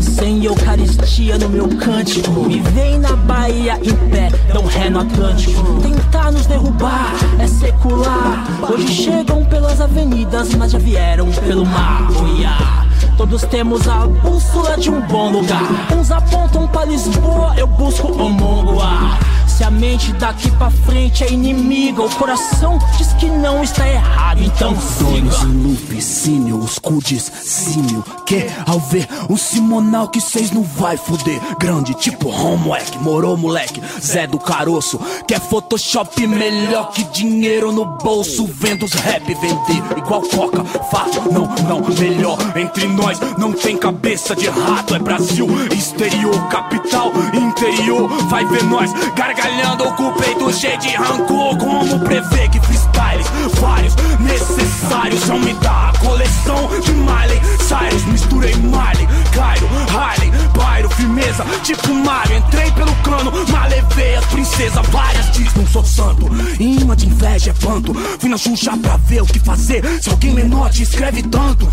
[0.00, 5.80] Sem Eucaristia no meu cântico Me vem na Bahia em pé, dão ré no Atlântico
[5.80, 12.81] Tentar nos derrubar é secular Hoje chegam pelas avenidas, mas já vieram pelo mar yeah.
[13.22, 15.62] Todos temos a bússola de um bom lugar.
[15.96, 19.16] Uns apontam pra Lisboa, eu busco o Mongoá
[19.62, 24.42] se a mente daqui pra frente é inimiga, o coração diz que não está errado,
[24.42, 25.46] então Donos siga.
[25.46, 30.96] em loop, sínio, os cudes, símio Que ao ver um simonal que cês não vai
[30.96, 31.40] fuder.
[31.60, 34.98] Grande tipo homework, morou moleque, Zé do Caroço
[35.28, 38.48] Quer photoshop melhor que dinheiro no bolso.
[38.52, 42.38] Vendo os rap vender igual coca, fato Não, não, melhor.
[42.56, 44.94] Entre nós não tem cabeça de rato.
[44.94, 48.08] É Brasil, exterior, capital, interior.
[48.28, 49.51] Vai ver nós gargalhando
[49.96, 53.26] com o peito cheio de rancor Como prevê que freestyles
[53.60, 60.90] vários necessários Vão me dar a coleção de Miley Cyrus Misturei Miley, Cairo, Harley, Bairro,
[60.90, 66.26] firmeza Tipo Mario, entrei pelo cano Mas levei as princesas Várias diz, não sou santo
[66.58, 70.32] Imã de inveja é panto Fui na Xuxa pra ver o que fazer Se alguém
[70.32, 71.68] me note, escreve tanto.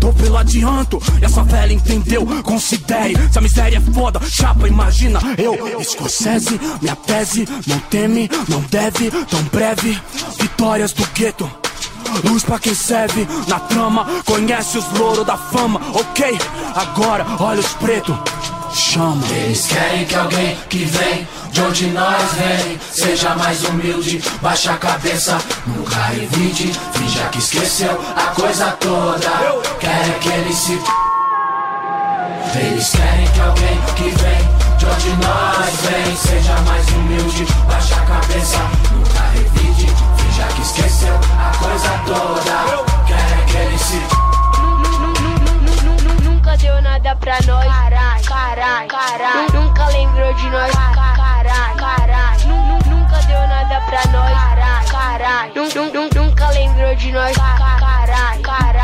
[0.00, 5.82] Tô pelo adianto essa velha entendeu, considere Se a miséria é foda, chapa, imagina Eu,
[5.82, 10.00] Scorsese, minha tese Não teme, não deve, tão breve.
[10.40, 11.50] Vitórias do gueto
[12.24, 13.26] Luz pra quem serve.
[13.46, 16.38] Na trama Conhece os louros da fama Ok,
[16.74, 18.16] agora olha os pretos
[18.72, 19.26] Chama.
[19.28, 24.76] Eles querem que alguém que vem de onde nós vem Seja mais humilde, baixa a
[24.76, 25.38] cabeça.
[25.66, 29.30] Nunca revide, finja que esqueceu a coisa toda.
[29.80, 30.78] Querem que ele se...
[32.60, 34.57] Eles querem que alguém que vem
[34.96, 38.58] de nós vem Seja mais humilde, baixa a cabeça
[38.92, 39.86] Nunca revide,
[40.16, 44.02] finja que esqueceu a coisa toda Querem que ele se...
[46.22, 47.64] Nunca deu nada pra nós.
[47.66, 49.52] Caralho, caralho, caralho.
[49.52, 50.72] Nunca lembrou de nós.
[52.46, 54.32] Nu- nu- Nunca deu nada pra nós.
[54.32, 55.52] Caralho, caralho.
[55.54, 57.36] Nu- nu- nu- Nunca lembrou de nós.
[57.36, 58.77] Caralho, caralho.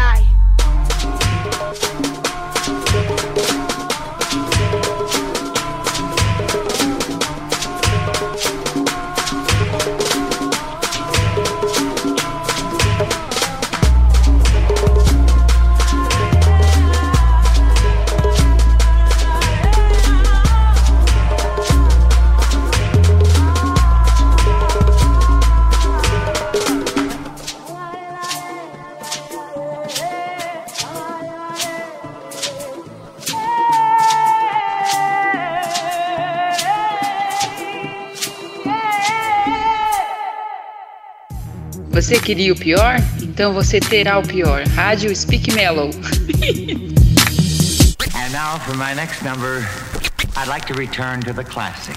[41.95, 42.97] Você queria o pior?
[43.23, 44.67] Então você terá o pior.
[44.75, 45.91] Rádio Speak Mellow.
[48.17, 49.65] And now for my next number,
[50.37, 51.95] I'd like to return to the classic.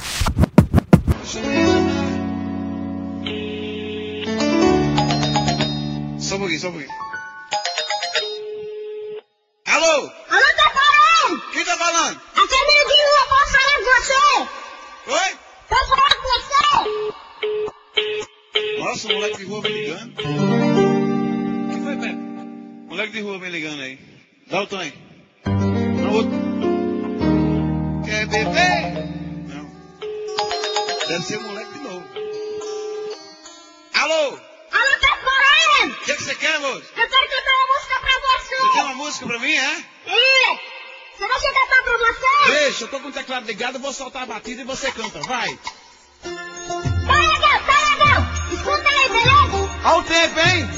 [50.17, 50.69] Tempo, hein?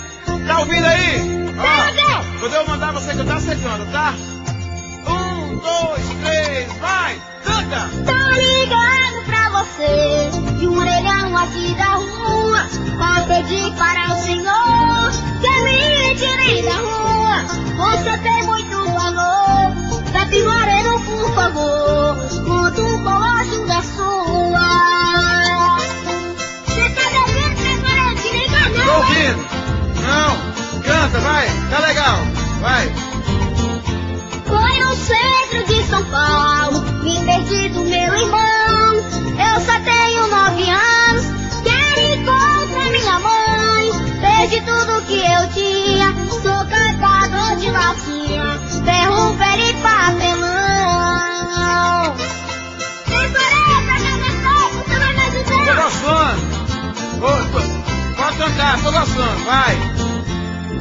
[0.45, 1.53] Tá ouvindo aí?
[1.55, 2.25] Tá legal!
[2.39, 4.13] Quando eu mandar você cantar, você canta, tá?
[5.07, 7.21] Um, dois, três, vai!
[7.45, 7.89] Canta!
[8.05, 12.67] Tô ligando pra você De um orelhão aqui da rua
[12.97, 17.43] Pra pedir para o senhor Que me tire da rua
[17.77, 19.73] Você tem muito valor
[20.11, 21.88] Pepe Moreno, por favor
[30.09, 30.81] Não!
[30.81, 31.47] Canta, vai!
[31.69, 32.17] Tá legal!
[32.61, 32.89] Vai!
[34.47, 38.93] Foi no centro de São Paulo, me perdi do meu irmão.
[38.95, 41.25] Eu só tenho nove anos,
[41.63, 43.91] quero encontrar minha mãe.
[44.19, 50.59] Perdi tudo que eu tinha, sou catador de latinha, ferro, pé e papelão.
[55.65, 56.41] Tô gostando!
[57.21, 57.79] Ô, tô-
[58.21, 59.98] Pode cantar, tô gostando, vai!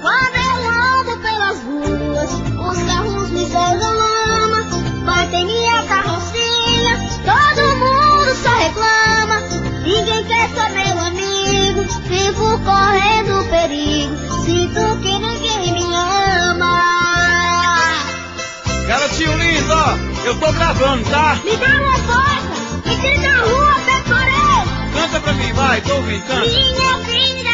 [0.08, 0.56] Quando eu
[1.00, 4.64] ando pelas ruas, os carros me lama,
[5.04, 9.40] batem minha carrocinha, todo mundo só reclama.
[9.84, 14.16] Ninguém quer ser meu amigo, vivo correndo perigo,
[14.46, 16.80] sinto que ninguém me ama.
[18.86, 20.24] Garotinho lindo, ó!
[20.24, 21.38] Eu tô gravando, tá?
[21.44, 24.64] Me dá uma força, me tira da rua, pecorei.
[24.94, 26.46] Canta pra mim, vai, tô ouvindo, canta!
[26.46, 27.47] Minha vida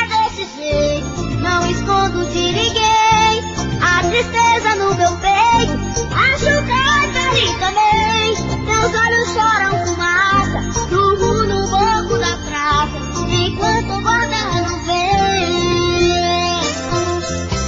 [2.35, 3.45] escondo de ninguém.
[3.81, 5.73] A tristeza no meu peito,
[6.15, 8.35] acho que eu perdi também.
[8.65, 12.99] Meus olhos choram fumaça, durmo no banco da praça,
[13.31, 16.61] enquanto o banda não vem.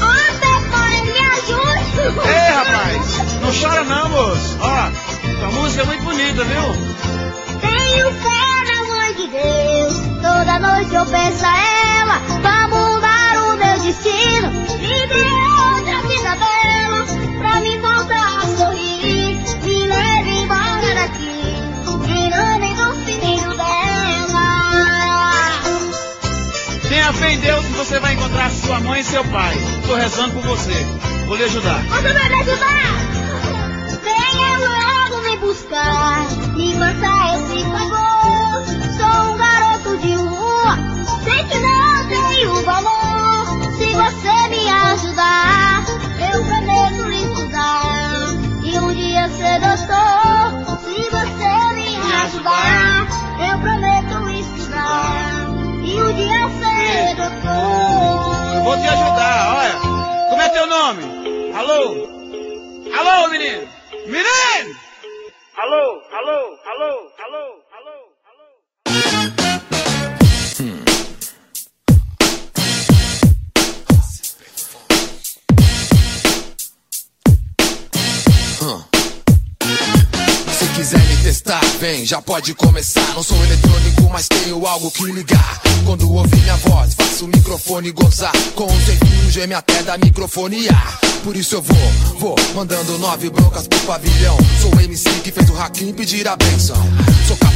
[0.03, 2.29] Ô, Pecorino, me ajude!
[2.29, 3.41] Ei, rapaz!
[3.41, 4.59] Não chora não, moço!
[4.61, 4.91] Ó,
[5.39, 6.97] tua música é muito bonita, viu?
[7.61, 9.95] Tenho fé na mãe de Deus.
[10.23, 11.76] Toda noite eu peço a ela
[13.97, 14.51] destino.
[14.79, 15.37] Viver
[15.69, 17.07] outra vida bela
[17.39, 19.37] pra me voltar a sorrir.
[19.63, 21.41] Me leve embora daqui,
[22.07, 24.47] virando no fininho dela.
[26.89, 29.57] Tenha fé em Deus que você vai encontrar sua mãe e seu pai.
[29.87, 30.87] Tô rezando por você.
[31.27, 31.83] Vou lhe ajudar.
[31.83, 32.87] Você vai me ajudar?
[34.05, 37.16] Venha logo me buscar, me passar
[61.57, 62.07] Alô?
[62.93, 63.67] Alô, menino?
[64.07, 64.77] Menino!
[65.57, 66.93] Alô, alô, alô,
[67.25, 67.97] alô, alô.
[80.53, 83.15] Se quiser me testar, vem, já pode começar.
[83.15, 85.66] Não sou eletrônico, mas tenho algo que ligar.
[85.85, 88.33] Quando ouvir minha voz, faço o microfone gozar.
[88.55, 90.73] Com um tempinho geme até da microfonia.
[91.23, 91.77] Por isso eu vou,
[92.19, 94.37] vou, mandando nove broncas pro pavilhão.
[94.61, 96.77] Sou o MC que fez o Hakim pedir a benção.
[97.27, 97.56] Sou capaz,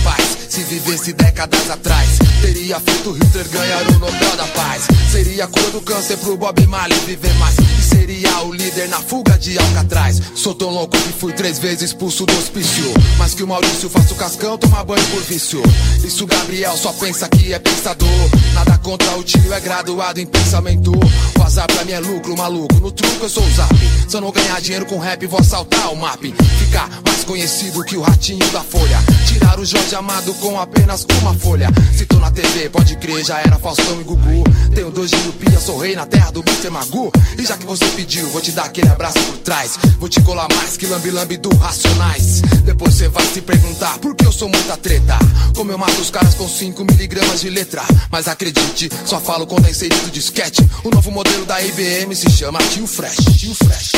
[0.51, 4.89] se vivesse décadas atrás, teria feito Hitler ganhar o Nobel da Paz.
[5.11, 7.57] Seria cura do câncer pro Bob Marley viver mais.
[7.57, 10.21] E seria o líder na fuga de Alcatraz.
[10.35, 12.85] Sou tão louco que fui três vezes expulso do hospício.
[13.17, 15.63] Mas que o Maurício faça o cascão, toma banho por vício.
[16.05, 18.09] Isso Gabriel só pensa que é pensador.
[18.53, 20.93] Nada contra o tio, é graduado em pensamento.
[21.39, 22.75] O azar pra mim é lucro, maluco.
[22.81, 23.75] No truco eu sou o zap.
[24.09, 26.35] Se eu não ganhar dinheiro com rap, vou assaltar o mapping.
[26.59, 28.99] Ficar mais conhecido que o ratinho da folha.
[29.27, 31.69] Tirar o Jorge Amado com apenas uma folha.
[31.97, 34.45] Se tô na TV, pode crer, já era Faustão e Gugu.
[34.73, 35.17] Tenho dois de
[35.61, 36.71] sou rei na terra do Mr.
[36.71, 37.13] Magu.
[37.39, 39.79] E já que você pediu, vou te dar aquele abraço por trás.
[39.99, 42.41] Vou te colar mais que lambi-lambi do Racionais.
[42.65, 45.19] Depois você vai se perguntar por que eu sou muita treta.
[45.55, 47.83] Como eu mato os caras com 5 miligramas de letra.
[48.11, 50.67] Mas acredite, só falo quando é inserido disquete.
[50.83, 53.17] O novo modelo da IBM se chama Tio Fresh.
[53.39, 53.93] Tio Fresh.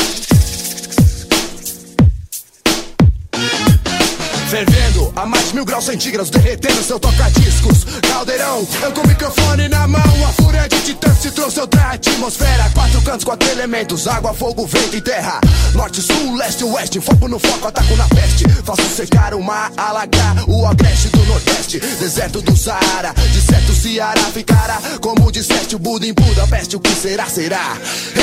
[4.53, 7.85] Fervendo a mais mil graus centígrados, derretendo seu toca-discos.
[8.07, 10.27] Caldeirão, eu com o microfone na mão.
[10.27, 12.69] A fúria de titã se trouxe outra atmosfera.
[12.71, 15.41] Quatro cantos, quatro elementos: água, fogo, vento e terra.
[15.73, 16.99] Norte, sul, leste, oeste.
[16.99, 18.47] Foco no foco, ataco na peste.
[18.63, 21.79] Faço secar o mar, alagar o agreste do nordeste.
[21.79, 24.79] Deserto do Saara, de certo Ceará ficará.
[25.01, 27.75] Como disseste o Buda em Budapeste, o que será, será.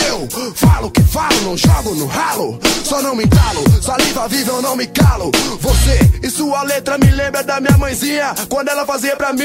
[0.07, 2.61] Eu falo que falo, não jogo no ralo.
[2.85, 5.33] Só não me entalo, saliva viva eu não me calo.
[5.61, 8.35] Você e sua letra me lembra da minha mãezinha.
[8.49, 9.41] Quando ela fazia pra mim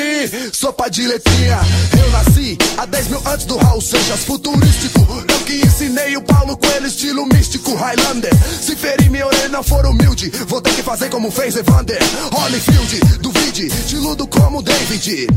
[0.52, 1.60] sopa de letrinha.
[2.00, 5.06] Eu nasci há 10 mil antes do Raul Seixas, futurístico.
[5.30, 8.34] Eu que ensinei o Paulo Coelho, estilo místico, Highlander.
[8.62, 12.00] Se ferir minha orelha não for humilde, vou ter que fazer como fez Evander.
[12.32, 15.28] Holyfield, duvide, diludo como David.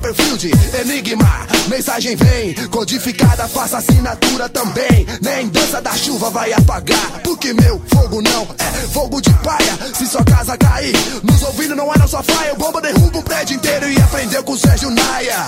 [0.00, 0.50] Copperfield,
[0.80, 2.54] enigma, mensagem vem.
[2.68, 5.06] Codificada, faça assinatura também.
[5.20, 7.20] Nem dança da chuva vai apagar.
[7.22, 9.78] Porque meu fogo não é fogo de paia.
[9.94, 12.54] Se sua casa cair, nos ouvindo não era só faia.
[12.54, 15.44] Bomba derruba o prédio inteiro e aprendeu com o Sérgio Naia.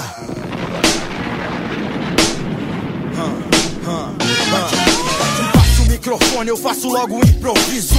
[5.55, 7.95] Passo o microfone, eu faço logo um improviso.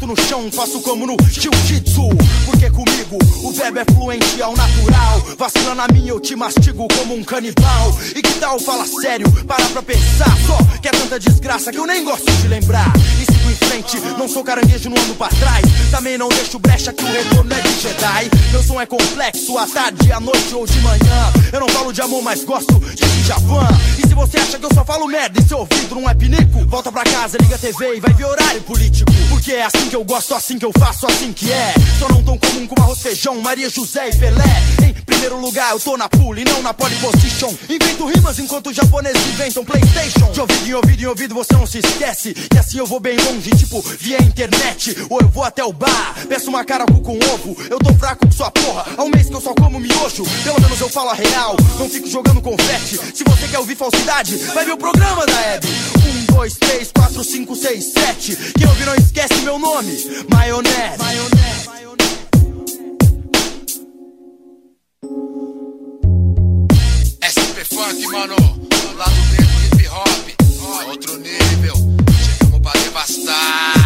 [0.00, 2.08] Boto no chão, faço como no jiu-jitsu.
[2.46, 5.20] Porque comigo o verbo é fluente ao natural.
[5.36, 7.96] Vacila na minha, eu te mastigo como um canibal.
[8.14, 9.30] E que tal fala sério?
[9.46, 10.58] Para pra pensar só.
[10.80, 12.92] Que é tanta desgraça que eu nem gosto de lembrar.
[13.20, 15.64] E sigo em frente, não sou caranguejo, não ando pra trás.
[15.90, 18.30] Também não deixo brecha que o retorno é de Jedi.
[18.52, 21.32] Meu som é complexo, à tarde, à noite ou de manhã.
[21.52, 23.68] Eu não falo de amor, mas gosto de Djavan.
[23.98, 26.64] E se você acha que eu só falo merda e seu ouvido não é pinico,
[26.66, 29.10] volta pra casa, liga a TV e vai ver horário político.
[29.28, 31.74] Porque é assim que eu gosto, assim que eu faço, assim que é.
[31.98, 34.62] Só não tão comum como arroz, feijão, Maria José e Pelé.
[34.84, 37.52] Em primeiro lugar, eu tô na pool e não na pole position.
[37.68, 40.30] Invento rimas enquanto os japoneses inventam PlayStation.
[40.30, 42.34] De ouvido em ouvido em ouvido, você não se esquece.
[42.34, 44.96] Que assim eu vou bem longe, tipo via internet.
[45.10, 47.56] Ou eu vou até o bar, peço uma caracu com ovo.
[47.68, 50.22] Eu tô fraco com sua porra, há um mês que eu só como miojo.
[50.44, 52.96] Pelo menos eu falo a real, não fico jogando confete.
[53.12, 55.66] Se você quer ouvir falsidade, vai ver o programa da Hebe.
[55.66, 58.36] Um, dois, três, quatro, cinco, seis, sete.
[58.56, 60.98] Quem ouvir não esquece meu nome, Maionese.
[67.24, 68.36] SP Funk, mano.
[68.36, 70.86] B do hip hop.
[70.86, 71.76] Outro nível.
[72.38, 73.79] Chegamos pra devastar.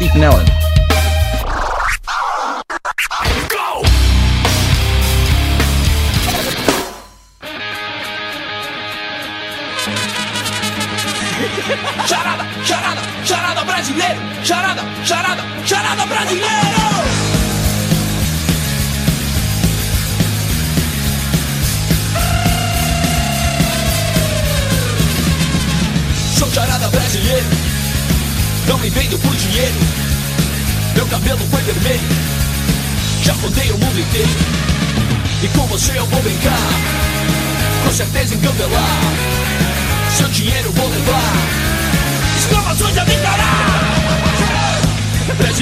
[0.00, 0.69] To Radio Speak Nellen.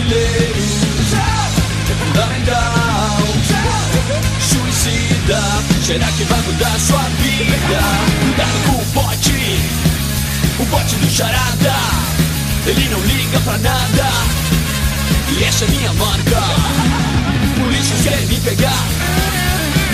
[0.09, 0.63] Brasileiro,
[1.99, 3.19] fundamental,
[4.41, 5.39] suicida.
[5.85, 7.79] Será que vai mudar sua vida?
[8.23, 9.61] Cuidado com o bote,
[10.61, 11.75] o bote do charada.
[12.67, 14.11] Ele não liga pra nada,
[15.29, 16.43] e essa é minha marca.
[17.61, 18.85] Polícias querem me pegar,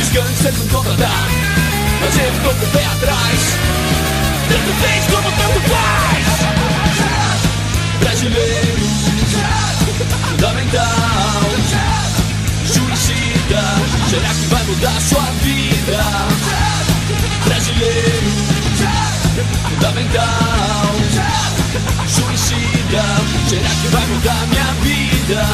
[0.01, 1.29] os gangsters me contratar.
[2.01, 3.57] Mas eu tô com o pé atrás,
[4.49, 6.25] tanto fez como tanto faz.
[7.99, 9.14] Brasileiro,
[10.03, 11.43] fundamental,
[12.67, 13.63] suicida.
[14.09, 16.03] Será que vai mudar sua vida?
[17.45, 18.33] Brasileiro,
[19.69, 20.95] fundamental,
[22.09, 23.05] suicida.
[23.49, 25.47] Será que vai mudar minha vida?